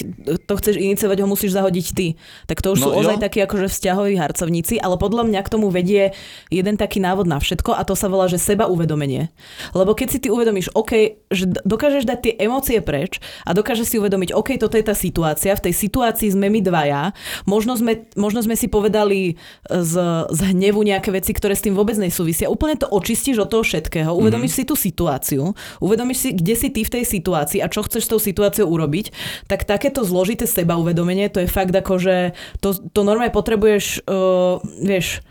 to 0.47 0.55
chceš 0.55 0.79
iniciovať, 0.79 1.19
ho 1.19 1.27
musíš 1.27 1.59
zahodiť 1.59 1.87
ty. 1.91 2.07
Tak 2.47 2.63
to 2.63 2.79
už 2.79 2.79
No 2.79 2.87
sú 2.87 2.91
ozaj 3.03 3.19
takí 3.19 3.43
akože 3.43 3.67
vzťahoví 3.67 4.15
harcovníci, 4.15 4.79
ale 4.79 4.95
podľa 4.95 5.27
mňa 5.27 5.41
k 5.43 5.51
tomu 5.51 5.67
vedie 5.75 6.15
jeden 6.55 6.79
taký 6.79 7.03
návod 7.03 7.27
na 7.27 7.43
všetko 7.43 7.75
a 7.75 7.83
to 7.83 7.99
sa 7.99 8.07
volá, 8.07 8.31
že 8.31 8.39
seba 8.39 8.71
uvedomenie. 8.71 9.35
Lebo 9.75 9.99
keď 9.99 10.09
si 10.15 10.19
ty 10.23 10.31
uvedomíš, 10.31 10.71
OK, 10.79 11.19
že 11.35 11.51
dokážeš 11.67 12.07
dať 12.07 12.19
tie 12.23 12.33
emócie 12.39 12.79
preč 12.79 13.19
a 13.43 13.51
dokážeš 13.51 13.91
si 13.91 13.97
uvedomiť, 13.99 14.31
OK, 14.31 14.55
toto 14.55 14.79
je 14.79 14.87
tá 14.87 14.95
situácia, 14.95 15.59
v 15.59 15.65
tej 15.71 15.75
situácii 15.75 16.31
sme 16.39 16.47
my 16.47 16.63
dvaja, 16.63 17.11
možno 17.51 17.75
sme, 17.75 18.07
možno 18.15 18.47
sme 18.47 18.55
si 18.55 18.71
povedali 18.71 19.35
z, 19.67 19.95
z 20.31 20.41
hnevu 20.55 20.87
nejaké 20.87 21.11
veci, 21.11 21.35
ktoré 21.35 21.59
s 21.59 21.67
tým 21.67 21.75
vôbec 21.75 21.99
nesúvisia. 21.99 22.47
Úplne 22.47 22.79
to 22.79 22.87
očistíš 22.95 23.43
od 23.43 23.51
toho 23.51 23.67
všetkého, 23.67 24.15
uvedomíš 24.15 24.55
mm-hmm. 24.55 24.67
si 24.67 24.71
tú 24.71 24.79
situáciu, 24.79 25.43
uvedomíš 25.83 26.19
si, 26.23 26.29
kde 26.31 26.55
si 26.55 26.71
ty 26.71 26.87
v 26.87 26.93
tej 26.95 27.03
situácii 27.03 27.23
a 27.33 27.73
čo 27.73 27.81
chceš 27.81 28.05
s 28.05 28.13
tou 28.13 28.21
situáciou 28.21 28.69
urobiť, 28.69 29.15
tak 29.49 29.65
takéto 29.65 30.05
zložité 30.05 30.45
seba 30.45 30.77
uvedomenie, 30.77 31.33
to 31.33 31.41
je 31.41 31.49
fakt 31.49 31.73
ako, 31.73 31.97
že 31.97 32.37
to, 32.61 32.77
to 32.93 33.01
normálne 33.01 33.33
potrebuješ, 33.33 34.05
uh, 34.05 34.61
vieš, 34.85 35.25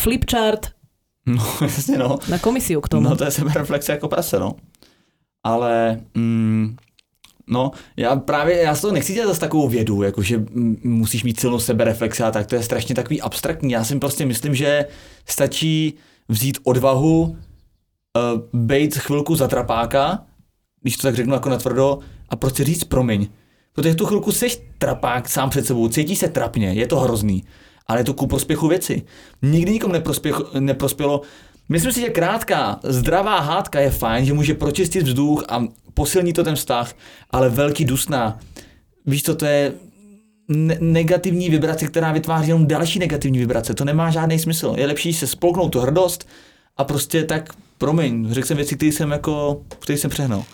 flipchart 0.00 0.76
No 1.26 1.42
no. 1.98 2.18
na 2.28 2.38
komisiu 2.38 2.80
k 2.80 2.88
tomu. 2.88 3.08
No 3.08 3.16
to 3.16 3.24
je 3.24 3.30
sebereflexe 3.30 3.92
jako 3.92 4.08
prase, 4.08 4.38
no. 4.38 4.54
Ale, 5.44 6.00
mm, 6.14 6.76
no, 7.46 7.70
já 7.96 8.16
právě, 8.16 8.56
já 8.62 8.74
z 8.74 8.80
toho 8.80 8.92
nechci 8.92 9.14
dělat 9.14 9.26
zase 9.26 9.40
takovou 9.40 9.68
vědu, 9.68 10.02
jakože 10.02 10.44
musíš 10.84 11.24
mít 11.24 11.40
silnou 11.40 11.58
sebereflexi 11.58 12.22
a 12.22 12.30
tak, 12.30 12.46
to 12.46 12.54
je 12.54 12.62
strašně 12.62 12.94
takový 12.94 13.20
abstraktní. 13.20 13.72
Já 13.72 13.84
si 13.84 13.98
prostě 13.98 14.26
myslím, 14.26 14.54
že 14.54 14.86
stačí 15.26 15.94
vzít 16.28 16.58
odvahu, 16.64 17.22
uh, 17.22 17.36
bejt 18.52 18.94
chvilku 18.94 19.36
za 19.36 19.48
trapáka, 19.48 20.24
když 20.86 20.96
to 20.96 21.02
tak 21.02 21.16
řeknu 21.16 21.34
jako 21.34 21.48
natvrdo, 21.48 21.98
a 22.28 22.36
prostě 22.36 22.64
říct 22.64 22.84
promiň. 22.84 23.26
Protože 23.72 23.94
tu 23.94 24.06
chvilku 24.06 24.32
seš 24.32 24.62
trapák 24.78 25.28
sám 25.28 25.50
před 25.50 25.66
sebou, 25.66 25.88
cítí 25.88 26.16
se 26.16 26.28
trapně, 26.28 26.72
je 26.72 26.86
to 26.86 27.00
hrozný, 27.00 27.44
ale 27.86 28.00
je 28.00 28.04
to 28.04 28.14
ku 28.14 28.26
prospěchu 28.26 28.68
věci. 28.68 29.02
Nikdy 29.42 29.72
nikomu 29.72 29.94
neprospělo. 30.58 31.22
Myslím 31.68 31.92
si, 31.92 32.00
že 32.00 32.08
krátká, 32.08 32.80
zdravá 32.82 33.40
hádka 33.40 33.80
je 33.80 33.90
fajn, 33.90 34.24
že 34.24 34.32
může 34.32 34.54
pročistit 34.54 35.02
vzduch 35.02 35.44
a 35.48 35.64
posilní 35.94 36.32
to 36.32 36.44
ten 36.44 36.54
vztah, 36.54 36.94
ale 37.30 37.48
velký 37.48 37.84
dusná. 37.84 38.38
Víš 39.06 39.22
co, 39.22 39.34
to 39.34 39.44
je 39.44 39.72
ne- 40.48 40.78
negativní 40.80 41.50
vibrace, 41.50 41.86
která 41.86 42.12
vytváří 42.12 42.48
jenom 42.48 42.66
další 42.66 42.98
negativní 42.98 43.38
vibrace. 43.38 43.74
To 43.74 43.84
nemá 43.84 44.10
žádný 44.10 44.38
smysl. 44.38 44.74
Je 44.76 44.86
lepší 44.86 45.12
se 45.12 45.26
spolknout 45.26 45.72
tu 45.72 45.80
hrdost 45.80 46.28
a 46.76 46.84
prostě 46.84 47.24
tak, 47.24 47.52
promiň, 47.78 48.32
řekl 48.32 48.46
jsem 48.46 48.56
věci, 48.56 48.76
které 48.76 48.92
jsem 48.92 49.10
jako, 49.10 49.62
které 49.78 49.98
jsem 49.98 50.10
přehnal. 50.10 50.44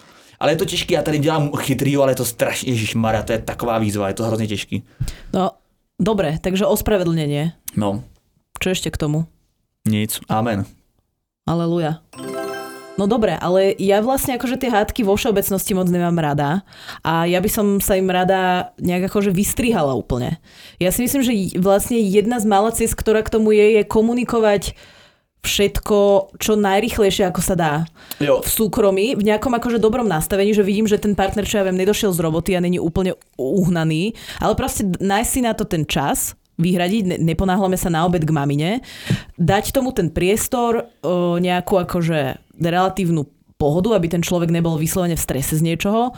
Ale 0.42 0.52
je 0.52 0.57
to 0.57 0.64
těžké, 0.64 0.94
já 0.94 1.02
tady 1.02 1.18
dělám 1.18 1.50
chytrýho, 1.57 2.02
ale 2.02 2.12
je 2.12 2.16
to 2.16 2.24
strašně, 2.24 2.72
Ježíš 2.72 2.94
Maria, 2.98 3.22
to 3.22 3.33
je 3.33 3.38
taková 3.38 3.78
výzva, 3.78 4.09
je 4.09 4.14
to 4.14 4.24
hrozně 4.26 4.46
těžký. 4.46 4.83
No, 5.31 5.50
dobre, 6.02 6.38
takže 6.42 6.66
ospravedlnenie. 6.66 7.55
No, 7.78 8.02
Čo 8.59 8.74
ešte 8.74 8.90
k 8.90 8.98
tomu? 8.98 9.31
nic, 9.87 10.18
amen. 10.26 10.66
Aleluja. 11.46 12.02
No 12.98 13.07
dobre, 13.07 13.38
ale 13.38 13.74
ja 13.78 14.02
vlastne 14.02 14.35
akože 14.35 14.59
tie 14.59 14.70
hádky 14.70 15.07
vo 15.07 15.14
všeobecnosti 15.14 15.72
moc 15.78 15.90
nemám 15.90 16.18
rada 16.18 16.66
a 17.07 17.24
ja 17.26 17.38
by 17.38 17.50
som 17.50 17.66
sa 17.78 17.94
im 17.98 18.11
rada 18.11 18.70
nejak 18.83 19.11
akože 19.11 19.31
vystrihala 19.31 19.94
úplne. 19.94 20.42
Ja 20.78 20.90
si 20.90 21.07
myslím, 21.07 21.22
že 21.22 21.33
vlastne 21.59 21.98
jedna 21.98 22.38
z 22.42 22.46
mála 22.50 22.70
cest, 22.74 22.94
ktorá 22.98 23.22
k 23.22 23.33
tomu 23.33 23.55
je, 23.55 23.78
je 23.78 23.83
komunikovať 23.83 24.74
všetko 25.42 26.31
čo 26.38 26.55
najrychlejšie, 26.55 27.26
ako 27.26 27.40
sa 27.42 27.55
dá. 27.59 27.74
Jo. 28.22 28.40
V 28.40 28.48
súkromí, 28.48 29.18
v 29.18 29.26
nejakom 29.26 29.50
akože 29.50 29.83
dobrom 29.83 30.07
nastavení, 30.07 30.55
že 30.55 30.62
vidím, 30.62 30.87
že 30.87 31.02
ten 31.02 31.18
partner, 31.18 31.42
čo 31.42 31.59
ja 31.59 31.66
viem, 31.66 31.74
nedošiel 31.76 32.14
z 32.14 32.22
roboty 32.22 32.55
a 32.55 32.62
není 32.62 32.78
úplne 32.78 33.18
uhnaný, 33.35 34.14
ale 34.38 34.55
proste 34.55 34.87
nájsť 34.87 35.31
si 35.31 35.40
na 35.42 35.52
to 35.59 35.66
ten 35.66 35.83
čas, 35.83 36.38
vyhradiť, 36.62 37.02
ne- 37.05 37.20
neponáhľame 37.35 37.74
sa 37.74 37.90
na 37.90 38.07
obed 38.07 38.22
k 38.22 38.31
mamine, 38.31 38.70
dať 39.35 39.74
tomu 39.74 39.90
ten 39.90 40.14
priestor, 40.14 40.87
o, 41.02 41.42
nejakú 41.42 41.74
akože 41.74 42.38
relatívnu 42.62 43.26
pohodu, 43.59 43.98
aby 43.98 44.07
ten 44.11 44.22
človek 44.22 44.50
nebol 44.50 44.78
vyslovene 44.78 45.18
v 45.18 45.22
strese 45.22 45.59
z 45.59 45.62
niečoho 45.62 46.14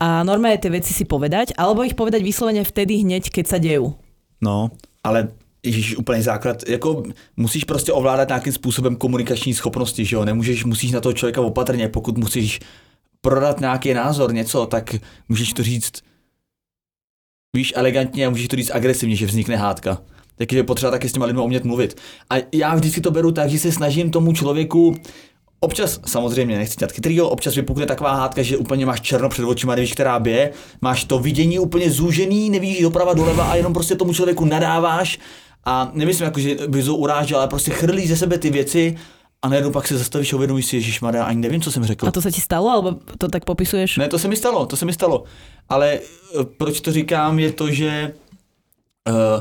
a 0.00 0.24
normálne 0.24 0.60
tie 0.60 0.72
veci 0.72 0.96
si 0.96 1.04
povedať, 1.04 1.52
alebo 1.56 1.84
ich 1.84 1.96
povedať 1.96 2.24
vyslovene 2.24 2.64
vtedy 2.64 3.04
hneď, 3.04 3.28
keď 3.32 3.44
sa 3.44 3.58
dejú. 3.60 3.96
No, 4.40 4.72
ale 5.00 5.32
Ježíš, 5.66 5.96
úplný 5.96 6.22
základ, 6.22 6.68
jako 6.68 7.02
musíš 7.36 7.64
prostě 7.64 7.92
ovládat 7.92 8.28
nějakým 8.28 8.52
způsobem 8.52 8.96
komunikační 8.96 9.54
schopnosti, 9.54 10.04
že 10.04 10.16
jo, 10.16 10.24
nemůžeš, 10.24 10.64
musíš 10.64 10.92
na 10.92 11.00
toho 11.00 11.12
člověka 11.12 11.40
opatrně, 11.40 11.88
pokud 11.88 12.18
musíš 12.18 12.60
prodat 13.20 13.60
nějaký 13.60 13.94
názor, 13.94 14.34
něco, 14.34 14.66
tak 14.66 14.96
můžeš 15.28 15.52
to 15.52 15.62
říct, 15.62 15.92
víš, 17.56 17.72
elegantně 17.76 18.26
a 18.26 18.30
můžeš 18.30 18.48
to 18.48 18.56
říct 18.56 18.70
agresivně, 18.70 19.16
že 19.16 19.26
vznikne 19.26 19.56
hádka. 19.56 19.98
Takže 20.36 20.56
je 20.56 20.62
potřeba 20.62 20.90
taky 20.90 21.08
s 21.08 21.12
těma 21.12 21.26
lidmi 21.26 21.42
umět 21.42 21.64
mluvit. 21.64 22.00
A 22.30 22.34
já 22.52 22.74
vždycky 22.74 23.00
to 23.00 23.10
beru 23.10 23.32
tak, 23.32 23.50
že 23.50 23.58
se 23.58 23.72
snažím 23.72 24.10
tomu 24.10 24.32
člověku 24.32 24.96
Občas, 25.60 26.00
samozřejmě, 26.06 26.58
nechci 26.58 26.76
dělat 26.76 26.92
chytrýho, 26.92 27.28
občas 27.28 27.54
vypukne 27.54 27.86
taková 27.86 28.14
hádka, 28.14 28.42
že 28.42 28.56
úplně 28.56 28.86
máš 28.86 29.00
černo 29.00 29.28
před 29.28 29.44
očima, 29.44 29.74
nevíš, 29.74 29.92
která 29.92 30.18
bije, 30.18 30.50
máš 30.80 31.04
to 31.04 31.18
vidění 31.18 31.58
úplně 31.58 31.90
zúžený, 31.90 32.50
nevíš 32.50 32.82
doprava, 32.82 33.14
doleva 33.14 33.44
a 33.44 33.54
jenom 33.54 33.72
prostě 33.72 33.94
tomu 33.96 34.12
člověku 34.14 34.44
nadáváš 34.44 35.18
a 35.66 35.90
nemyslím 35.92 36.24
jako, 36.24 36.40
že 36.40 36.56
bys 36.66 36.86
ho 36.86 36.96
urážel, 36.96 37.38
ale 37.38 37.48
prostě 37.48 37.70
chrlí 37.70 38.06
ze 38.06 38.16
sebe 38.16 38.38
ty 38.38 38.50
věci 38.50 38.96
a 39.42 39.48
najednou 39.48 39.70
pak 39.70 39.86
se 39.86 39.98
zastavíš 39.98 40.32
a 40.32 40.36
uvědomíš 40.36 40.66
si, 40.66 40.76
Ježíš 40.76 41.02
ani 41.02 41.40
nevím, 41.40 41.60
co 41.60 41.72
jsem 41.72 41.84
řekl. 41.84 42.06
A 42.06 42.10
to 42.10 42.22
sa 42.22 42.30
ti 42.30 42.40
stalo, 42.40 42.70
alebo 42.70 42.98
to 43.18 43.28
tak 43.28 43.44
popisuješ? 43.44 43.96
Ne, 43.98 44.08
to 44.08 44.18
se 44.18 44.28
mi 44.28 44.36
stalo, 44.36 44.66
to 44.66 44.76
se 44.76 44.86
mi 44.86 44.92
stalo. 44.92 45.24
Ale 45.68 45.98
eh, 45.98 46.44
proč 46.56 46.80
to 46.80 46.92
říkám, 46.92 47.38
je 47.38 47.52
to, 47.52 47.70
že 47.70 48.12
uh, 49.08 49.40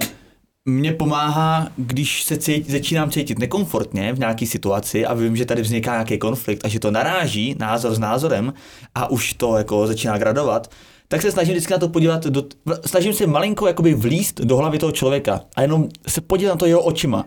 mě 0.66 0.94
pomáhá, 0.94 1.70
když 1.78 2.24
se 2.24 2.38
cít, 2.38 2.70
začínám 2.70 3.12
cítit 3.12 3.40
nekomfortně 3.40 4.14
v 4.14 4.20
nějaké 4.20 4.46
situaci 4.46 5.06
a 5.06 5.14
vím, 5.14 5.36
že 5.36 5.46
tady 5.46 5.62
vzniká 5.62 5.92
nějaký 5.92 6.18
konflikt 6.18 6.66
a 6.66 6.68
že 6.68 6.80
to 6.80 6.92
naráží 6.92 7.56
názor 7.60 7.96
s 7.96 8.00
názorem 8.00 8.54
a 8.96 9.12
už 9.12 9.34
to 9.34 9.58
jako 9.58 9.88
začíná 9.88 10.18
gradovat, 10.18 10.70
tak 11.08 11.22
se 11.22 11.32
snažím 11.32 11.54
vždycky 11.54 11.74
na 11.74 11.80
to 11.80 11.89
podívat, 11.89 12.26
do, 12.26 12.44
snažím 12.86 13.13
se 13.13 13.28
malinko 13.28 13.68
jakoby 13.68 13.94
vlíst 13.94 14.41
do 14.41 14.58
hlavy 14.58 14.80
toho 14.80 14.91
člověka 14.91 15.41
a 15.56 15.62
jenom 15.62 15.89
se 16.08 16.22
podívat 16.22 16.52
na 16.52 16.58
to 16.58 16.65
jeho 16.65 16.82
očima. 16.82 17.26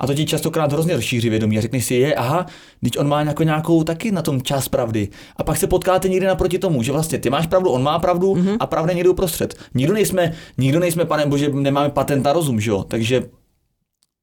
A 0.00 0.06
to 0.06 0.14
ti 0.14 0.26
častokrát 0.26 0.72
hrozně 0.72 0.96
rozšíří 0.96 1.30
vědomí 1.30 1.58
a 1.58 1.60
řekneš 1.60 1.84
si, 1.84 1.94
je, 1.94 2.14
aha, 2.14 2.46
teď 2.82 2.98
on 2.98 3.08
má 3.08 3.22
nějakou, 3.22 3.42
nějakou 3.42 3.84
taky 3.84 4.12
na 4.12 4.22
tom 4.22 4.42
čas 4.42 4.68
pravdy. 4.68 5.08
A 5.36 5.44
pak 5.44 5.56
se 5.56 5.66
potkáte 5.66 6.08
někdy 6.08 6.26
naproti 6.26 6.58
tomu, 6.58 6.82
že 6.82 6.92
vlastně 6.92 7.18
ty 7.18 7.30
máš 7.30 7.46
pravdu, 7.46 7.70
on 7.70 7.82
má 7.82 7.98
pravdu 7.98 8.34
mm-hmm. 8.34 8.56
a 8.60 8.66
pravda 8.66 8.92
někde 8.92 9.10
uprostřed. 9.10 9.54
Nikdo 9.74 9.92
nejsme, 9.92 10.32
nikdo 10.58 10.80
nejsme, 10.80 11.04
pane 11.04 11.26
bože, 11.26 11.48
nemáme 11.48 11.90
patent 11.90 12.24
na 12.24 12.32
rozum, 12.32 12.60
že 12.60 12.70
jo? 12.70 12.84
Takže 12.84 13.22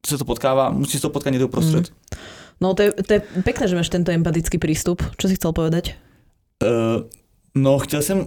se 0.08 0.18
to 0.18 0.26
potkává, 0.26 0.70
musí 0.70 1.00
to 1.00 1.10
potkat 1.10 1.30
někde 1.30 1.46
uprostřed. 1.46 1.90
Mm. 1.90 2.18
No 2.62 2.74
to 2.74 2.82
je, 2.82 2.92
to 2.92 3.14
je 3.14 3.22
pekné, 3.44 3.68
že 3.68 3.76
máš 3.76 3.94
tento 3.94 4.10
empatický 4.10 4.58
prístup. 4.58 5.06
Čo 5.22 5.30
si 5.30 5.38
chcel 5.38 5.54
povedať? 5.54 5.94
Uh, 6.58 7.06
no, 7.54 7.78
chtěl 7.78 8.02
jsem 8.02 8.26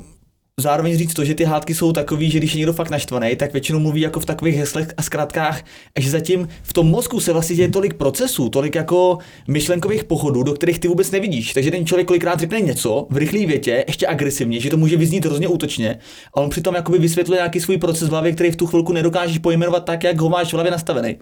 zároveň 0.56 0.98
říct 0.98 1.14
to, 1.14 1.24
že 1.24 1.34
ty 1.34 1.44
hádky 1.44 1.74
jsou 1.74 1.92
takový, 1.92 2.30
že 2.30 2.38
když 2.38 2.54
je 2.54 2.58
někdo 2.58 2.72
fakt 2.72 2.90
naštvaný, 2.90 3.36
tak 3.36 3.52
většinou 3.52 3.78
mluví 3.78 4.00
jako 4.00 4.20
v 4.20 4.26
takových 4.26 4.56
heslech 4.56 4.88
a 4.96 5.02
zkratkách, 5.02 5.62
a 5.96 6.00
že 6.00 6.10
zatím 6.10 6.48
v 6.62 6.72
tom 6.72 6.86
mozku 6.86 7.20
se 7.20 7.32
vlastně 7.32 7.56
děje 7.56 7.68
tolik 7.68 7.94
procesů, 7.94 8.48
tolik 8.48 8.74
jako 8.74 9.18
myšlenkových 9.48 10.04
pochodů, 10.04 10.42
do 10.42 10.52
kterých 10.52 10.78
ty 10.78 10.88
vůbec 10.88 11.10
nevidíš. 11.10 11.52
Takže 11.52 11.70
ten 11.70 11.86
člověk 11.86 12.06
kolikrát 12.06 12.40
řekne 12.40 12.60
něco 12.60 13.06
v 13.10 13.16
rychlé 13.16 13.46
větě, 13.46 13.84
ještě 13.86 14.06
agresivně, 14.06 14.60
že 14.60 14.70
to 14.70 14.76
může 14.76 14.96
vyznít 14.96 15.24
hrozně 15.24 15.48
útočně, 15.48 15.98
a 16.34 16.40
on 16.40 16.50
přitom 16.50 16.74
jakoby 16.74 16.98
vysvětluje 16.98 17.38
nějaký 17.38 17.60
svůj 17.60 17.78
proces 17.78 18.08
v 18.08 18.10
hlavě, 18.10 18.32
který 18.32 18.50
v 18.50 18.56
tu 18.56 18.66
chvilku 18.66 18.92
nedokážeš 18.92 19.38
pojmenovat 19.38 19.84
tak, 19.84 20.04
jak 20.04 20.20
ho 20.20 20.28
máš 20.28 20.48
v 20.48 20.52
hlavě 20.52 20.72
nastavený. 20.72 21.18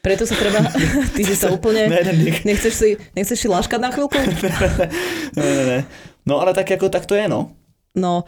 Preto 0.00 0.24
sa 0.24 0.32
treba, 0.32 0.64
ty 1.16 1.28
si 1.28 1.36
sa 1.36 1.52
úplne, 1.52 1.84
ne, 1.92 2.00
ne, 2.00 2.12
nechceš 2.40 2.72
si, 2.72 2.88
nechceš 3.12 3.44
si 3.44 3.48
láškať 3.52 3.80
na 3.84 3.92
chvíľku? 3.92 4.16
ne, 5.36 5.44
ne, 5.44 5.64
ne. 5.68 5.78
No 6.24 6.40
ale 6.40 6.56
tak 6.56 6.70
jako 6.70 6.88
tak 6.88 7.04
to 7.04 7.14
je, 7.14 7.28
no. 7.28 7.52
No, 7.96 8.24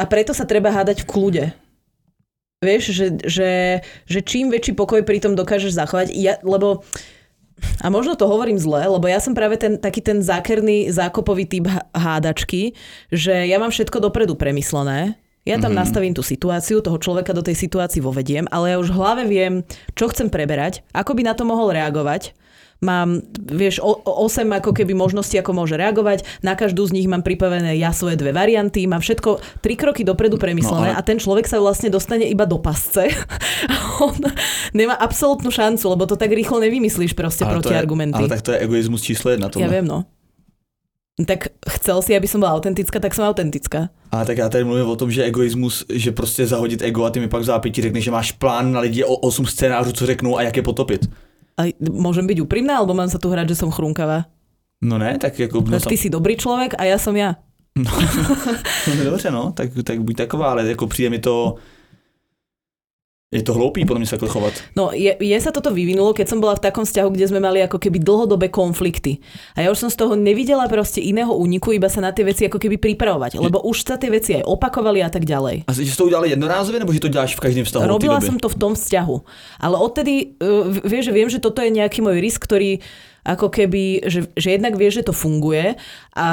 a 0.00 0.02
preto 0.08 0.32
sa 0.32 0.48
treba 0.48 0.72
hádať 0.72 1.04
v 1.04 1.08
kľude. 1.12 1.44
Vieš, 2.60 2.84
že, 2.92 3.06
že, 3.24 3.50
že 4.08 4.20
čím 4.24 4.48
väčší 4.52 4.72
pokoj 4.76 5.04
pri 5.04 5.20
tom 5.20 5.36
dokážeš 5.36 5.76
zachovať, 5.76 6.12
ja, 6.16 6.40
lebo 6.40 6.84
a 7.84 7.92
možno 7.92 8.16
to 8.16 8.24
hovorím 8.24 8.56
zle, 8.56 8.88
lebo 8.88 9.04
ja 9.04 9.20
som 9.20 9.36
práve 9.36 9.60
ten 9.60 9.76
taký 9.76 10.00
ten 10.00 10.24
zákerný, 10.24 10.88
zákopový 10.88 11.44
typ 11.44 11.68
hádačky, 11.92 12.72
že 13.12 13.44
ja 13.44 13.60
mám 13.60 13.72
všetko 13.72 14.00
dopredu 14.00 14.36
premyslené, 14.36 15.20
ja 15.48 15.56
tam 15.56 15.72
mm-hmm. 15.72 15.80
nastavím 15.80 16.12
tú 16.12 16.20
situáciu, 16.20 16.84
toho 16.84 17.00
človeka 17.00 17.32
do 17.32 17.40
tej 17.40 17.56
situácii 17.56 18.04
vovediem, 18.04 18.44
ale 18.52 18.76
ja 18.76 18.80
už 18.80 18.92
v 18.92 18.98
hlave 19.00 19.24
viem, 19.24 19.64
čo 19.96 20.12
chcem 20.12 20.28
preberať, 20.28 20.84
ako 20.92 21.16
by 21.16 21.22
na 21.24 21.32
to 21.32 21.48
mohol 21.48 21.72
reagovať 21.72 22.36
mám, 22.80 23.20
vieš, 23.36 23.80
o, 23.84 23.92
8 24.04 24.48
ako 24.60 24.72
keby 24.72 24.96
možností, 24.96 25.36
ako 25.36 25.52
môže 25.52 25.76
reagovať, 25.76 26.24
na 26.40 26.56
každú 26.56 26.88
z 26.88 26.96
nich 26.96 27.06
mám 27.08 27.20
pripravené 27.20 27.76
ja 27.76 27.92
svoje 27.92 28.16
dve 28.16 28.32
varianty, 28.32 28.88
mám 28.88 29.04
všetko 29.04 29.60
tri 29.60 29.76
kroky 29.76 30.02
dopredu 30.02 30.40
premyslené 30.40 30.92
no, 30.92 30.96
ale... 30.96 30.98
a 30.98 31.04
ten 31.04 31.20
človek 31.20 31.44
sa 31.44 31.60
vlastne 31.60 31.92
dostane 31.92 32.24
iba 32.24 32.48
do 32.48 32.56
pasce 32.56 33.12
a 33.72 33.76
on 34.00 34.16
nemá 34.72 34.96
absolútnu 34.96 35.52
šancu, 35.52 35.84
lebo 35.92 36.08
to 36.08 36.16
tak 36.16 36.32
rýchlo 36.32 36.60
nevymyslíš 36.60 37.12
proste 37.12 37.44
ale 37.44 37.60
proti 37.60 37.76
argumenty. 37.76 38.16
Ale 38.16 38.32
tak 38.32 38.42
to 38.42 38.56
je 38.56 38.64
egoizmus 38.64 39.04
číslo 39.04 39.30
jedna. 39.30 39.52
Ja 39.54 39.68
viem, 39.68 39.84
no. 39.84 40.08
Tak 41.20 41.52
chcel 41.68 42.00
si, 42.00 42.16
aby 42.16 42.24
som 42.24 42.40
bola 42.40 42.56
autentická, 42.56 42.96
tak 42.96 43.12
som 43.12 43.28
autentická. 43.28 43.92
A 44.08 44.24
tak 44.24 44.38
já 44.38 44.48
tady 44.48 44.64
mluvím 44.64 44.86
o 44.86 44.96
tom, 44.96 45.10
že 45.10 45.24
egoismus, 45.24 45.84
že 45.92 46.12
prostě 46.12 46.46
zahodit 46.46 46.82
ego 46.82 47.04
a 47.04 47.10
ty 47.10 47.20
mi 47.20 47.28
pak 47.28 47.42
v 47.42 47.44
zápětí 47.44 47.82
řekneš, 47.82 48.04
že 48.04 48.10
máš 48.10 48.32
plán 48.32 48.72
na 48.72 48.80
lidi 48.80 49.04
o 49.04 49.16
8 49.16 49.46
scénářů, 49.46 49.92
co 49.92 50.06
řeknou 50.06 50.38
a 50.38 50.42
jak 50.42 50.56
je 50.56 50.62
potopit. 50.62 51.10
Môžem 51.80 52.26
byť 52.26 52.38
úprimná, 52.40 52.78
alebo 52.78 52.94
mám 52.94 53.08
sa 53.08 53.18
tu 53.18 53.30
hrať, 53.30 53.54
že 53.54 53.60
som 53.60 53.70
chrúnkavá? 53.72 54.28
No 54.80 54.98
ne, 54.98 55.18
tak 55.18 55.38
jako... 55.38 55.60
No, 55.60 55.80
ty 55.80 55.96
si 55.96 56.08
dobrý 56.10 56.36
človek 56.36 56.74
a 56.80 56.84
ja 56.84 56.96
som 56.96 57.12
ja. 57.16 57.36
No, 57.76 57.90
no 58.96 59.04
dobře, 59.04 59.30
no, 59.30 59.52
tak, 59.52 59.70
tak 59.84 60.00
buď 60.00 60.16
taková, 60.16 60.50
ale 60.50 60.66
jako 60.66 60.86
přijde 60.86 61.10
mi 61.10 61.18
to 61.18 61.54
je 63.30 63.46
to 63.46 63.54
hloupý 63.54 63.86
podľa 63.86 64.02
mňa 64.02 64.10
sa 64.10 64.18
chovať. 64.18 64.74
No, 64.74 64.90
je, 64.90 65.14
je 65.14 65.38
sa 65.38 65.54
toto 65.54 65.70
vyvinulo, 65.70 66.10
keď 66.10 66.34
som 66.34 66.42
bola 66.42 66.58
v 66.58 66.66
takom 66.66 66.82
vzťahu, 66.82 67.14
kde 67.14 67.30
sme 67.30 67.38
mali 67.38 67.62
ako 67.62 67.78
keby 67.78 68.02
dlhodobé 68.02 68.50
konflikty. 68.50 69.22
A 69.54 69.62
ja 69.62 69.70
už 69.70 69.86
som 69.86 69.90
z 69.90 70.02
toho 70.02 70.18
nevidela 70.18 70.66
proste 70.66 70.98
iného 70.98 71.30
úniku, 71.30 71.70
iba 71.70 71.86
sa 71.86 72.02
na 72.02 72.10
tie 72.10 72.26
veci 72.26 72.50
ako 72.50 72.58
keby 72.58 72.82
pripravovať. 72.82 73.38
Lebo 73.38 73.62
už 73.62 73.86
sa 73.86 74.02
tie 74.02 74.10
veci 74.10 74.34
aj 74.34 74.42
opakovali 74.50 74.98
a 75.06 75.14
tak 75.14 75.30
ďalej. 75.30 75.62
A 75.62 75.70
že 75.70 75.94
to 75.94 76.10
udiali 76.10 76.34
jednorázové, 76.34 76.82
nebo 76.82 76.90
že 76.90 77.06
to 77.06 77.06
ďalš 77.06 77.38
v 77.38 77.42
každém 77.46 77.62
vzťahu? 77.62 77.86
Robila 77.86 78.18
som 78.18 78.34
to 78.34 78.50
v 78.50 78.58
tom 78.58 78.74
vzťahu. 78.74 79.16
Ale 79.62 79.78
odtedy, 79.78 80.34
uh, 80.42 80.66
vieš, 80.82 81.14
že 81.14 81.14
viem, 81.14 81.30
že 81.30 81.38
toto 81.38 81.62
je 81.62 81.70
nejaký 81.70 82.02
môj 82.02 82.18
risk, 82.18 82.42
ktorý 82.42 82.82
ako 83.22 83.46
keby, 83.46 84.10
že, 84.10 84.26
že 84.34 84.58
jednak 84.58 84.74
vie, 84.74 84.90
že 84.90 85.06
to 85.06 85.14
funguje 85.14 85.78
a 86.18 86.28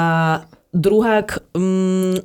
druhák, 0.74 1.54
um, 1.54 2.18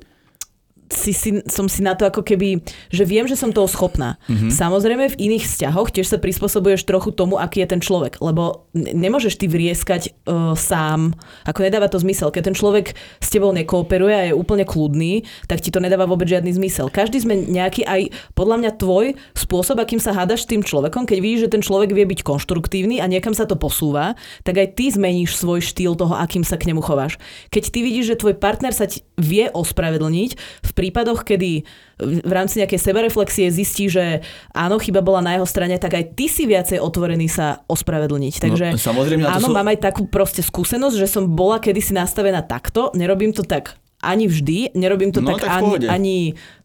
si, 0.94 1.12
si, 1.12 1.42
som 1.50 1.66
si 1.66 1.82
na 1.82 1.98
to 1.98 2.06
ako 2.06 2.22
keby, 2.22 2.62
že 2.94 3.04
viem, 3.04 3.26
že 3.26 3.34
som 3.34 3.50
toho 3.50 3.66
schopná. 3.66 4.22
Mm-hmm. 4.30 4.52
Samozrejme 4.54 5.04
v 5.14 5.20
iných 5.20 5.44
vzťahoch 5.50 5.90
tiež 5.90 6.08
sa 6.08 6.22
prispôsobuješ 6.22 6.86
trochu 6.86 7.10
tomu, 7.12 7.42
aký 7.42 7.66
je 7.66 7.74
ten 7.74 7.82
človek, 7.82 8.22
lebo 8.22 8.70
nemôžeš 8.78 9.42
ty 9.42 9.50
vrieskať 9.50 10.14
uh, 10.30 10.54
sám, 10.54 11.18
ako 11.50 11.60
nedáva 11.66 11.90
to 11.90 11.98
zmysel. 11.98 12.30
Keď 12.30 12.54
ten 12.54 12.56
človek 12.58 12.94
s 12.94 13.28
tebou 13.34 13.50
nekooperuje 13.52 14.14
a 14.14 14.24
je 14.30 14.34
úplne 14.38 14.64
kľudný, 14.64 15.26
tak 15.50 15.66
ti 15.66 15.74
to 15.74 15.82
nedáva 15.82 16.06
vôbec 16.06 16.30
žiadny 16.30 16.54
zmysel. 16.54 16.94
Každý 16.94 17.26
sme 17.26 17.36
nejaký 17.36 17.84
aj 17.84 18.14
podľa 18.38 18.62
mňa 18.62 18.72
tvoj 18.78 19.06
spôsob, 19.34 19.82
akým 19.82 19.98
sa 19.98 20.14
hádaš 20.14 20.46
s 20.46 20.50
tým 20.50 20.62
človekom, 20.62 21.10
keď 21.10 21.18
vidíš, 21.18 21.41
že 21.50 21.54
ten 21.58 21.66
človek 21.66 21.91
vie 21.91 22.06
byť 22.06 22.22
konštruktívny 22.22 23.02
a 23.02 23.10
niekam 23.10 23.34
sa 23.34 23.50
to 23.50 23.58
posúva, 23.58 24.14
tak 24.46 24.62
aj 24.62 24.78
ty 24.78 24.94
zmeníš 24.94 25.39
svoj 25.39 25.64
štýl 25.64 25.98
toho, 25.98 26.14
akým 26.14 26.46
sa 26.46 26.60
k 26.60 26.70
nemu 26.70 26.84
chováš. 26.84 27.18
Keď 27.50 27.64
ty 27.74 27.80
vidíš, 27.82 28.06
že 28.14 28.20
tvoj 28.20 28.36
partner 28.38 28.76
sa 28.76 28.86
vie 29.18 29.48
ospravedlniť 29.50 30.32
v 30.64 30.72
prípadoch, 30.84 31.24
kedy 31.24 31.64
v 32.04 32.32
rámci 32.36 32.60
nejakej 32.60 32.84
sebereflexie 32.84 33.48
zistí, 33.48 33.88
že 33.88 34.20
áno, 34.52 34.76
chyba 34.76 35.00
bola 35.00 35.24
na 35.24 35.40
jeho 35.40 35.48
strane, 35.48 35.80
tak 35.80 35.96
aj 35.96 36.12
ty 36.20 36.28
si 36.28 36.44
viacej 36.44 36.84
otvorený 36.84 37.32
sa 37.32 37.64
ospravedlniť. 37.72 38.34
No, 38.36 38.44
Takže 38.52 38.66
no, 38.76 38.84
samozrejme, 38.84 39.24
áno, 39.24 39.48
sú... 39.48 39.56
mám 39.56 39.72
aj 39.72 39.80
takú 39.80 40.04
proste 40.12 40.44
skúsenosť, 40.44 41.00
že 41.00 41.08
som 41.08 41.32
bola 41.32 41.64
kedysi 41.64 41.96
nastavená 41.96 42.44
takto, 42.44 42.92
nerobím 42.92 43.32
to 43.32 43.48
tak 43.48 43.80
ani 44.04 44.28
vždy, 44.28 44.76
nerobím 44.76 45.16
to 45.16 45.24
no, 45.24 45.40
tak, 45.40 45.48
tak 45.48 45.64
ani, 45.64 45.88
ani 45.88 46.18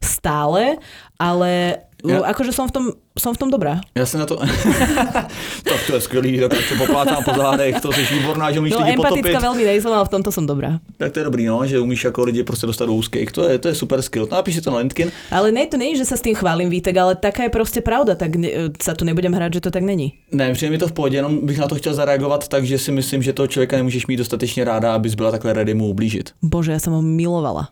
stále, 0.02 0.82
ale 1.22 1.86
Ja. 2.06 2.22
Akože 2.30 2.54
som 2.54 2.70
v 2.70 2.72
tom, 2.72 2.84
som 3.18 3.34
v 3.34 3.38
tom 3.42 3.50
dobrá. 3.50 3.82
Já 3.94 4.06
jsem 4.06 4.20
na 4.20 4.26
to... 4.26 4.36
tak 5.64 5.80
to 5.86 5.94
je 5.94 6.00
skvělý, 6.00 6.40
tak 6.48 6.62
se 6.62 6.74
poplácám 6.78 7.24
po 7.24 7.34
zádech, 7.36 7.80
to 7.80 7.92
jsi 7.92 8.06
výborná, 8.14 8.52
že 8.52 8.60
umíš 8.60 8.72
No 8.72 8.78
lidi 8.86 8.96
potopit. 8.96 9.26
empatická 9.26 9.38
veľmi 9.42 9.64
nejsem, 9.66 9.90
ale 9.92 10.04
v 10.06 10.12
tomto 10.14 10.30
som 10.30 10.46
dobrá. 10.46 10.78
Tak 10.94 11.10
to 11.12 11.18
je 11.18 11.24
dobrý, 11.26 11.46
no, 11.50 11.66
že 11.66 11.80
umíš 11.80 12.04
jako 12.04 12.22
lidi 12.24 12.42
prostě 12.42 12.66
dostat 12.66 12.86
do 12.86 12.94
úzkých. 12.94 13.32
To 13.32 13.48
je, 13.48 13.58
to 13.58 13.68
je 13.68 13.74
super 13.74 14.02
skill. 14.02 14.28
No, 14.30 14.36
napíš 14.36 14.54
si 14.54 14.60
to 14.60 14.70
na 14.70 14.78
LinkedIn. 14.78 15.10
Ale 15.30 15.52
ne, 15.52 15.66
to 15.66 15.76
není, 15.76 15.96
že 15.98 16.04
sa 16.06 16.14
s 16.16 16.22
tým 16.22 16.34
chválim, 16.38 16.70
Vítek, 16.70 16.94
ale 16.96 17.14
taká 17.18 17.42
je 17.42 17.50
proste 17.50 17.80
pravda, 17.82 18.14
tak 18.14 18.36
ne, 18.38 18.70
sa 18.78 18.94
tu 18.94 19.02
nebudem 19.04 19.34
hrať, 19.34 19.58
že 19.58 19.60
to 19.66 19.70
tak 19.74 19.82
není. 19.82 20.14
Ne, 20.32 20.52
přijde 20.54 20.70
mi 20.70 20.78
to 20.78 20.88
v 20.88 20.92
pohodě, 20.92 21.16
jenom 21.18 21.46
bych 21.46 21.58
na 21.58 21.66
to 21.68 21.74
chtěl 21.74 21.94
zareagovat, 21.94 22.48
takže 22.48 22.78
si 22.78 22.92
myslím, 22.92 23.22
že 23.22 23.32
toho 23.32 23.46
člověka 23.46 23.76
nemůžeš 23.76 24.06
mít 24.06 24.16
dostatečně 24.16 24.64
ráda, 24.64 24.94
abys 24.94 25.14
byla 25.14 25.30
takhle 25.30 25.52
ready 25.52 25.74
mu 25.74 25.88
ublížit. 25.90 26.30
Bože, 26.42 26.72
ja 26.72 26.78
som 26.78 26.92
ho 26.94 27.02
milovala. 27.02 27.68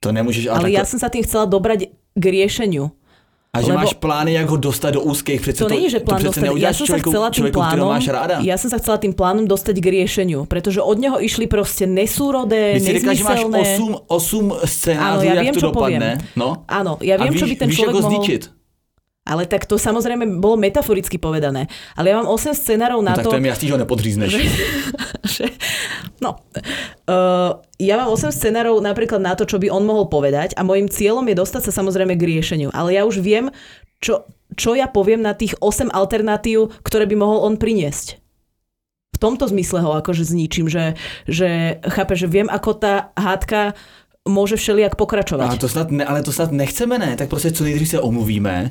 To 0.00 0.12
nemůžeš, 0.12 0.46
ale, 0.48 0.58
Ale 0.58 0.70
ja 0.72 0.84
som 0.88 0.96
sa 0.96 1.12
tým 1.12 1.20
chcela 1.22 1.44
dobrať 1.44 1.92
k 2.16 2.24
riešeniu. 2.24 2.88
A 3.50 3.58
že 3.60 3.66
lebo- 3.74 3.82
máš 3.82 3.92
plány, 3.98 4.32
jak 4.32 4.46
ho 4.46 4.56
dostat 4.56 4.90
do 4.94 5.00
úzkých, 5.02 5.40
přece 5.40 5.58
To, 5.58 5.68
to, 5.68 5.74
není, 5.74 5.90
že 5.90 5.98
to 6.00 6.06
plán 6.06 6.18
přece 6.22 6.40
dostať. 6.40 6.60
Ja 6.62 6.70
som 6.70 6.86
sa 6.86 6.86
člověku, 6.86 7.10
chcela 7.10 7.28
tým 7.30 7.42
kterého 7.42 7.58
plánom, 7.58 7.88
máš 7.90 8.06
ráda. 8.06 8.34
ja 8.46 8.56
som 8.56 8.68
sa 8.70 8.78
chcela 8.78 8.96
tým 9.02 9.12
plánom 9.12 9.44
dostať 9.50 9.74
k 9.82 9.86
riešeniu, 9.90 10.46
pretože 10.46 10.78
od 10.78 10.96
neho 11.02 11.18
išli 11.18 11.50
proste 11.50 11.82
nesúrodé, 11.90 12.78
Když 12.78 12.82
si 12.86 12.92
říkáš, 13.02 13.16
že 13.18 13.24
máš 13.26 13.40
nezmyselné. 13.50 13.98
8, 14.06 14.54
8 14.54 14.66
scénářů, 14.70 15.18
Áno, 15.18 15.22
ja 15.26 15.34
jak 15.34 15.44
viem, 15.44 15.54
to 15.54 15.60
čo 15.60 15.68
dopadne. 15.74 15.98
poviem. 15.98 16.18
No. 16.38 16.48
Áno, 16.70 16.92
ja 17.02 17.14
a 17.18 17.22
viem, 17.26 17.32
víš, 17.34 17.40
čo 17.42 17.46
by 17.50 17.56
ten 17.58 17.68
víš, 17.68 17.76
človek 17.82 17.94
mohol... 17.98 18.24
Ale 19.30 19.46
tak 19.46 19.62
to 19.70 19.78
samozrejme 19.78 20.42
bolo 20.42 20.58
metaforicky 20.58 21.22
povedané. 21.22 21.70
Ale 21.94 22.10
ja 22.10 22.18
mám 22.18 22.26
8 22.26 22.50
scenárov 22.50 22.98
na 22.98 23.14
No, 23.14 23.18
tak 23.22 23.30
to, 23.30 23.30
to 23.30 23.38
je 23.38 23.44
mi 23.46 23.50
jasný, 23.54 23.66
že 23.70 23.78
nepodřízneš. 23.78 24.30
že, 25.22 25.44
no, 26.24 26.42
uh, 27.06 27.62
ja 27.78 27.94
mám 27.94 28.10
8 28.10 28.34
scenárov 28.34 28.82
napríklad 28.82 29.22
na 29.22 29.38
to, 29.38 29.46
čo 29.46 29.62
by 29.62 29.70
on 29.70 29.86
mohol 29.86 30.10
povedať 30.10 30.58
a 30.58 30.66
môjim 30.66 30.90
cieľom 30.90 31.22
je 31.30 31.38
dostať 31.38 31.70
sa 31.70 31.72
samozrejme 31.78 32.18
k 32.18 32.26
riešeniu. 32.26 32.74
Ale 32.74 32.98
ja 32.98 33.06
už 33.06 33.22
viem, 33.22 33.54
čo, 34.02 34.26
čo 34.58 34.74
ja 34.74 34.90
poviem 34.90 35.22
na 35.22 35.38
tých 35.38 35.54
8 35.62 35.94
alternatív, 35.94 36.74
ktoré 36.82 37.06
by 37.06 37.14
mohol 37.14 37.46
on 37.46 37.54
priniesť. 37.54 38.18
V 39.14 39.18
tomto 39.22 39.46
zmysle 39.46 39.84
ho 39.84 39.94
akože 40.00 40.26
zničím, 40.26 40.66
že, 40.66 40.98
že 41.28 41.78
chápe, 41.86 42.16
že 42.16 42.24
viem, 42.24 42.48
ako 42.48 42.70
tá 42.72 43.12
hádka 43.14 43.76
môže 44.24 44.56
všelijak 44.56 44.96
pokračovať. 44.96 45.48
Ale 45.48 45.60
to 45.60 45.68
snad, 45.68 45.88
ne, 45.92 46.04
ale 46.04 46.24
to 46.24 46.32
snad 46.32 46.52
nechceme, 46.52 46.98
ne? 46.98 47.16
Tak 47.16 47.28
prostě 47.28 47.50
co 47.50 47.64
nejdřív 47.64 47.88
se 47.88 48.00
omluvíme, 48.00 48.70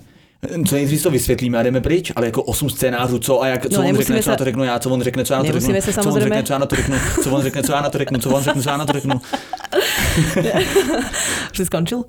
co 0.68 0.76
nejdřív 0.76 1.04
to 1.04 1.12
vysvětlíme 1.12 1.58
a 1.58 1.64
jdeme 1.64 1.82
pryč, 1.82 2.12
ale 2.16 2.26
jako 2.26 2.44
osm 2.44 2.70
scénářů, 2.70 3.20
co 3.20 3.42
a 3.42 3.48
jak, 3.48 3.70
co 3.70 3.82
No, 3.82 3.90
on 3.90 3.98
řekne, 3.98 4.18
co 4.18 4.24
sa- 4.24 4.32
na 4.32 4.38
to 4.38 4.44
řeknu 4.44 4.64
já, 4.64 4.80
co 4.80 4.90
on 4.90 5.02
řekne, 5.02 5.26
co 5.26 5.34
já 5.34 5.40
na 5.40 5.44
to 5.52 5.60
řeknu, 5.60 5.82
sa 5.82 6.02
co 6.04 6.10
on 6.10 6.20
řekne, 6.22 6.44
co 6.44 6.54
já 6.54 6.60
na 6.60 6.66
to 6.66 6.76
řeknu, 6.76 6.96
co 7.24 7.32
on 7.32 7.42
řekne, 7.42 7.64
co 7.64 7.72
já 7.74 7.82
na 7.82 7.90
to 7.90 7.98
řeknu, 7.98 8.20
co 8.20 8.30
on 8.30 8.44
řekne, 8.44 8.62
co 8.64 8.70
já 8.70 8.78
na 8.78 8.86
to 8.86 8.94
řeknu. 8.94 9.22
Si 11.56 11.66
skončil? 11.66 12.04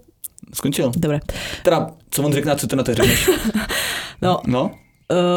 Skončil. 0.55 0.93
Dobre. 0.97 1.21
Teda, 1.63 1.87
co 2.11 2.23
on 2.23 2.33
řekne 2.33 2.57
co 2.57 2.67
ty 2.67 2.77
na 2.77 2.83
to 2.83 2.95
řekneš. 2.95 3.31
No, 4.23 4.39
No, 4.47 4.71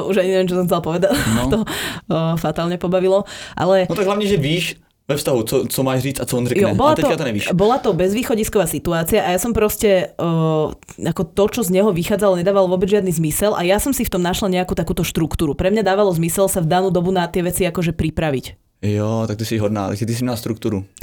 uh, 0.04 0.10
už 0.12 0.18
ani 0.20 0.36
neviem, 0.36 0.48
čo 0.52 0.60
som 0.60 0.68
chcela 0.68 0.84
povedať. 0.84 1.16
No. 1.40 1.48
to 1.48 1.58
uh, 1.64 2.36
fatálne 2.36 2.76
pobavilo. 2.76 3.24
Ale 3.56 3.88
no 3.90 3.96
tak 3.96 4.06
hlavně, 4.06 4.28
že 4.28 4.38
víš 4.38 4.76
ve 5.08 5.16
vztahu, 5.16 5.44
co, 5.44 5.66
co 5.68 5.84
máš 5.84 6.00
říct 6.02 6.20
a 6.20 6.26
co 6.26 6.38
on 6.38 6.48
řekne. 6.48 6.64
Jo, 6.64 6.76
bola, 6.76 6.92
a 6.92 6.96
teďka 6.96 7.10
to, 7.10 7.18
to 7.18 7.24
nevíš. 7.24 7.46
bola 7.52 7.78
to 7.78 7.92
bezvýchodisková 7.92 8.64
situácia 8.72 9.20
a 9.20 9.36
ja 9.36 9.40
som 9.40 9.52
proste 9.52 10.16
uh, 10.16 10.72
ako 11.04 11.24
to, 11.28 11.44
čo 11.60 11.62
z 11.68 11.76
neho 11.76 11.92
vychádzalo, 11.92 12.40
nedávalo 12.40 12.72
vôbec 12.72 12.88
žiadny 12.88 13.12
zmysel 13.12 13.52
a 13.52 13.68
ja 13.68 13.84
som 13.84 13.92
si 13.92 14.08
v 14.08 14.12
tom 14.16 14.24
našla 14.24 14.48
nejakú 14.48 14.72
takúto 14.80 15.04
štruktúru. 15.04 15.60
Pre 15.60 15.68
mňa 15.68 15.84
dávalo 15.84 16.08
zmysel 16.16 16.48
sa 16.48 16.64
v 16.64 16.72
danú 16.72 16.88
dobu 16.88 17.12
na 17.12 17.28
tie 17.28 17.44
veci 17.44 17.68
akože 17.68 17.92
pripraviť. 17.92 18.63
Jo, 18.84 19.24
tak 19.28 19.38
ty 19.38 19.46
jsi 19.46 19.58
hodná, 19.58 19.88
takže 19.88 20.06
ty 20.06 20.16
jsi 20.16 20.24
měla 20.24 20.38
strukturu. 20.38 20.86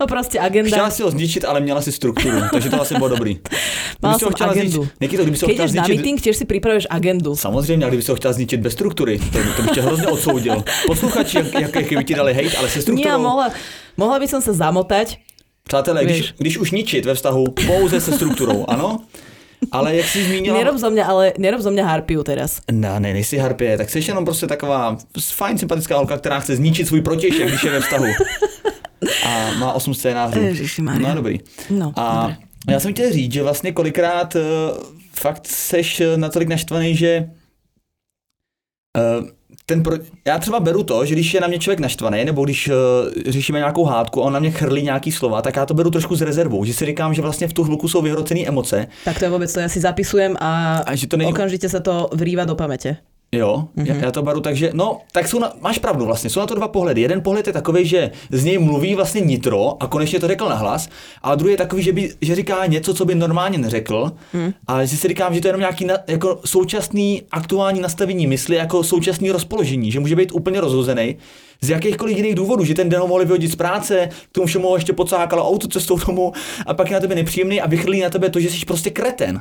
No 0.00 0.06
proste 0.06 0.38
agenda. 0.38 0.70
Chtěla 0.70 0.90
si 0.90 1.02
ho 1.02 1.10
zničit, 1.10 1.44
ale 1.44 1.60
měla 1.60 1.80
si 1.82 1.92
strukturu, 1.92 2.36
takže 2.52 2.70
to 2.70 2.80
asi 2.80 2.94
bylo 2.94 3.08
dobrý. 3.08 3.38
Mala 4.02 4.18
si 4.18 4.24
som 4.24 4.32
chtěla 4.32 4.50
agendu. 4.50 4.82
Zničit, 4.82 5.00
Nikito, 5.00 5.22
kdyby 5.22 5.36
si 5.36 5.46
Keď 5.46 5.54
ideš 5.54 5.72
na 5.72 5.84
meeting, 5.88 6.20
tiež 6.20 6.36
si 6.36 6.44
pripravuješ 6.44 6.86
agendu. 6.90 7.36
Samozřejmě, 7.36 7.84
ale 7.84 7.90
kdyby 7.90 8.02
se 8.02 8.12
ho 8.12 8.16
chtěla 8.16 8.32
zničit 8.32 8.60
bez 8.60 8.72
struktury, 8.72 9.18
to, 9.18 9.38
to 9.56 9.62
bych 9.62 9.70
tě 9.70 9.80
hrozně 9.80 10.06
odsoudil. 10.06 10.64
Posluchači, 10.86 11.36
jak, 11.36 11.54
jak, 11.54 11.74
jak 11.74 11.98
by 11.98 12.04
ti 12.04 12.14
dali 12.14 12.34
hejt, 12.34 12.54
ale 12.58 12.68
se 12.68 12.78
Nie, 12.78 12.82
strukturou. 12.82 13.18
mohla, 13.18 13.50
mohla 13.96 14.18
by 14.18 14.28
som 14.28 14.40
sa 14.42 14.52
zamotať. 14.52 15.18
Přátelé, 15.66 16.04
když, 16.04 16.34
když 16.38 16.58
už 16.58 16.70
ničit 16.70 17.04
ve 17.06 17.14
vztahu, 17.14 17.44
pouze 17.66 18.00
se 18.00 18.12
strukturou, 18.12 18.64
ano? 18.68 18.98
Ale 19.72 19.96
jak 19.96 20.06
jsi 20.06 20.24
zmínila... 20.24 20.58
Nerob 20.58 20.76
zo 20.76 20.90
mňa, 20.90 21.04
ale 21.06 21.32
nerob 21.38 21.60
zo 21.60 21.70
mňa 21.70 21.84
harpiu 21.84 22.22
teraz. 22.22 22.60
Ne, 22.72 23.00
ne, 23.00 23.12
nejsi 23.12 23.36
harpie, 23.38 23.78
tak 23.78 23.90
jsi 23.90 23.98
jenom 24.08 24.24
prostě 24.24 24.46
taková 24.46 24.96
fajn, 25.20 25.58
sympatická 25.58 25.96
holka, 25.96 26.18
která 26.18 26.40
chce 26.40 26.56
zničit 26.56 26.86
svůj 26.88 27.00
protějšek, 27.00 27.48
když 27.48 27.64
je 27.64 27.70
ve 27.70 27.80
vztahu. 27.80 28.06
A 29.26 29.52
má 29.58 29.72
osm 29.72 29.94
scénářů. 29.94 30.40
Ježišimaria. 30.40 31.08
No, 31.08 31.14
dobrý. 31.14 31.40
No, 31.70 31.92
A 31.96 32.20
dobre. 32.22 32.36
já 32.68 32.80
jsem 32.80 32.92
chtěl 32.92 33.12
říct, 33.12 33.32
že 33.32 33.42
vlastně 33.42 33.72
kolikrát 33.72 34.34
uh, 34.34 34.42
fakt 35.12 35.46
seš 35.46 36.00
eh, 36.00 36.16
natolik 36.16 36.48
naštvaný, 36.48 36.96
že 36.96 37.30
uh, 39.20 39.28
ten 39.68 39.82
pro... 39.82 39.96
já 40.24 40.38
třeba 40.38 40.60
beru 40.60 40.82
to, 40.82 41.04
že 41.04 41.14
když 41.14 41.34
je 41.34 41.40
na 41.40 41.48
mě 41.48 41.58
člověk 41.58 41.80
naštvaný, 41.80 42.24
nebo 42.24 42.44
když 42.44 42.68
uh, 42.68 42.74
řešíme 43.26 43.58
nějakou 43.58 43.84
hádku 43.84 44.22
a 44.22 44.24
on 44.24 44.32
na 44.32 44.40
mě 44.40 44.50
chrlí 44.50 44.82
nějaký 44.82 45.12
slova, 45.12 45.42
tak 45.42 45.56
já 45.56 45.66
to 45.66 45.74
beru 45.74 45.90
trošku 45.90 46.16
s 46.16 46.22
rezervou, 46.22 46.64
že 46.64 46.72
si 46.74 46.86
říkám, 46.86 47.14
že 47.14 47.22
vlastně 47.22 47.48
v 47.48 47.52
tu 47.52 47.64
chvilku 47.64 47.88
jsou 47.88 48.02
vyhrocené 48.02 48.40
emoce 48.46 48.86
Tak 49.04 49.18
to 49.18 49.24
je 49.24 49.30
vôbec 49.30 49.52
to, 49.52 49.60
ja 49.60 49.68
si 49.68 49.80
zapisujem 49.80 50.36
a, 50.40 50.80
a 50.86 50.90
že 50.96 51.06
to 51.06 51.20
není 51.20 51.32
okamžite 51.32 51.68
sa 51.68 51.84
to 51.84 52.08
vrýva 52.16 52.48
do 52.48 52.56
pamäte. 52.56 52.96
Jo, 53.32 53.68
mm-hmm. 53.76 53.86
já, 53.86 53.94
já 53.94 54.10
to 54.10 54.22
beru 54.22 54.40
tak, 54.40 54.56
že 54.56 54.70
no, 54.74 55.00
tak 55.12 55.28
jsou 55.28 55.38
na, 55.38 55.52
máš 55.60 55.78
pravdu 55.78 56.04
vlastně, 56.04 56.30
jsou 56.30 56.40
na 56.40 56.46
to 56.46 56.54
dva 56.54 56.68
pohledy. 56.68 57.00
Jeden 57.00 57.22
pohled 57.22 57.46
je 57.46 57.52
takový, 57.52 57.86
že 57.86 58.10
z 58.30 58.44
něj 58.44 58.58
mluví 58.58 58.94
vlastně 58.94 59.20
nitro 59.20 59.82
a 59.82 59.86
konečně 59.86 60.20
to 60.20 60.28
řekl 60.28 60.48
nahlas, 60.48 60.88
a 61.22 61.34
druhý 61.34 61.52
je 61.52 61.56
takový, 61.56 61.82
že, 61.82 61.92
by, 61.92 62.10
že 62.20 62.34
říká 62.34 62.66
něco, 62.66 62.94
co 62.94 63.04
by 63.04 63.14
normálně 63.14 63.58
neřekl, 63.58 64.12
mm. 64.32 64.52
a 64.66 64.84
že 64.84 64.96
si 64.96 65.08
říkám, 65.08 65.34
že 65.34 65.40
to 65.40 65.48
je 65.48 65.48
jenom 65.48 65.60
nějaký 65.60 65.84
na, 65.84 65.94
jako 66.06 66.40
současný 66.44 67.22
aktuální 67.30 67.80
nastavení 67.80 68.26
mysli, 68.26 68.56
jako 68.56 68.84
současný 68.84 69.30
rozpoložení, 69.30 69.92
že 69.92 70.00
může 70.00 70.16
být 70.16 70.32
úplně 70.32 70.60
rozhozený 70.60 71.16
z 71.60 71.70
jakýchkoliv 71.70 72.16
jiných 72.16 72.34
důvodů, 72.34 72.64
že 72.64 72.74
ten 72.74 72.88
den 72.88 73.00
ho 73.00 73.06
mohli 73.06 73.24
vyhodit 73.24 73.52
z 73.52 73.56
práce, 73.56 74.08
k 74.30 74.32
tomu 74.32 74.46
všemu 74.46 74.68
ho 74.68 74.76
ještě 74.76 74.92
pocákalo 74.92 75.48
auto 75.48 75.68
cestou 75.68 75.98
domů 75.98 76.32
a 76.66 76.74
pak 76.74 76.90
je 76.90 76.94
na 76.94 77.00
tebe 77.00 77.14
nepříjemný 77.14 77.60
a 77.60 77.66
vychrlí 77.66 78.00
na 78.00 78.10
tebe 78.10 78.30
to, 78.30 78.40
že 78.40 78.50
jsi 78.50 78.66
prostě 78.66 78.90
kreten. 78.90 79.40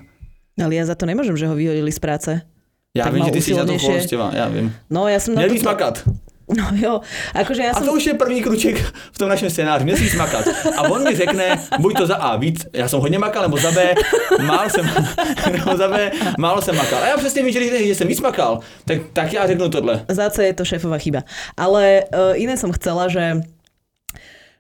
Ale 0.58 0.74
ja 0.74 0.90
za 0.90 0.98
to 0.98 1.06
nemôžem, 1.06 1.38
že 1.38 1.46
ho 1.46 1.54
vyhodili 1.54 1.94
z 1.94 2.02
práce. 2.02 2.57
Já 2.98 3.04
Tak 3.04 3.14
mal 3.14 3.26
že 3.26 3.32
ty 3.32 3.42
jsi 3.42 3.54
na 3.54 3.66
to 3.66 3.78
chorostivá, 3.80 4.32
já 4.34 4.48
vím. 4.48 4.74
No 4.90 5.06
ja 5.08 5.20
som 5.20 5.38
na 5.38 5.46
Měl 5.46 5.50
to... 5.50 5.54
víc 5.54 5.64
makat. 5.64 6.04
No 6.48 6.64
jo, 6.80 7.04
akože 7.36 7.60
ja 7.60 7.76
A 7.76 7.84
som... 7.84 7.92
to 7.92 8.00
už 8.00 8.06
je 8.08 8.14
první 8.16 8.40
kruček 8.40 8.80
v 9.12 9.18
tom 9.20 9.28
našem 9.28 9.52
scénáři, 9.52 9.84
jsi 9.84 10.18
makat. 10.18 10.48
A 10.80 10.88
on 10.88 11.04
mi 11.04 11.12
řekne, 11.16 11.60
buď 11.80 11.94
to 11.98 12.08
za 12.08 12.16
A 12.16 12.36
víc, 12.40 12.66
já 12.74 12.88
jsem 12.88 13.00
hodně 13.00 13.20
makal, 13.20 13.42
nebo 13.44 13.58
za 13.58 13.72
B, 13.72 13.96
málo 14.42 14.70
jsem, 14.70 14.90
nebo 15.52 15.78
za 15.78 15.88
B, 15.88 16.12
málo 16.40 16.62
jsem 16.62 16.76
makal. 16.76 17.04
A 17.04 17.08
já 17.08 17.18
přesně 17.18 17.44
vím, 17.44 17.52
že 17.52 17.88
že 17.88 17.96
jsem 17.96 18.08
víc 18.08 18.22
makal, 18.22 18.60
tak, 18.86 18.98
tak 19.14 19.34
já 19.34 19.48
řeknu 19.48 19.70
tohle. 19.70 20.06
Za 20.08 20.30
C 20.30 20.46
je 20.46 20.54
to 20.54 20.66
šéfová 20.66 20.98
chyba. 20.98 21.28
Ale 21.58 22.04
uh, 22.16 22.32
iné 22.40 22.56
som 22.58 22.72
chcela, 22.72 23.12
že 23.12 23.44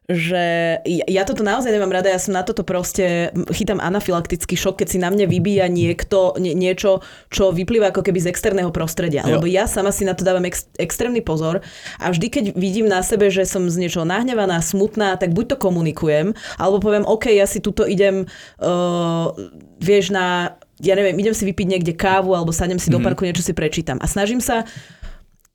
že 0.07 0.79
ja, 0.87 1.03
ja 1.03 1.23
toto 1.27 1.43
naozaj 1.43 1.67
nemám 1.67 1.99
rada, 1.99 2.07
ja 2.07 2.15
som 2.15 2.31
na 2.31 2.39
toto 2.39 2.63
proste 2.63 3.35
chytám 3.51 3.83
anafylaktický 3.83 4.55
šok, 4.55 4.79
keď 4.79 4.87
si 4.87 4.97
na 5.03 5.11
mne 5.11 5.27
vybíja 5.27 5.67
niekto 5.67 6.31
nie, 6.39 6.55
niečo, 6.55 7.03
čo 7.27 7.51
vyplýva 7.51 7.91
ako 7.91 8.07
keby 8.07 8.23
z 8.23 8.31
externého 8.31 8.71
prostredia. 8.71 9.27
Jo. 9.27 9.35
Lebo 9.35 9.51
ja 9.51 9.67
sama 9.67 9.91
si 9.91 10.07
na 10.07 10.15
to 10.15 10.23
dávam 10.23 10.47
ex, 10.47 10.71
extrémny 10.79 11.19
pozor 11.19 11.59
a 11.99 12.07
vždy, 12.07 12.27
keď 12.31 12.45
vidím 12.55 12.87
na 12.87 13.03
sebe, 13.03 13.27
že 13.27 13.43
som 13.43 13.67
z 13.67 13.83
niečoho 13.83 14.07
nahnevaná, 14.07 14.63
smutná, 14.63 15.19
tak 15.19 15.35
buď 15.35 15.53
to 15.53 15.57
komunikujem, 15.59 16.31
alebo 16.55 16.79
poviem, 16.79 17.03
OK, 17.03 17.27
ja 17.27 17.43
si 17.43 17.59
tuto 17.59 17.83
idem, 17.83 18.31
uh, 18.63 19.35
vieš, 19.83 20.15
na 20.15 20.55
ja 20.77 20.93
neviem, 20.93 21.17
idem 21.17 21.33
si 21.33 21.41
vypiť 21.41 21.67
niekde 21.67 21.93
kávu 21.97 22.37
alebo 22.37 22.53
sadnem 22.53 22.77
si 22.77 22.93
mm-hmm. 22.93 23.01
do 23.01 23.05
parku, 23.05 23.25
niečo 23.25 23.41
si 23.41 23.49
prečítam. 23.49 23.97
A 23.97 24.05
snažím 24.05 24.37
sa 24.37 24.61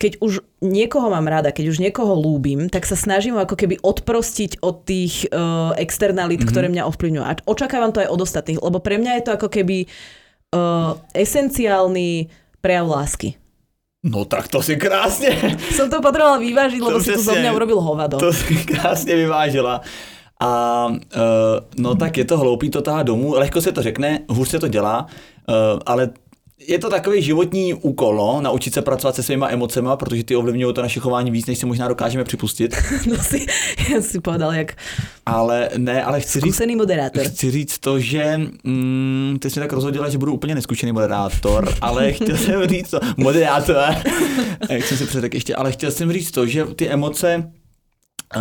keď 0.02 0.18
už 0.18 0.42
niekoho 0.58 1.06
mám 1.14 1.30
rada, 1.30 1.54
keď 1.54 1.70
už 1.70 1.78
niekoho 1.78 2.18
lúbim, 2.18 2.66
tak 2.66 2.82
sa 2.90 2.98
snažím 2.98 3.38
ako 3.38 3.54
keby 3.54 3.78
odprostiť 3.78 4.58
od 4.58 4.82
tých 4.82 5.30
uh, 5.30 5.70
externalít, 5.78 6.42
mm-hmm. 6.42 6.50
ktoré 6.50 6.66
mňa 6.66 6.90
ovplyvňujú. 6.90 7.22
A 7.22 7.38
očakávam 7.46 7.94
to 7.94 8.02
aj 8.02 8.10
od 8.10 8.18
ostatných, 8.26 8.58
lebo 8.58 8.82
pre 8.82 8.98
mňa 8.98 9.22
je 9.22 9.24
to 9.30 9.32
ako 9.38 9.46
keby 9.46 9.86
uh, 9.86 10.98
esenciálny 11.14 12.26
prejav 12.58 12.90
lásky. 12.90 13.38
No 14.02 14.26
tak 14.26 14.50
to 14.50 14.58
si 14.58 14.74
krásně, 14.74 15.30
Som 15.78 15.86
to 15.86 16.02
potrebovala 16.02 16.42
vyvážiť, 16.42 16.80
lebo 16.82 16.98
To 16.98 17.04
si 17.06 17.14
to 17.14 17.22
zo 17.22 17.38
mňa 17.38 17.54
urobil 17.54 17.78
hovado. 17.78 18.18
to 18.18 18.34
si 18.34 18.58
krásně 18.66 19.14
vyvážela. 19.14 19.86
A 20.42 20.50
uh, 20.90 21.62
no 21.78 21.94
tak 21.94 22.18
je 22.18 22.26
to 22.26 22.38
hloupý 22.38 22.70
to 22.70 22.82
táhat 22.82 23.06
domů, 23.06 23.38
lehko 23.38 23.60
se 23.62 23.72
to 23.72 23.82
řekne, 23.82 24.26
hůř 24.26 24.48
se 24.48 24.58
to 24.58 24.68
dělá, 24.68 25.06
uh, 25.46 25.78
ale 25.86 26.10
je 26.68 26.78
to 26.78 26.90
takový 26.90 27.22
životní 27.22 27.74
úkol, 27.74 28.16
no, 28.16 28.40
naučit 28.40 28.74
se 28.74 28.82
pracovat 28.82 29.14
se 29.16 29.22
svýma 29.22 29.48
emocemi, 29.48 29.88
protože 29.96 30.24
ty 30.24 30.36
ovlivňují 30.36 30.74
to 30.74 30.82
naše 30.82 31.00
chování 31.00 31.30
víc, 31.30 31.46
než 31.46 31.58
si 31.58 31.66
možná 31.66 31.88
dokážeme 31.88 32.24
připustit. 32.24 32.76
No 33.06 33.16
si, 33.18 33.46
ja 33.90 34.00
si 34.00 34.20
povedal, 34.20 34.54
jak 34.54 34.78
Ale 35.26 35.70
ne, 35.76 36.02
ale 36.02 36.20
chci 36.20 36.40
říct, 36.40 36.60
moderátor. 36.76 37.24
chci 37.24 37.50
říct 37.50 37.78
to, 37.78 37.98
že 38.00 38.40
mm, 38.64 39.38
ty 39.40 39.50
jsi 39.50 39.60
tak 39.60 39.72
rozhodila, 39.72 40.08
že 40.08 40.18
budu 40.18 40.32
úplně 40.32 40.54
neskušený 40.54 40.92
moderátor, 40.92 41.74
ale 41.80 42.12
chtěl 42.12 42.36
jsem 42.36 42.66
říct 42.66 42.90
to, 42.90 43.00
moderátor, 43.16 43.78
jak 44.70 44.84
jsem 44.84 44.96
si 44.98 45.06
předek 45.06 45.34
ještě, 45.34 45.54
ale 45.54 45.72
chtěl 45.72 45.90
jsem 45.90 46.12
říct 46.12 46.30
to, 46.30 46.46
že 46.46 46.64
ty 46.64 46.88
emoce, 46.88 47.50
eh, 48.36 48.40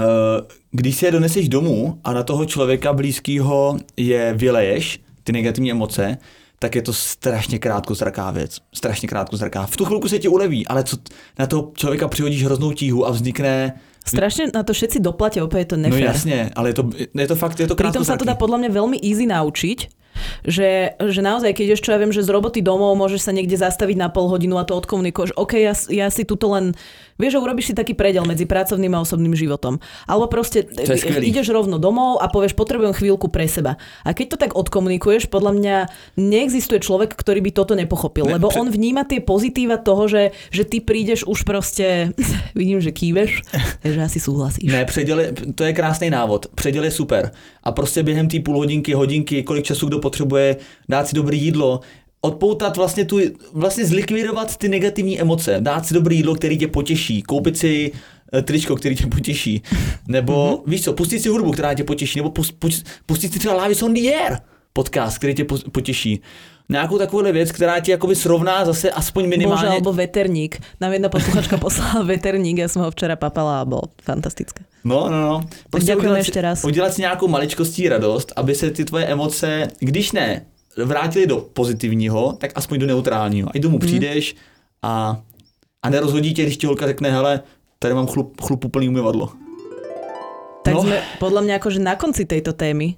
když 0.71 0.95
si 0.95 1.05
je 1.05 1.11
doneseš 1.11 1.49
domů 1.49 1.99
a 2.03 2.13
na 2.13 2.23
toho 2.23 2.45
člověka 2.45 2.93
blízkého 2.93 3.77
je 3.97 4.33
vyleješ, 4.37 4.99
ty 5.23 5.31
negativní 5.31 5.71
emoce, 5.71 6.17
tak 6.61 6.75
je 6.75 6.81
to 6.81 6.93
strašně 6.93 7.59
krátkozraká 7.59 8.31
věc. 8.31 8.61
Strašně 8.73 9.07
krátkozraká. 9.09 9.65
V 9.65 9.77
tu 9.77 9.85
chvilku 9.85 10.05
se 10.09 10.19
ti 10.19 10.27
uleví, 10.27 10.67
ale 10.67 10.83
co 10.83 10.97
na 11.39 11.47
toho 11.47 11.71
člověka 11.73 12.07
přihodíš 12.07 12.45
hroznou 12.45 12.71
tíhu 12.71 13.01
a 13.07 13.09
vznikne 13.09 13.73
Strašne 14.01 14.49
na 14.49 14.65
to 14.65 14.73
všetci 14.73 14.97
doplatia, 14.97 15.45
opäť 15.45 15.57
je 15.61 15.69
to 15.73 15.77
No 15.77 15.83
nefér. 15.85 16.03
jasně, 16.09 16.49
ale 16.57 16.69
je 16.69 16.73
to, 16.73 16.83
je 17.13 17.27
to 17.27 17.35
fakt, 17.37 17.59
je 17.59 17.67
to 17.69 17.77
Pritom 17.77 18.01
sa 18.01 18.17
to 18.17 18.25
dá 18.25 18.33
podľa 18.33 18.57
mňa 18.65 18.69
veľmi 18.73 18.97
easy 18.97 19.29
naučiť, 19.29 20.00
že, 20.45 20.97
že 20.97 21.21
naozaj, 21.21 21.53
keď 21.53 21.77
ešte 21.77 21.89
ja 21.93 21.99
viem, 22.01 22.13
že 22.13 22.25
z 22.25 22.29
roboty 22.29 22.59
domov 22.63 22.97
môžeš 22.97 23.29
sa 23.29 23.31
niekde 23.35 23.57
zastaviť 23.57 23.97
na 23.97 24.09
pol 24.09 24.29
hodinu 24.29 24.57
a 24.57 24.65
to 24.65 24.77
odkomunikuješ, 24.77 25.37
OK, 25.37 25.57
ja, 25.61 25.73
ja 25.89 26.07
si 26.09 26.25
tuto 26.25 26.53
len, 26.53 26.73
vieš, 27.21 27.37
že 27.37 27.43
urobíš 27.43 27.65
si 27.71 27.75
taký 27.77 27.93
predel 27.93 28.25
medzi 28.25 28.49
pracovným 28.49 28.93
a 28.97 29.03
osobným 29.05 29.33
životom. 29.37 29.77
Alebo 30.09 30.27
proste 30.27 30.65
ideš 31.21 31.53
rovno 31.53 31.77
domov 31.77 32.19
a 32.19 32.27
povieš, 32.27 32.57
potrebujem 32.57 32.97
chvíľku 32.97 33.29
pre 33.29 33.45
seba. 33.45 33.77
A 34.01 34.13
keď 34.17 34.35
to 34.35 34.37
tak 34.41 34.51
odkomunikuješ, 34.57 35.29
podľa 35.29 35.51
mňa 35.57 35.75
neexistuje 36.17 36.81
človek, 36.81 37.13
ktorý 37.13 37.39
by 37.45 37.51
toto 37.53 37.73
nepochopil, 37.77 38.25
Ne, 38.25 38.37
lebo 38.37 38.49
pre- 38.49 38.59
on 38.61 38.67
vníma 38.69 39.05
tie 39.05 39.21
pozitíva 39.21 39.77
toho, 39.77 40.09
že, 40.09 40.33
že 40.49 40.65
ty 40.65 40.81
prídeš 40.81 41.23
už 41.25 41.45
proste, 41.45 42.11
vidím, 42.59 42.81
že 42.81 42.91
kýveš, 42.91 43.45
takže 43.81 43.99
asi 44.01 44.19
súhlasíš. 44.19 44.71
Ne, 44.71 44.85
předěl 44.85 45.19
je, 45.19 45.29
to 45.55 45.63
je 45.63 45.73
krásný 45.73 46.09
návod. 46.09 46.47
Předěl 46.55 46.83
je 46.83 46.91
super. 46.91 47.31
A 47.63 47.71
prostě 47.71 48.03
během 48.03 48.27
té 48.27 48.39
půl 48.39 48.57
hodinky, 48.57 48.93
hodinky, 48.93 49.43
kolik 49.43 49.65
času 49.65 49.87
kdo 49.87 49.99
potřebuje, 50.01 50.55
dát 50.89 51.07
si 51.07 51.15
dobré 51.15 51.35
jídlo, 51.35 51.79
odpoutat 52.21 52.77
vlastně 52.77 53.05
tu, 53.05 53.19
vlastně 53.53 53.85
zlikvidovat 53.85 54.57
ty 54.57 54.69
negativní 54.69 55.21
emoce, 55.21 55.57
dát 55.59 55.85
si 55.85 55.93
dobré 55.93 56.15
jídlo, 56.15 56.35
který 56.35 56.57
tě 56.57 56.67
potěší, 56.67 57.21
koupit 57.21 57.57
si 57.57 57.91
eh, 58.33 58.41
tričko, 58.41 58.75
který 58.75 58.95
tě 58.95 59.07
potěší, 59.07 59.61
nebo 60.07 60.33
mm-hmm. 60.33 60.69
víš 60.69 60.83
co, 60.83 60.93
pustit 60.93 61.19
si 61.19 61.29
hudbu, 61.29 61.51
která 61.51 61.73
tě 61.73 61.83
potěší, 61.83 62.19
nebo 62.19 62.29
pus, 62.29 62.51
pus, 62.51 62.83
pustit 63.05 63.33
si 63.33 63.39
třeba 63.39 63.63
Live 63.65 63.85
on 63.85 63.93
the 63.93 63.99
Air 63.99 64.37
podcast, 64.73 65.17
který 65.17 65.35
tě 65.35 65.43
po- 65.43 65.69
potěší. 65.71 66.21
Nějakou 66.71 66.97
takovou 66.97 67.23
věc, 67.31 67.51
která 67.51 67.79
ti 67.79 67.91
jakoby 67.91 68.15
srovná 68.15 68.65
zase 68.65 68.91
aspoň 68.91 69.23
Bože, 69.23 69.29
minimálně 69.29 69.69
alebo 69.69 69.93
veterník. 69.93 70.59
Nám 70.81 70.93
jedna 70.93 71.09
posluchačka 71.09 71.57
poslala 71.67 72.03
veterník, 72.07 72.57
ja 72.57 72.67
som 72.71 72.87
ho 72.87 72.91
včera 72.91 73.19
papala 73.19 73.61
a 73.61 73.65
bol 73.67 73.91
fantastické. 73.99 74.63
No, 74.87 75.09
no, 75.11 75.19
no. 75.21 75.35
ďakujeme 75.75 75.99
udělat 75.99 76.17
ještě 76.17 76.41
raz. 76.41 76.63
Udělat 76.65 76.93
si 76.93 77.01
nějakou 77.01 77.27
maličkostí 77.27 77.89
radost, 77.89 78.33
aby 78.35 78.55
se 78.55 78.71
ty 78.71 78.85
tvoje 78.85 79.05
emoce, 79.05 79.67
když 79.79 80.11
ne, 80.11 80.45
vrátily 80.85 81.27
do 81.27 81.37
pozitivního, 81.53 82.33
tak 82.39 82.51
aspoň 82.55 82.79
do 82.79 82.85
neutrálního. 82.87 83.49
A 83.49 83.51
Mhm. 83.55 83.61
domů 83.61 83.79
přijdeš 83.79 84.35
a, 84.81 85.19
a 85.83 85.89
nerozhodí 85.89 86.33
tě, 86.33 86.43
když 86.43 86.57
ti 86.57 86.65
holka 86.67 86.87
řekne, 86.87 87.11
hele, 87.11 87.41
tady 87.79 87.93
mám 87.93 88.07
chlup, 88.07 88.41
chlup 88.41 88.65
úplný 88.65 88.89
umyvadlo. 88.89 89.29
Tak 90.63 90.73
No. 90.73 90.81
sme 90.85 91.01
podľa 91.19 91.41
mňa 91.41 91.53
akože 91.57 91.79
na 91.81 91.97
konci 91.97 92.23
tejto 92.25 92.53
témy. 92.53 92.95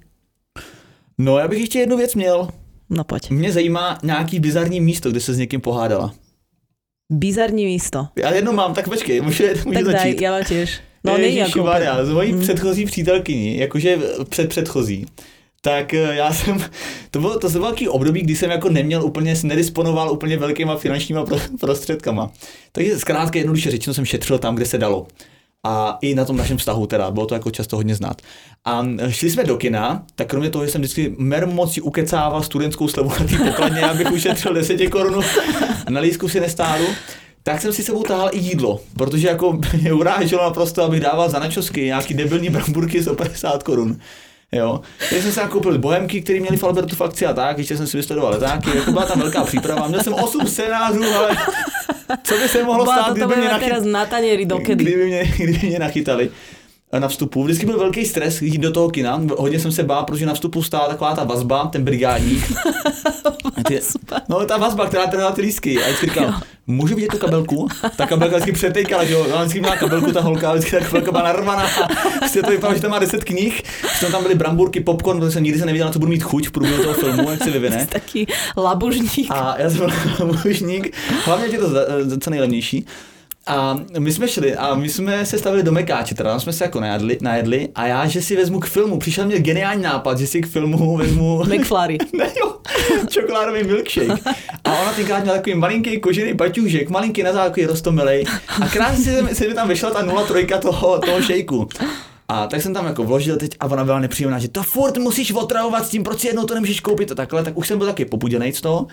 No, 1.18 1.38
já 1.38 1.48
bych 1.48 1.60
ještě 1.60 1.78
jednu 1.78 1.96
věc 1.96 2.14
měl. 2.14 2.48
No 2.90 3.04
poď. 3.04 3.30
Mě 3.30 3.52
zajímá 3.52 3.98
nějaký 4.02 4.40
bizarní 4.40 4.80
místo, 4.80 5.10
kde 5.10 5.20
se 5.20 5.34
s 5.34 5.38
někým 5.38 5.60
pohádala. 5.60 6.14
Bizarní 7.12 7.64
místo. 7.64 8.06
Já 8.18 8.34
jedno 8.34 8.52
mám, 8.52 8.74
tak 8.74 8.88
počkej, 8.88 9.20
můžu, 9.20 9.44
můžu 9.64 9.72
Tak 9.74 9.84
daj, 9.84 9.92
začít. 9.92 10.20
ja 10.20 10.30
mám 10.30 10.44
tiež. 10.44 10.80
No. 11.04 11.18
Maria, 11.64 12.04
s 12.04 12.08
mojí 12.10 12.32
Mm. 12.32 12.40
předchozí 12.40 12.84
přítelkyní, 12.84 13.58
jakože 13.58 13.98
před 14.28 14.48
předchozí, 14.48 15.06
tak 15.60 15.94
eh, 15.94 16.14
já 16.14 16.32
jsem, 16.32 16.64
to 17.10 17.20
bylo, 17.20 17.38
to 17.38 17.48
bylo 17.48 17.62
velký 17.62 17.88
období, 17.88 18.22
kdy 18.22 18.36
jsem 18.36 18.50
jako 18.50 18.68
neměl 18.70 19.04
úplně, 19.04 19.34
nedisponoval 19.42 20.12
úplně 20.12 20.36
velkýma 20.36 20.76
finančníma 20.76 21.24
pro- 21.24 21.38
prostředkama. 21.60 22.32
Takže 22.72 22.98
zkrátka 22.98 23.38
jednoduše 23.38 23.70
řečeno 23.70 23.94
jsem 23.94 24.04
šetřil 24.04 24.38
tam, 24.38 24.54
kde 24.54 24.66
se 24.66 24.78
dalo. 24.78 25.06
A 25.64 25.98
i 26.00 26.14
na 26.14 26.24
tom 26.24 26.36
našem 26.36 26.56
vztahu 26.56 26.86
teda, 26.86 27.10
bylo 27.10 27.26
to 27.26 27.34
jako 27.34 27.50
často 27.50 27.76
hodně 27.76 27.94
znát. 27.94 28.22
A 28.64 28.82
šli 29.08 29.30
jsme 29.30 29.44
do 29.44 29.56
kina, 29.56 30.04
tak 30.14 30.28
kromě 30.28 30.50
toho, 30.50 30.66
že 30.66 30.72
jsem 30.72 30.80
vždycky 30.80 31.14
mer 31.18 31.46
moci 31.46 31.80
ukecával 31.80 32.42
studentskou 32.42 32.88
slevu 32.88 33.08
na 33.20 33.26
té 33.26 33.50
pokladně, 33.50 33.82
abych 33.82 34.12
ušetřil 34.12 34.54
10 34.54 34.88
korun 34.90 35.24
na 35.88 36.00
lístku 36.00 36.28
si 36.28 36.40
nestáru, 36.40 36.84
tak 37.42 37.60
jsem 37.60 37.72
si 37.72 37.82
sebou 37.82 38.02
tahal 38.02 38.30
i 38.32 38.38
jídlo, 38.38 38.80
protože 38.96 39.28
jako 39.28 39.58
mě 39.80 39.92
uráželo 39.92 40.42
naprosto, 40.42 40.82
abych 40.82 41.00
dával 41.00 41.30
za 41.30 41.38
načosky 41.38 41.84
nějaký 41.84 42.14
debilní 42.14 42.50
bramburky 42.50 43.02
za 43.02 43.14
50 43.14 43.62
korun. 43.62 43.96
Jo. 44.52 44.80
Takže 44.98 45.22
jsem 45.22 45.32
si 45.32 45.40
nakoupil 45.40 45.78
bohemky, 45.78 46.22
které 46.22 46.40
měly 46.40 46.56
v 46.56 46.64
Albertu 46.64 46.96
fakci 46.96 47.26
a 47.26 47.32
tak, 47.32 47.58
ještě 47.58 47.76
jsem 47.76 47.86
si 47.86 47.96
vysledoval 47.96 48.32
letáky, 48.32 48.76
jako 48.76 48.92
byla 48.92 49.06
tam 49.06 49.20
velká 49.20 49.44
příprava, 49.44 49.88
měl 49.88 50.02
jsem 50.02 50.14
8 50.14 50.46
scénářů, 50.46 51.04
ale 51.04 51.36
co 52.22 52.34
by 52.38 52.48
se 52.48 52.64
mohlo 52.64 52.84
Bola, 52.84 52.96
stát, 52.96 53.06
toto 53.08 53.26
kdyby 53.26 53.40
mě, 53.40 53.48
nachy... 53.48 53.64
teraz 53.64 53.84
na 53.84 54.06
tanieri 54.06 54.46
dokedy. 54.46 54.84
kdyby, 54.84 55.06
mě, 55.06 55.24
kdyby 55.36 55.66
mě 55.66 55.78
nachytali 55.78 56.30
na 57.00 57.08
vstupu. 57.08 57.44
Vždycky 57.44 57.66
byl 57.66 57.78
velký 57.78 58.04
stres 58.04 58.42
jít 58.42 58.58
do 58.58 58.72
toho 58.72 58.90
kina. 58.90 59.20
Hodně 59.38 59.60
jsem 59.60 59.72
se 59.72 59.82
bál, 59.82 60.04
protože 60.04 60.26
na 60.26 60.34
vstupu 60.34 60.62
stála 60.62 60.88
taková 60.88 61.14
ta 61.14 61.24
vazba, 61.24 61.66
ten 61.66 61.84
brigádník. 61.84 62.52
Ty, 63.68 63.80
no 64.28 64.46
ta 64.46 64.56
vazba, 64.56 64.86
která 64.86 65.06
trhla 65.06 65.32
ty 65.32 65.40
lístky. 65.42 65.78
A 65.82 65.86
vždycky 65.86 66.06
říkal, 66.06 66.34
můžu 66.66 66.94
vidět 66.94 67.08
tu 67.08 67.18
kabelku? 67.18 67.68
Ta 67.96 68.06
kabelka 68.06 68.36
vždycky 68.36 68.52
přetejkala, 68.52 69.04
že 69.04 69.12
jo. 69.12 69.24
Ona 69.24 69.40
vždycky 69.40 69.60
měla 69.60 69.76
kabelku, 69.76 70.12
ta 70.12 70.20
holka, 70.20 70.52
vždycky 70.52 70.70
ta 70.70 70.84
kabelka 70.84 71.12
byla 71.12 71.24
narvaná. 71.24 71.66
Prostě 72.18 72.42
to 72.42 72.50
vypadalo, 72.50 72.74
že 72.74 72.82
tam 72.82 72.90
má 72.90 72.98
10 72.98 73.24
knih. 73.24 73.62
Že 74.00 74.06
tam 74.06 74.22
byly 74.22 74.34
bramburky, 74.34 74.80
popcorn, 74.80 75.18
protože 75.18 75.32
jsem 75.32 75.42
nikdy 75.42 75.58
se 75.58 75.66
nevěděl, 75.66 75.86
na 75.86 75.92
co 75.92 75.98
budu 75.98 76.10
mít 76.10 76.22
chuť 76.22 76.48
v 76.48 76.50
průběhu 76.50 76.82
toho 76.82 76.94
filmu, 76.94 77.30
jak 77.30 77.44
se 77.44 77.50
vyvine. 77.50 77.86
Taký 77.92 78.26
labužník. 78.56 79.26
A 79.30 79.54
já 79.58 79.70
jsem 79.70 79.78
byl 79.78 79.90
mužník, 80.44 80.96
hlavně 81.24 81.46
je 81.46 81.58
to 81.58 81.68
za- 81.70 81.84
za- 82.00 82.18
co 82.18 82.30
nejlevnější. 82.30 82.86
A 83.46 83.78
my 83.98 84.12
jsme 84.12 84.28
šli 84.28 84.56
a 84.56 84.74
my 84.74 84.88
jsme 84.88 85.26
se 85.26 85.38
stavili 85.38 85.62
do 85.62 85.72
Mekáče, 85.72 86.14
teda 86.14 86.30
tam 86.30 86.40
jsme 86.40 86.52
se 86.52 86.64
jako 86.64 86.80
najedli, 86.80 87.18
najedli 87.20 87.68
a 87.74 87.86
já, 87.86 88.06
že 88.06 88.22
si 88.22 88.36
vezmu 88.36 88.60
k 88.60 88.66
filmu, 88.66 88.98
přišel 88.98 89.26
mě 89.26 89.38
geniální 89.38 89.82
nápad, 89.82 90.18
že 90.18 90.26
si 90.26 90.40
k 90.40 90.46
filmu 90.46 90.96
vezmu 90.98 91.44
McFlurry. 91.54 91.98
ne, 92.18 92.32
jo, 92.40 92.56
čokoládový 93.08 93.64
milkshake. 93.64 94.26
A 94.64 94.80
ona 94.82 94.92
tenkrát 94.92 95.22
měla 95.22 95.36
takový 95.36 95.56
malinký 95.56 96.00
kožený 96.00 96.34
baťůžek, 96.34 96.90
malinký 96.90 97.22
na 97.22 97.32
základ 97.32 97.66
rostomilej 97.66 98.24
a 98.62 98.68
krásně 98.68 99.04
se, 99.04 99.34
se 99.34 99.48
mi 99.48 99.54
tam 99.54 99.68
vyšla 99.68 99.90
ta 99.90 100.06
0,3 100.06 100.58
toho, 100.58 100.98
toho 100.98 101.22
šejku. 101.22 101.68
A 102.28 102.46
tak 102.46 102.62
jsem 102.62 102.74
tam 102.74 102.86
jako 102.86 103.04
vložil 103.04 103.36
teď 103.36 103.56
a 103.60 103.66
ona 103.66 103.84
byla 103.84 104.00
nepříjemná, 104.00 104.38
že 104.38 104.48
to 104.48 104.62
furt 104.62 104.98
musíš 104.98 105.32
otravovat 105.32 105.86
s 105.86 105.88
tím, 105.88 106.02
proč 106.02 106.20
si 106.20 106.26
jednou 106.26 106.44
to 106.44 106.54
nemůžeš 106.54 106.80
koupit 106.80 107.12
a 107.12 107.14
takhle, 107.14 107.44
tak 107.44 107.58
už 107.58 107.68
jsem 107.68 107.78
byl 107.78 107.86
taky 107.86 108.04
popuděnej 108.04 108.52
z 108.52 108.60
toho. 108.60 108.86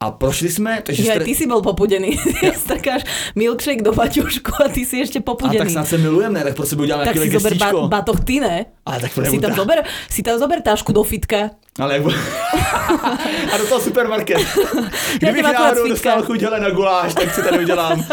A 0.00 0.10
prošli 0.10 0.48
jsme, 0.48 0.82
takže 0.82 1.02
Ja, 1.02 1.14
stre- 1.14 1.24
ty 1.24 1.34
si 1.34 1.46
bol 1.46 1.62
popudený. 1.62 2.18
Strkáš 2.64 3.02
milkshake 3.34 3.82
do 3.82 3.92
baťušku 3.92 4.52
a 4.64 4.68
ty 4.68 4.84
si 4.84 5.00
ešte 5.00 5.18
a 5.18 5.22
tak 5.22 5.24
popudený. 5.24 5.70
snad 5.70 5.88
se 5.88 5.98
milujeme, 5.98 6.38
ne? 6.38 6.44
tak 6.44 6.54
pro 6.56 6.66
sebe 6.66 6.82
uděláme 6.82 7.04
tak 7.04 7.16
si 7.18 7.30
zober 7.30 7.54
ba- 7.56 7.88
batoh 7.88 8.20
ty, 8.20 8.40
ne? 8.40 8.66
Ale 8.86 9.00
tak 9.00 9.10
Si 9.30 9.38
tam, 9.38 9.54
zober, 9.54 9.78
si 10.10 10.22
tam 10.22 10.38
zober 10.38 10.60
tášku 10.60 10.92
do 10.92 11.02
fitka. 11.02 11.50
Ale 11.78 11.94
jak... 11.94 12.04
a 13.54 13.58
do 13.58 13.66
toho 13.66 13.80
supermarket. 13.80 14.38
Kdybych 15.18 15.44
akorát 15.44 15.62
náhodou 15.62 15.88
dostal 15.88 16.22
chuť 16.22 16.40
hele 16.42 16.60
na 16.60 16.70
guláš, 16.70 17.14
tak 17.14 17.34
si 17.34 17.42
tady 17.42 17.58
udělám. 17.58 18.04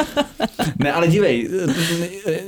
ne, 0.80 0.92
ale 0.94 1.08
dívej, 1.08 1.50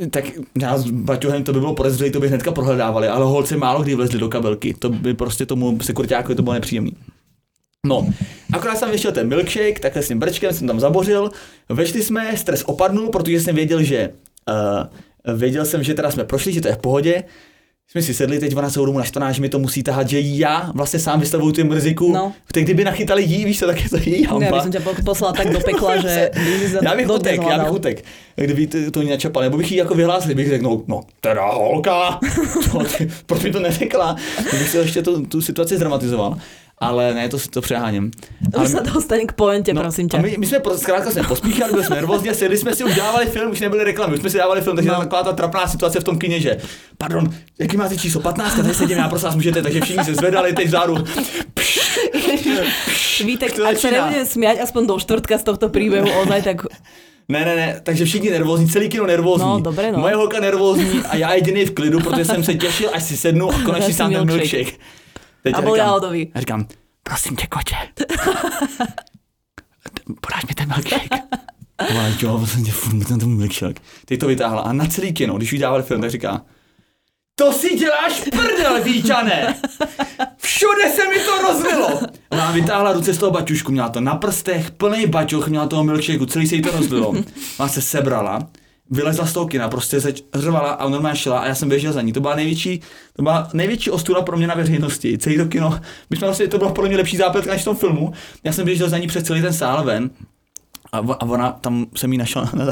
tak 0.10 0.26
já 0.62 0.78
s 0.78 0.86
Baťuhem 0.92 1.44
to 1.44 1.54
by 1.54 1.60
bylo 1.60 1.74
podezřelé, 1.76 2.10
to 2.10 2.20
by 2.20 2.28
hnedka 2.28 2.52
prohledávali, 2.52 3.08
ale 3.08 3.26
holce 3.26 3.58
málo 3.58 3.84
kdy 3.84 3.96
vlezli 3.96 4.20
do 4.20 4.30
kabelky. 4.30 4.74
To 4.80 4.90
by 4.90 5.14
prostě 5.14 5.46
tomu 5.46 5.78
sekuritákovi 5.82 6.36
to 6.36 6.42
bylo 6.44 6.54
nepříjemný. 6.54 6.92
No, 7.88 8.08
akorát 8.54 8.78
jsem 8.78 8.92
vyšel 8.92 9.12
ten 9.12 9.28
milkshake, 9.28 9.80
takhle 9.80 10.04
s 10.04 10.08
tím 10.08 10.20
brčkem 10.20 10.54
jsem 10.54 10.68
tam 10.68 10.80
zabořil, 10.80 11.32
vešli 11.70 12.04
jsme, 12.04 12.38
stres 12.38 12.64
opadnul, 12.66 13.10
protože 13.10 13.42
jsem 13.42 13.56
věděl, 13.56 13.84
že 13.84 14.10
uh, 15.28 15.38
věděl 15.38 15.66
jsem, 15.66 15.84
že 15.84 15.94
teda 15.94 16.12
jsme 16.12 16.24
prošli, 16.24 16.54
že 16.54 16.62
to 16.62 16.68
je 16.68 16.76
v 16.76 16.78
pohodě, 16.78 17.24
jsme 17.92 18.02
si 18.02 18.14
sedli, 18.14 18.40
teď 18.40 18.56
ona 18.56 18.70
celou 18.70 18.86
domu 18.86 18.98
naštvaná, 18.98 19.32
že 19.32 19.42
mi 19.42 19.50
to 19.50 19.60
musí 19.60 19.84
tahat, 19.84 20.10
že 20.10 20.20
já 20.20 20.72
vlastně 20.76 21.00
sám 21.00 21.20
vystavuju 21.20 21.52
tu 21.52 21.66
mrziku. 21.66 22.12
No. 22.14 22.34
Teď 22.52 22.64
kdyby 22.64 22.84
nachytali 22.84 23.24
jí, 23.24 23.46
víš 23.46 23.60
co, 23.60 23.66
tak 23.68 23.84
je 23.84 23.90
to 23.90 23.98
jí 23.98 24.22
Ja 24.24 24.30
hamba. 24.30 24.58
by 24.58 24.62
som 24.64 24.72
ťa 24.72 24.80
po- 24.82 25.04
poslala 25.06 25.34
tak 25.34 25.52
do 25.52 25.60
pekla, 25.60 25.98
že 26.02 26.32
já 26.84 26.96
bych 26.96 27.10
utek, 27.10 27.42
já 27.44 27.60
bych 27.60 27.72
utek, 27.72 28.06
kdyby 28.36 28.68
to, 28.68 28.78
to 28.92 29.04
načapal, 29.04 29.44
nebo 29.44 29.58
bych 29.58 29.72
jí 29.72 29.78
jako 29.78 29.96
vyhlásil, 29.96 30.36
bych 30.36 30.50
řekl, 30.50 30.64
no, 30.64 30.84
no 30.88 31.02
teda 31.22 31.46
holka, 31.52 32.20
to, 32.72 32.84
ty, 32.98 33.12
proč 33.26 33.44
mi 33.44 33.52
to 33.52 33.60
neřekla, 33.60 34.16
to 34.50 34.56
bych 34.58 34.70
si 34.70 34.78
ještě 34.78 35.02
tu, 35.02 35.26
tu 35.26 35.42
situaci 35.42 35.76
zdramatizoval, 35.76 36.38
ale 36.80 37.14
ne, 37.14 37.30
to, 37.30 37.38
to 37.50 37.62
přeháním. 37.62 38.12
Ale 38.54 38.66
Už 38.66 38.70
sa 38.76 38.82
dostane 38.84 39.24
k 39.26 39.34
pointe, 39.34 39.72
prosím 39.74 40.10
No, 40.12 40.20
a 40.20 40.22
ťa. 40.22 40.24
my, 40.26 40.30
my 40.38 40.46
jsme 40.48 40.58
zkrátka 40.78 41.12
jsme 41.12 41.24
pospíchali, 41.24 41.72
byli 41.72 41.84
jsme 41.86 41.96
nervózní 41.96 42.30
a 42.30 42.34
sedli 42.34 42.58
jsme 42.58 42.76
si, 42.76 42.84
už 42.84 42.96
dávali 42.96 43.26
film, 43.26 43.52
už 43.52 43.60
nebyly 43.60 43.84
reklamy, 43.84 44.14
už 44.14 44.20
jsme 44.20 44.30
si 44.30 44.38
dávali 44.38 44.62
film, 44.62 44.76
takže 44.76 44.92
No. 44.92 45.00
taková 45.00 45.24
ta 45.24 45.34
trapná 45.34 45.68
situace 45.68 46.00
v 46.00 46.04
tom 46.04 46.18
kině, 46.20 46.40
že 46.40 46.58
pardon, 46.98 47.30
jaký 47.60 47.78
máte 47.78 47.98
číslo 47.98 48.22
15, 48.22 48.56
tady 48.56 48.74
sedím, 48.74 48.98
já 48.98 49.10
prosím 49.10 49.26
vás 49.26 49.36
můžete, 49.36 49.62
takže 49.62 49.82
všichni 49.82 50.04
se 50.04 50.16
zvedali 50.16 50.54
teď 50.54 50.68
vzadu. 50.68 50.96
Vítek, 53.24 53.54
to 53.56 53.64
ak 53.64 53.78
sa 53.80 53.90
nebudem 53.94 54.26
smiať 54.26 54.58
aspoň 54.66 54.84
do 54.90 54.96
štvrtka 55.00 55.38
z 55.38 55.44
tohto 55.46 55.70
príbehu, 55.70 56.10
ozaj 56.26 56.42
tak 56.44 56.58
Ne, 57.24 57.40
ne, 57.46 57.56
ne, 57.56 57.80
takže 57.84 58.04
všichni 58.06 58.30
nervózní, 58.36 58.68
celý 58.68 58.90
kino 58.92 59.08
nervózní. 59.08 59.48
No, 59.48 59.60
dobré, 59.64 59.92
no. 59.96 60.00
Moje 60.04 60.16
holka 60.16 60.40
nervózní 60.44 61.00
a 61.08 61.16
já 61.16 61.34
jediný 61.34 61.66
v 61.66 61.72
klidu, 61.72 62.00
protože 62.04 62.26
jsem 62.26 62.44
se 62.44 62.54
těšil, 62.54 62.90
až 62.94 63.04
si 63.04 63.18
sednu 63.18 63.48
a 63.50 63.56
konečně 63.66 63.94
sám 63.96 64.12
ten 64.12 64.26
milkshake. 64.28 64.54
milkshake. 64.60 64.80
Teď 65.44 65.56
A 65.56 65.62
bol 65.62 65.76
jahodový. 65.76 66.32
A 66.34 66.40
říkám, 66.40 66.68
prosím 67.04 67.36
tě, 67.36 67.48
koče. 67.48 67.76
Podáš 70.22 70.46
mi 70.50 70.56
ten 70.56 70.68
milkshake. 70.68 71.16
A 71.78 71.88
ona, 71.88 72.08
jo, 72.22 72.48
tě, 72.66 72.72
furt 72.72 72.94
mi 72.94 73.06
ten 73.06 73.38
milkshake. 73.38 73.82
Teď 74.06 74.20
to 74.20 74.28
vytáhla 74.28 74.62
a 74.62 74.74
na 74.74 74.86
celý 74.86 75.14
kino, 75.14 75.38
když 75.38 75.54
jí 75.54 75.60
dávali 75.60 75.84
film, 75.84 76.02
tak 76.02 76.12
říká, 76.12 76.42
to 77.36 77.54
si 77.54 77.76
děláš 77.78 78.22
prdel, 78.22 78.84
víčané. 78.84 79.56
Všude 80.38 80.90
se 80.96 81.08
mi 81.08 81.20
to 81.20 81.42
rozlilo. 81.42 82.00
Ona 82.30 82.52
vytáhla 82.52 82.94
ruce 82.94 83.14
z 83.14 83.18
toho 83.18 83.32
baťušku, 83.32 83.72
měla 83.72 83.90
to 83.90 84.02
na 84.02 84.16
prstech, 84.16 84.72
plný 84.72 85.08
baťuch, 85.08 85.48
měla 85.48 85.68
toho 85.68 85.84
milkshakeu, 85.84 86.26
celý 86.26 86.48
se 86.48 86.56
jí 86.56 86.62
to 86.62 86.72
rozlilo. 86.72 87.14
Ona 87.60 87.70
se 87.70 87.82
sebrala, 87.82 88.50
vylezla 88.90 89.26
z 89.26 89.34
toho 89.34 89.48
kina, 89.48 89.70
prostě 89.70 90.02
se 90.02 90.14
řvala 90.36 90.72
a 90.72 90.90
normálně 90.90 91.18
šla 91.18 91.40
a 91.40 91.48
já 91.48 91.56
jsem 91.56 91.70
běžel 91.70 91.94
za 91.94 92.02
ní. 92.02 92.14
To 92.14 92.20
byla 92.20 92.36
největší, 92.36 92.82
to 93.16 93.24
byla 93.24 93.50
největší 93.54 93.92
ostuda 93.92 94.22
pro 94.22 94.38
mě 94.38 94.48
na 94.48 94.56
veřejnosti. 94.56 95.18
Celý 95.18 95.38
to 95.38 95.46
kino, 95.46 95.80
my 96.10 96.18
jsme 96.18 96.28
vlastně, 96.28 96.48
to 96.48 96.58
bylo 96.58 96.72
pro 96.72 96.88
mě 96.88 96.98
lepší 96.98 97.18
zápletka 97.18 97.52
než 97.52 97.62
v 97.62 97.66
tom 97.66 97.76
filmu. 97.76 98.14
Já 98.44 98.52
jsem 98.52 98.66
běžel 98.66 98.90
za 98.90 98.98
ní 98.98 99.08
přes 99.08 99.24
celý 99.24 99.42
ten 99.42 99.54
sál 99.54 99.84
ven 99.84 100.10
a, 100.92 100.98
a 100.98 101.26
ona, 101.26 101.52
tam 101.52 101.86
jsem 101.96 102.12
jí 102.12 102.18
našel, 102.18 102.50
na, 102.54 102.66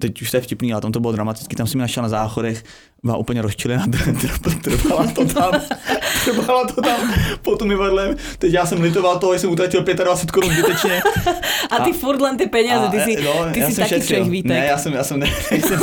teď 0.00 0.22
už 0.22 0.30
to 0.30 0.36
je 0.36 0.40
vtipný, 0.40 0.72
ale 0.72 0.82
tam 0.82 0.92
to 0.92 1.00
bylo 1.00 1.12
dramatický, 1.12 1.56
tam 1.56 1.66
jsem 1.66 1.78
ji 1.78 1.82
našel 1.82 2.02
na 2.02 2.08
záchodech, 2.08 2.64
byla 3.02 3.16
úplně 3.16 3.42
rozčilená, 3.42 3.86
trvala 4.62 5.06
to 5.06 5.24
tam, 5.24 5.52
trvala 6.24 6.66
to 6.66 6.82
tam 6.82 7.14
pod 7.42 7.62
umyvadlem, 7.62 8.16
teď 8.38 8.52
já 8.52 8.66
jsem 8.66 8.80
litoval 8.80 9.18
toho, 9.18 9.32
že 9.32 9.38
jsem 9.38 9.50
utratil 9.50 9.80
25 9.82 10.30
korun 10.30 10.50
zbytečně. 10.50 11.02
A 11.70 11.84
ty 11.84 11.90
a, 11.90 11.92
furt 11.92 12.20
len 12.20 12.36
ty 12.36 12.46
peníze, 12.46 12.88
ty 12.90 13.00
si, 13.00 13.24
no, 13.24 13.32
ty 13.52 13.62
si 13.62 13.76
taký 13.76 14.06
Čech, 14.06 14.30
Vítek. 14.30 14.48
Ne, 14.50 14.66
já 14.66 14.78
jsem, 14.78 14.92
já 14.92 15.04
jsem, 15.04 15.20
ne, 15.20 15.26
nejsem, 15.50 15.78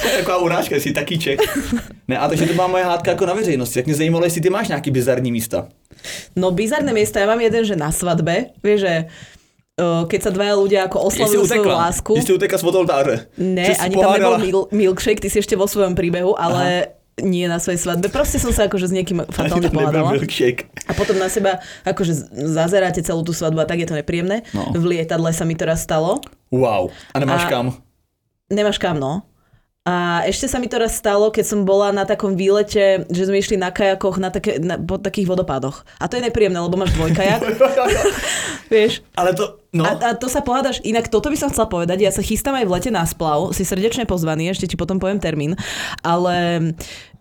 to 0.00 0.08
je 0.08 0.18
taková 0.18 0.36
urážka, 0.36 0.76
jsi 0.76 0.92
taký 0.92 1.18
Čech. 1.18 1.38
Ne, 2.08 2.18
a 2.18 2.28
takže 2.28 2.46
to 2.46 2.54
byla 2.54 2.66
moje 2.66 2.84
hádka 2.84 3.10
jako 3.10 3.26
na 3.26 3.34
veřejnosti, 3.34 3.74
tak 3.74 3.86
mě 3.86 3.94
zajímalo, 3.94 4.24
jestli 4.24 4.40
ty 4.40 4.50
máš 4.50 4.68
nějaký 4.68 4.90
bizarní 4.90 5.32
místa. 5.32 5.68
No 6.36 6.50
bizarné 6.50 6.92
místa, 6.92 7.20
já 7.20 7.26
mám 7.26 7.40
jeden, 7.40 7.64
že 7.64 7.76
na 7.76 7.92
svatbe, 7.92 8.44
vieš, 8.62 8.80
že 8.80 9.04
keď 9.80 10.20
sa 10.20 10.30
dvaja 10.30 10.54
ľudia 10.56 10.80
ako 10.84 11.08
oslavujú 11.08 11.48
svoju 11.48 11.64
lásku. 11.64 12.12
Ty 12.12 12.22
si 12.22 12.32
utekla 12.36 12.58
z 12.60 12.64
fotoltáře. 12.64 13.16
Ne, 13.40 13.72
ani 13.80 13.94
tam 13.96 14.12
nebol 14.12 14.36
mil- 14.38 14.68
milkshake, 14.70 15.20
ty 15.24 15.32
si 15.32 15.40
ešte 15.40 15.56
vo 15.56 15.64
svojom 15.64 15.96
príbehu, 15.96 16.36
ale 16.36 16.92
Aha. 16.92 17.24
nie 17.24 17.48
na 17.48 17.56
svojej 17.56 17.80
svadbe. 17.80 18.12
Proste 18.12 18.36
som 18.36 18.52
sa 18.52 18.68
akože 18.68 18.92
s 18.92 18.94
niekým 18.94 19.24
fatálne 19.32 19.72
pohádala. 19.72 20.12
A 20.88 20.92
potom 20.92 21.16
na 21.16 21.32
seba 21.32 21.64
akože 21.88 22.12
zazeráte 22.52 23.00
celú 23.00 23.24
tú 23.24 23.32
svadbu 23.32 23.64
a 23.64 23.66
tak 23.66 23.80
je 23.80 23.88
to 23.88 23.96
nepríjemné. 23.96 24.44
No. 24.52 24.76
V 24.76 24.84
lietadle 24.96 25.32
sa 25.32 25.48
mi 25.48 25.56
to 25.56 25.64
raz 25.64 25.80
stalo. 25.80 26.20
Wow. 26.52 26.92
A 27.16 27.16
nemáš 27.16 27.48
a 27.48 27.50
kam? 27.50 27.66
Nemáš 28.52 28.76
kam, 28.76 29.00
no. 29.00 29.24
A 29.82 30.22
ešte 30.30 30.46
sa 30.46 30.62
mi 30.62 30.70
to 30.70 30.78
raz 30.78 30.94
stalo, 30.94 31.34
keď 31.34 31.42
som 31.42 31.66
bola 31.66 31.90
na 31.90 32.06
takom 32.06 32.38
výlete, 32.38 33.02
že 33.10 33.26
sme 33.26 33.42
išli 33.42 33.58
na 33.58 33.74
kajakoch 33.74 34.14
na 34.22 34.30
také, 34.30 34.62
na, 34.62 34.78
po 34.78 34.94
takých 34.94 35.26
vodopádoch. 35.26 35.82
A 35.98 36.06
to 36.06 36.14
je 36.14 36.22
nepríjemné, 36.22 36.54
lebo 36.54 36.78
máš 36.78 36.94
dvojkajak. 36.94 37.42
Vieš? 38.72 39.02
Ale 39.18 39.34
to, 39.34 39.58
no. 39.74 39.82
A, 39.82 39.98
a 39.98 40.10
to 40.14 40.30
sa 40.30 40.38
pohádaš. 40.38 40.78
Inak 40.86 41.10
toto 41.10 41.34
by 41.34 41.34
som 41.34 41.50
chcela 41.50 41.66
povedať. 41.66 41.98
Ja 41.98 42.14
sa 42.14 42.22
chystám 42.22 42.54
aj 42.62 42.70
v 42.70 42.74
lete 42.78 42.90
na 42.94 43.02
splav. 43.02 43.50
Si 43.58 43.66
srdečne 43.66 44.06
pozvaný, 44.06 44.54
ešte 44.54 44.70
ti 44.70 44.78
potom 44.78 45.02
poviem 45.02 45.18
termín. 45.18 45.58
Ale 46.06 46.70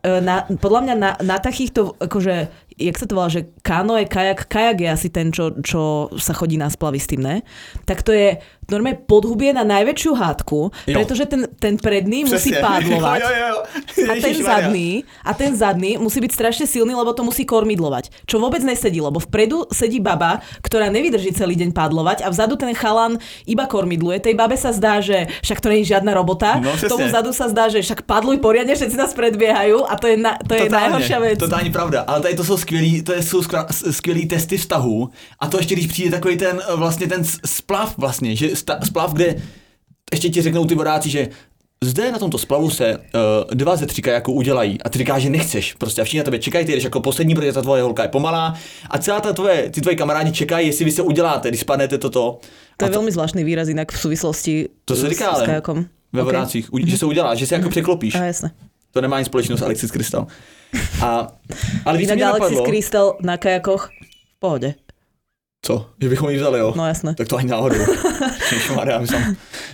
e, 0.05 0.21
na, 0.21 0.45
podľa 0.45 0.81
mňa 0.85 0.95
na, 1.01 1.11
na 1.17 1.41
takýchto, 1.41 1.97
akože 1.97 2.69
jak 2.81 2.97
sa 2.97 3.05
to 3.05 3.13
volá, 3.17 3.29
že 3.29 3.49
kanoe, 3.61 4.09
kajak, 4.09 4.49
kajak 4.49 4.77
je 4.81 4.89
asi 4.89 5.09
ten, 5.13 5.29
čo, 5.29 5.53
čo 5.61 6.09
sa 6.17 6.33
chodí 6.33 6.57
na 6.57 6.69
splavy 6.69 6.99
s 7.01 7.09
tým, 7.09 7.21
ne? 7.21 7.45
Tak 7.85 8.01
to 8.01 8.11
je 8.11 8.41
normálne 8.71 8.99
podhubie 9.03 9.51
na 9.51 9.67
najväčšiu 9.67 10.11
hádku, 10.15 10.71
jo. 10.71 10.95
pretože 10.95 11.27
ten, 11.27 11.47
ten 11.59 11.75
predný 11.75 12.23
Přesne. 12.25 12.35
musí 12.39 12.51
pádlovať. 12.67 13.19
Jo, 13.21 13.29
jo, 13.29 13.47
jo. 13.51 13.59
A 14.07 14.13
ten 14.17 14.35
zadný, 14.39 14.89
a 15.21 15.31
ten 15.35 15.51
zadný 15.51 15.91
musí 15.99 16.23
byť 16.23 16.31
strašne 16.31 16.65
silný, 16.65 16.95
lebo 16.95 17.11
to 17.11 17.27
musí 17.27 17.43
kormidlovať. 17.43 18.09
Čo 18.25 18.39
vôbec 18.39 18.63
nesedí, 18.63 19.03
lebo 19.03 19.19
vpredu 19.19 19.67
sedí 19.69 19.99
baba, 19.99 20.39
ktorá 20.63 20.87
nevydrží 20.87 21.35
celý 21.35 21.59
deň 21.59 21.75
pádlovať 21.75 22.23
a 22.23 22.31
vzadu 22.31 22.55
ten 22.55 22.71
chalan 22.71 23.19
iba 23.43 23.67
kormidluje. 23.67 24.23
Tej 24.23 24.35
babe 24.39 24.55
sa 24.55 24.71
zdá, 24.71 25.03
že 25.03 25.27
však 25.43 25.59
to 25.59 25.67
nie 25.69 25.83
je 25.83 25.91
žiadna 25.91 26.15
robota. 26.15 26.57
No, 26.63 26.71
Tomu 26.77 27.11
vzadu 27.11 27.35
sa 27.35 27.51
zdá, 27.51 27.67
že 27.67 27.83
však 27.83 28.07
padluj 28.07 28.39
poriadne, 28.39 28.73
všetci 28.73 28.95
nás 28.95 29.11
predbiehajú 29.11 29.83
a 29.85 29.93
to 29.99 30.07
je, 30.07 30.15
na, 30.17 30.39
to 30.39 30.55
je 30.55 30.71
najhoršia 30.71 31.17
vec. 31.19 31.37
To 31.41 31.49
je 31.49 31.73
pravda, 31.73 32.03
ale 32.07 32.21
tady 32.21 32.35
to 32.35 32.43
sú 32.43 32.57
skvělý, 32.57 33.01
to 33.01 33.13
jsou 33.21 33.41
skvělý 33.91 34.25
testy 34.25 34.57
vztahu 34.57 35.09
a 35.39 35.47
to 35.47 35.57
ještě 35.57 35.75
když 35.75 35.87
přijde 35.87 36.11
takový 36.11 36.37
ten 36.37 36.61
vlastně 36.75 37.07
ten 37.07 37.23
splav 37.45 37.97
vlastně, 37.97 38.35
že 38.35 38.55
splav, 38.83 39.13
kde 39.13 39.35
ještě 40.13 40.29
ti 40.29 40.41
řeknou 40.41 40.65
ty 40.65 40.75
vodáci, 40.75 41.09
že 41.09 41.29
zde 41.83 42.11
na 42.11 42.19
tomto 42.19 42.37
splavu 42.37 42.69
se 42.69 42.97
uh, 42.97 43.01
dva 43.53 43.75
ze 43.75 43.85
tří 43.85 44.01
kajaků 44.01 44.33
udělají 44.33 44.81
a 44.81 44.89
ty 44.89 44.97
říkáš, 44.97 45.21
že 45.21 45.29
nechceš. 45.29 45.73
Prostě 45.73 46.01
a 46.01 46.03
všichni 46.03 46.17
na 46.17 46.23
tebe 46.23 46.39
čekají, 46.39 46.65
ty 46.65 46.71
jdeš 46.71 46.83
jako 46.83 47.01
poslední, 47.01 47.35
protože 47.35 47.53
ta 47.53 47.61
tvoje 47.61 47.83
holka 47.83 48.03
je 48.03 48.09
pomalá 48.09 48.55
a 48.89 48.97
celá 48.97 49.19
ta 49.19 49.33
tvoje, 49.33 49.69
ty 49.69 49.81
tvoji 49.81 49.95
kamarádi 49.95 50.31
čekají, 50.31 50.67
jestli 50.67 50.85
vy 50.85 50.91
se 50.91 51.01
uděláte, 51.01 51.49
když 51.49 51.61
spadnete 51.61 51.97
toto. 51.97 52.39
To 52.77 52.85
je 52.85 52.89
to, 52.89 52.93
velmi 52.93 53.11
zvláštní 53.11 53.43
výraz 53.43 53.67
jinak 53.67 53.91
v 53.91 53.99
souvislosti 53.99 54.69
to 54.85 54.95
se 54.95 55.09
říká, 55.09 55.35
s 55.35 55.41
kajakom. 55.41 55.85
Ve 56.13 56.21
okay. 56.21 56.33
vodácích, 56.33 56.69
že 56.85 56.97
se 56.97 57.05
udělá, 57.05 57.35
že 57.35 57.47
se 57.47 57.55
jako 57.55 57.69
překlopíš. 57.69 58.15
A 58.15 58.23
jasne. 58.23 58.51
To 58.91 59.01
nemá 59.01 59.19
nic 59.19 59.27
společného 59.27 59.57
s 59.57 59.61
Alexis 59.61 59.91
Krystal. 59.91 60.27
A, 61.01 61.27
ale 61.85 62.01
Inak 62.01 62.21
Alexis 62.21 62.59
Krystal 62.65 63.17
na 63.21 63.37
kajakoch 63.37 63.89
v 64.35 64.39
pohode. 64.39 64.73
Co? 65.61 65.85
Že 66.01 66.09
bychom 66.09 66.29
ji 66.29 66.37
vzali, 66.37 66.59
jo? 66.59 66.73
No 66.75 66.87
jasné. 66.87 67.15
Tak 67.15 67.27
to 67.27 67.37
ani 67.37 67.47
náhodou. 67.47 67.75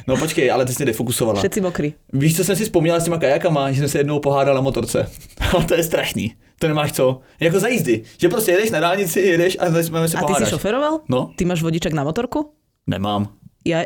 No 0.08 0.18
počkej, 0.18 0.52
ale 0.52 0.66
ty 0.66 0.74
jsi 0.74 0.86
defokusovala. 0.86 1.40
Všetci 1.40 1.62
mokrý. 1.62 1.94
Víš, 2.14 2.38
co 2.38 2.44
jsem 2.44 2.56
si 2.56 2.64
vzpomněla 2.64 3.00
s 3.00 3.04
těma 3.04 3.18
kajakama, 3.18 3.72
že 3.72 3.80
jsem 3.80 3.90
se 3.90 3.98
jednou 3.98 4.20
pohádal 4.20 4.56
na 4.56 4.62
motorce. 4.62 5.10
Ale 5.54 5.66
to 5.66 5.74
je 5.74 5.84
strašný. 5.84 6.36
To 6.60 6.68
nemáš 6.68 6.92
co. 6.92 7.20
Jako 7.40 7.60
za 7.60 7.68
jízdy. 7.68 8.04
Že 8.18 8.30
prostě 8.30 8.52
jedeš 8.52 8.70
na 8.72 8.80
dálnici, 8.80 9.20
jedeš 9.20 9.58
a 9.60 9.84
jsme 9.84 10.08
se 10.08 10.18
A 10.18 10.24
ty 10.24 10.34
jsi 10.34 10.50
šoferoval? 10.50 11.00
No. 11.10 11.32
Ty 11.36 11.46
máš 11.46 11.62
vodičák 11.62 11.94
na 11.94 12.04
motorku? 12.04 12.54
Nemám. 12.88 13.28
Ja... 13.66 13.84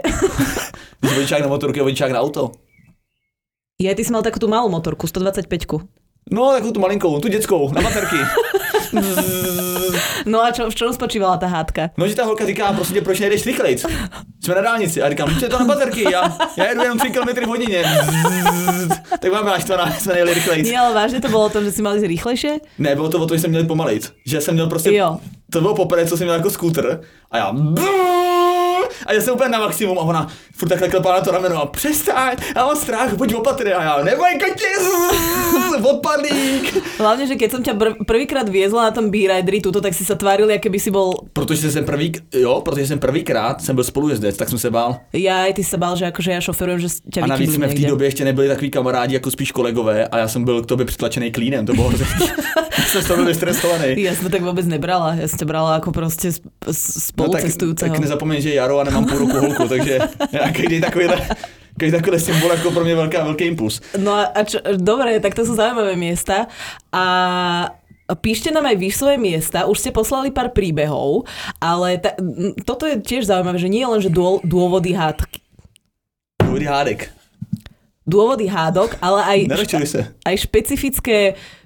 vodičák 1.15 1.41
na 1.41 1.47
motorku 1.47 1.77
je 1.77 1.83
vodičák 1.83 2.11
na 2.11 2.19
auto. 2.21 2.51
Ja, 3.81 3.97
ty 3.97 4.05
si 4.05 4.13
mal 4.13 4.21
takú 4.21 4.37
tú 4.37 4.45
malú 4.45 4.69
motorku, 4.69 5.09
125 5.09 5.49
No, 6.29 6.53
takú 6.53 6.69
tú 6.69 6.77
malinkou, 6.77 7.17
tú 7.17 7.33
detskou, 7.33 7.73
na 7.73 7.81
baterky. 7.81 8.21
No 10.25 10.43
a 10.43 10.51
čo, 10.51 10.69
v 10.69 10.75
čom 10.75 10.93
spočívala 10.93 11.37
tá 11.37 11.47
hádka? 11.47 11.89
No, 11.97 12.07
že 12.07 12.15
tá 12.15 12.23
holka 12.23 12.45
říká, 12.45 12.73
prosím 12.73 12.95
tě, 12.95 13.01
proč 13.01 13.19
nejdeš 13.19 13.45
rychlejc? 13.45 13.85
Jsme 14.43 14.55
na 14.55 14.61
dálnici 14.61 15.01
a 15.01 15.09
říkám, 15.09 15.29
je 15.41 15.49
to 15.49 15.59
na 15.59 15.65
baterky, 15.65 16.11
já, 16.11 16.37
já 16.57 16.65
jedu 16.69 16.81
jenom 16.81 16.97
3 16.99 17.09
km 17.09 17.29
v 17.29 17.47
hodině. 17.47 17.83
tak 19.19 19.31
máme 19.31 19.51
až 19.51 19.63
12, 19.63 20.01
jsme 20.01 20.13
nejeli 20.13 20.33
rychlejc. 20.33 20.67
Nie, 20.67 20.79
ale 20.79 20.93
vážně 20.93 21.21
to 21.21 21.27
bylo 21.27 21.45
o 21.45 21.49
tom, 21.49 21.63
že 21.63 21.71
si 21.71 21.81
mali 21.81 22.07
rychlejšie? 22.07 22.59
Ne, 22.79 22.95
bylo 22.95 23.09
to 23.09 23.19
o 23.19 23.25
tom, 23.25 23.37
že 23.37 23.41
jsem 23.41 23.49
měl 23.49 23.65
pomalejc. 23.65 24.11
Že 24.25 24.41
jsem 24.41 24.53
měl 24.53 24.67
prostě, 24.67 24.93
jo. 24.93 25.19
to 25.51 25.61
bylo 25.61 25.75
poprvé, 25.75 26.05
co 26.05 26.17
jsem 26.17 26.25
měl 26.27 26.35
jako 26.35 26.49
skútr 26.49 27.01
a 27.31 27.37
já 27.37 27.51
a 29.05 29.13
já 29.13 29.21
jsem 29.21 29.33
úplně 29.33 29.49
na 29.49 29.59
maximum 29.59 29.99
a 29.99 30.01
ona 30.01 30.27
furt 30.55 30.69
takhle 30.69 30.89
klepá 30.89 31.13
na 31.13 31.21
to 31.21 31.31
rameno 31.31 31.61
a 31.61 31.65
přestaň, 31.65 32.35
já 32.55 32.65
mám 32.65 32.75
strach, 32.75 33.13
buď 33.13 33.33
opatrný 33.33 33.73
a 33.73 33.83
já 33.83 34.03
neboj 34.03 34.39
kotě, 34.39 34.67
odpadlík. 35.89 36.83
Hlavně, 36.99 37.27
že 37.27 37.35
keď 37.35 37.51
jsem 37.51 37.63
tě 37.63 37.73
prvýkrát 38.07 38.49
viezla 38.49 38.83
na 38.83 38.91
tom 38.91 39.09
B-Rideri 39.09 39.61
tuto, 39.61 39.81
tak 39.81 39.93
si 39.93 40.05
se 40.05 40.15
tváril, 40.15 40.49
jak 40.49 40.67
by 40.67 40.79
si 40.79 40.91
bol... 40.91 41.13
Protože 41.33 41.71
jsem 41.71 41.85
prvý, 41.85 42.11
jo, 42.33 42.61
protože 42.65 42.87
jsem 42.87 42.99
prvýkrát 42.99 43.61
jsem 43.61 43.75
byl 43.75 43.83
spolujezdec, 43.83 44.37
tak 44.37 44.49
jsem 44.49 44.57
se 44.57 44.71
bál. 44.71 44.95
Já, 45.13 45.53
ty 45.53 45.63
se 45.63 45.77
bál, 45.77 45.95
že 45.95 46.05
jakože 46.05 46.31
já 46.31 46.41
šoferujem, 46.41 46.79
že 46.79 46.87
tě 47.13 47.21
A 47.21 47.27
navíc 47.27 47.53
jsme 47.53 47.67
v 47.67 47.73
té 47.73 47.87
době 47.87 48.07
ještě 48.07 48.25
nebyli 48.25 48.47
takový 48.47 48.71
kamarádi, 48.71 49.13
jako 49.13 49.31
spíš 49.31 49.51
kolegové 49.51 50.07
a 50.07 50.17
já 50.17 50.27
jsem 50.27 50.43
byl 50.43 50.61
k 50.61 50.65
tobě 50.65 50.85
přitlačený 50.85 51.31
klínem, 51.31 51.65
to 51.65 51.73
bylo 51.73 51.91
jsem 52.91 53.01
z 53.01 53.07
toho 53.07 53.17
byl 53.17 53.25
vystresovaný. 53.25 54.01
Já 54.03 54.15
jsem 54.15 54.23
to 54.23 54.29
tak 54.29 54.41
vůbec 54.41 54.65
nebrala, 54.65 55.13
já 55.13 55.27
jsem 55.27 55.39
tě 55.39 55.45
brala 55.45 55.73
jako 55.73 55.91
prostě 55.91 56.31
spolucestujícího. 56.71 57.67
No 57.67 57.75
tak, 57.75 57.91
tak 57.91 57.99
nezapomeň, 57.99 58.41
že 58.41 58.53
Jaro 58.53 58.79
a 58.81 58.83
nemám 58.83 59.05
půl 59.05 59.17
roku 59.17 59.37
holku, 59.37 59.67
takže 59.67 59.99
já 60.31 60.51
každý 60.51 60.81
takovýhle 60.81 61.27
každý 61.77 61.97
takový 61.97 62.19
symbol 62.19 62.51
jako 62.51 62.71
pro 62.71 62.83
mě 62.83 62.95
velká, 62.95 63.23
velký 63.23 63.43
impuls. 63.43 63.81
No 63.97 64.11
a 64.11 64.43
čo, 64.43 64.59
dobre, 64.75 65.19
tak 65.19 65.33
to 65.33 65.45
sú 65.47 65.55
zaujímavé 65.55 65.95
miesta 65.95 66.51
a 66.91 67.05
Píšte 68.11 68.51
nám 68.51 68.67
aj 68.67 68.75
vy 68.75 68.89
svoje 68.91 69.15
miesta, 69.15 69.71
už 69.71 69.79
ste 69.79 69.95
poslali 69.95 70.35
pár 70.35 70.51
príbehov, 70.51 71.23
ale 71.63 71.95
ta, 71.95 72.11
toto 72.67 72.83
je 72.83 72.99
tiež 72.99 73.23
zaujímavé, 73.23 73.55
že 73.55 73.71
nie 73.71 73.87
len, 73.87 74.03
že 74.03 74.11
dô, 74.11 74.43
dôvody 74.43 74.91
hádky. 74.91 75.39
Dôvody 76.43 76.67
hádek. 76.67 76.99
Dôvody 78.03 78.51
hádok, 78.51 78.99
ale 78.99 79.47
aj, 79.47 79.63
špe, 79.63 80.03
aj 80.27 80.35
špecifické 80.43 81.17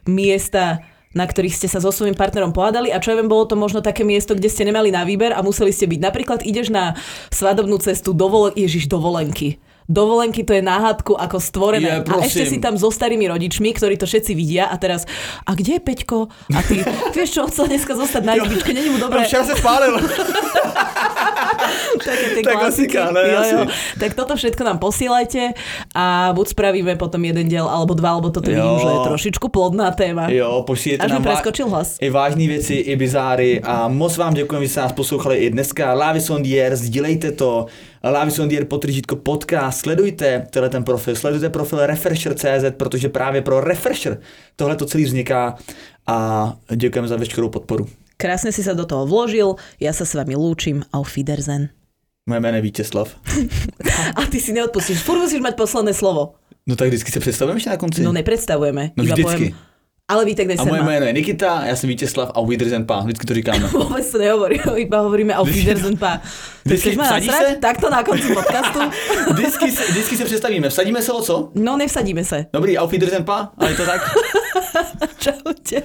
miesta, 0.05 0.85
na 1.15 1.23
ktorých 1.23 1.55
ste 1.55 1.71
sa 1.71 1.79
so 1.79 1.89
svojím 1.95 2.13
partnerom 2.13 2.51
pohádali 2.51 2.91
a 2.91 2.99
čo 2.99 3.15
ja 3.15 3.17
viem, 3.17 3.31
bolo 3.31 3.47
to 3.47 3.55
možno 3.55 3.79
také 3.79 4.03
miesto, 4.03 4.35
kde 4.35 4.51
ste 4.51 4.67
nemali 4.67 4.91
na 4.91 5.07
výber 5.07 5.31
a 5.31 5.39
museli 5.39 5.71
ste 5.71 5.87
byť. 5.87 5.99
Napríklad 6.03 6.39
ideš 6.43 6.69
na 6.69 6.99
svadobnú 7.31 7.79
cestu, 7.79 8.11
dovol- 8.11 8.51
Ježiš, 8.53 8.91
dovolenky 8.91 9.57
dovolenky 9.85 10.43
to 10.43 10.53
je 10.53 10.61
náhadku 10.61 11.13
ako 11.13 11.37
stvorené. 11.37 12.01
Je, 12.01 12.09
a 12.09 12.13
ešte 12.25 12.45
si 12.45 12.57
tam 12.57 12.77
so 12.77 12.89
starými 12.89 13.29
rodičmi, 13.29 13.69
ktorí 13.73 13.97
to 13.97 14.09
všetci 14.09 14.31
vidia 14.33 14.65
a 14.69 14.75
teraz, 14.81 15.05
a 15.45 15.51
kde 15.53 15.77
je 15.77 15.81
Peťko? 15.81 16.17
A 16.53 16.59
ty, 16.65 16.81
vieš 17.15 17.37
čo, 17.37 17.41
chcel 17.49 17.69
dneska 17.69 17.93
zostať 17.93 18.23
na 18.25 18.33
izbičke, 18.37 18.73
není 18.73 18.89
mu 18.89 18.97
dobré. 18.97 19.25
Včera 19.25 19.45
sa 19.45 19.55
spálil. 19.57 19.93
Také 21.95 22.37
tie 22.37 22.43
tak 22.43 22.55
klasika, 22.59 23.09
ne, 23.09 23.23
jo, 23.25 23.41
jo. 23.41 23.61
Tak 23.97 24.13
toto 24.13 24.35
všetko 24.35 24.61
nám 24.61 24.77
posielajte 24.77 25.57
a 25.95 26.29
buď 26.35 26.45
spravíme 26.53 26.93
potom 26.99 27.23
jeden 27.23 27.47
diel, 27.49 27.65
alebo 27.65 27.97
dva, 27.97 28.19
alebo 28.19 28.29
toto 28.29 28.51
vidím, 28.51 28.77
že 28.77 28.89
je 28.89 28.99
trošičku 29.09 29.47
plodná 29.49 29.89
téma. 29.95 30.29
Jo, 30.29 30.61
pošlijete 30.67 31.05
Až 31.05 31.11
nám 31.11 31.23
preskočil 31.23 31.65
hlas. 31.69 31.97
I 32.01 32.09
vážné 32.09 32.47
věci, 32.47 32.73
i 32.73 32.93
bizáry 32.95 33.61
a 33.63 33.87
moc 33.87 34.17
vám 34.17 34.33
děkujeme, 34.33 34.65
že 34.65 34.71
jste 34.71 34.81
nás 34.81 34.93
poslouchali 34.93 35.37
i 35.37 35.49
dneska. 35.49 35.93
Lávy 35.93 36.21
Sondier, 36.21 36.75
sdílejte 36.75 37.31
to, 37.31 37.65
Lavisondier 38.11 38.65
potržítko 38.65 39.15
podcast, 39.15 39.79
sledujte 39.79 40.47
tenhle 40.49 40.69
ten 40.69 40.83
profil, 40.83 41.15
sledujte 41.15 41.49
profil 41.49 41.85
Refresher.cz, 41.85 42.77
protože 42.77 43.09
právě 43.09 43.41
pro 43.41 43.61
Refresher 43.61 44.19
tohle 44.55 44.75
to 44.75 44.85
celý 44.85 45.03
vzniká 45.03 45.57
a 46.07 46.57
děkujeme 46.75 47.07
za 47.07 47.17
veškerou 47.17 47.49
podporu. 47.49 47.87
Krásne 48.17 48.55
si 48.55 48.63
sa 48.63 48.71
do 48.71 48.87
toho 48.87 49.03
vložil, 49.03 49.59
ja 49.75 49.91
sa 49.91 50.07
s 50.07 50.15
vami 50.15 50.39
lúčim. 50.39 50.87
Auf 50.95 51.19
Wiedersehen. 51.19 51.67
Moje 52.29 52.39
jméno 52.39 52.55
je 52.55 52.61
Vítězslav. 52.61 53.15
A 54.15 54.21
ty 54.31 54.39
si 54.39 54.53
neodpustíš, 54.53 55.03
furt 55.03 55.19
musíš 55.19 55.39
mať 55.43 55.55
posledné 55.55 55.93
slovo. 55.93 56.33
No 56.67 56.75
tak 56.75 56.87
vždycky 56.87 57.11
se 57.11 57.19
představujeme 57.19 57.57
ještě 57.57 57.69
na 57.69 57.77
konci. 57.77 58.03
No 58.03 58.11
nepredstavujeme. 58.11 58.91
No 58.97 59.03
iba 59.03 59.13
vždycky. 59.13 59.33
poviem, 59.33 59.53
ale 60.07 60.25
vítek 60.25 60.59
A 60.59 60.63
moje 60.63 60.83
jméno 60.83 61.05
je 61.05 61.13
Nikita, 61.13 61.65
já 61.65 61.75
jsem 61.75 61.87
Vítězslav 61.87 62.31
a 62.35 62.41
Wiedersehen 62.41 62.85
pa, 62.85 62.99
vždycky 62.99 63.25
to 63.25 63.33
říkáme. 63.33 63.67
Vôbec 63.73 64.11
to 64.11 64.17
nehovorí, 64.17 64.61
iba 64.75 64.99
hovoríme 65.01 65.33
Auf 65.35 65.49
Wiedersehen 65.49 65.97
pa. 65.97 66.21
Ty 66.63 66.69
Vždycky 66.69 66.97
vsadí 66.97 67.29
se? 67.29 67.57
Takto 67.61 67.89
na 67.89 68.03
konci 68.03 68.33
podcastu? 68.33 68.79
Vždycky 69.33 69.71
se, 69.71 69.83
vždycky 69.91 70.17
se 70.17 70.25
představíme, 70.25 70.69
vsadíme 70.69 71.01
se 71.01 71.11
o 71.11 71.21
co? 71.21 71.51
No 71.55 71.77
nevsadíme 71.77 72.23
sa. 72.23 72.45
Dobrý, 72.53 72.77
auf 72.77 72.91
Wiedersehen 72.91 73.25
pa, 73.25 73.49
ale 73.57 73.71
je 73.71 73.75
to 73.75 73.85
tak? 73.85 74.01
Čaute. 75.17 75.81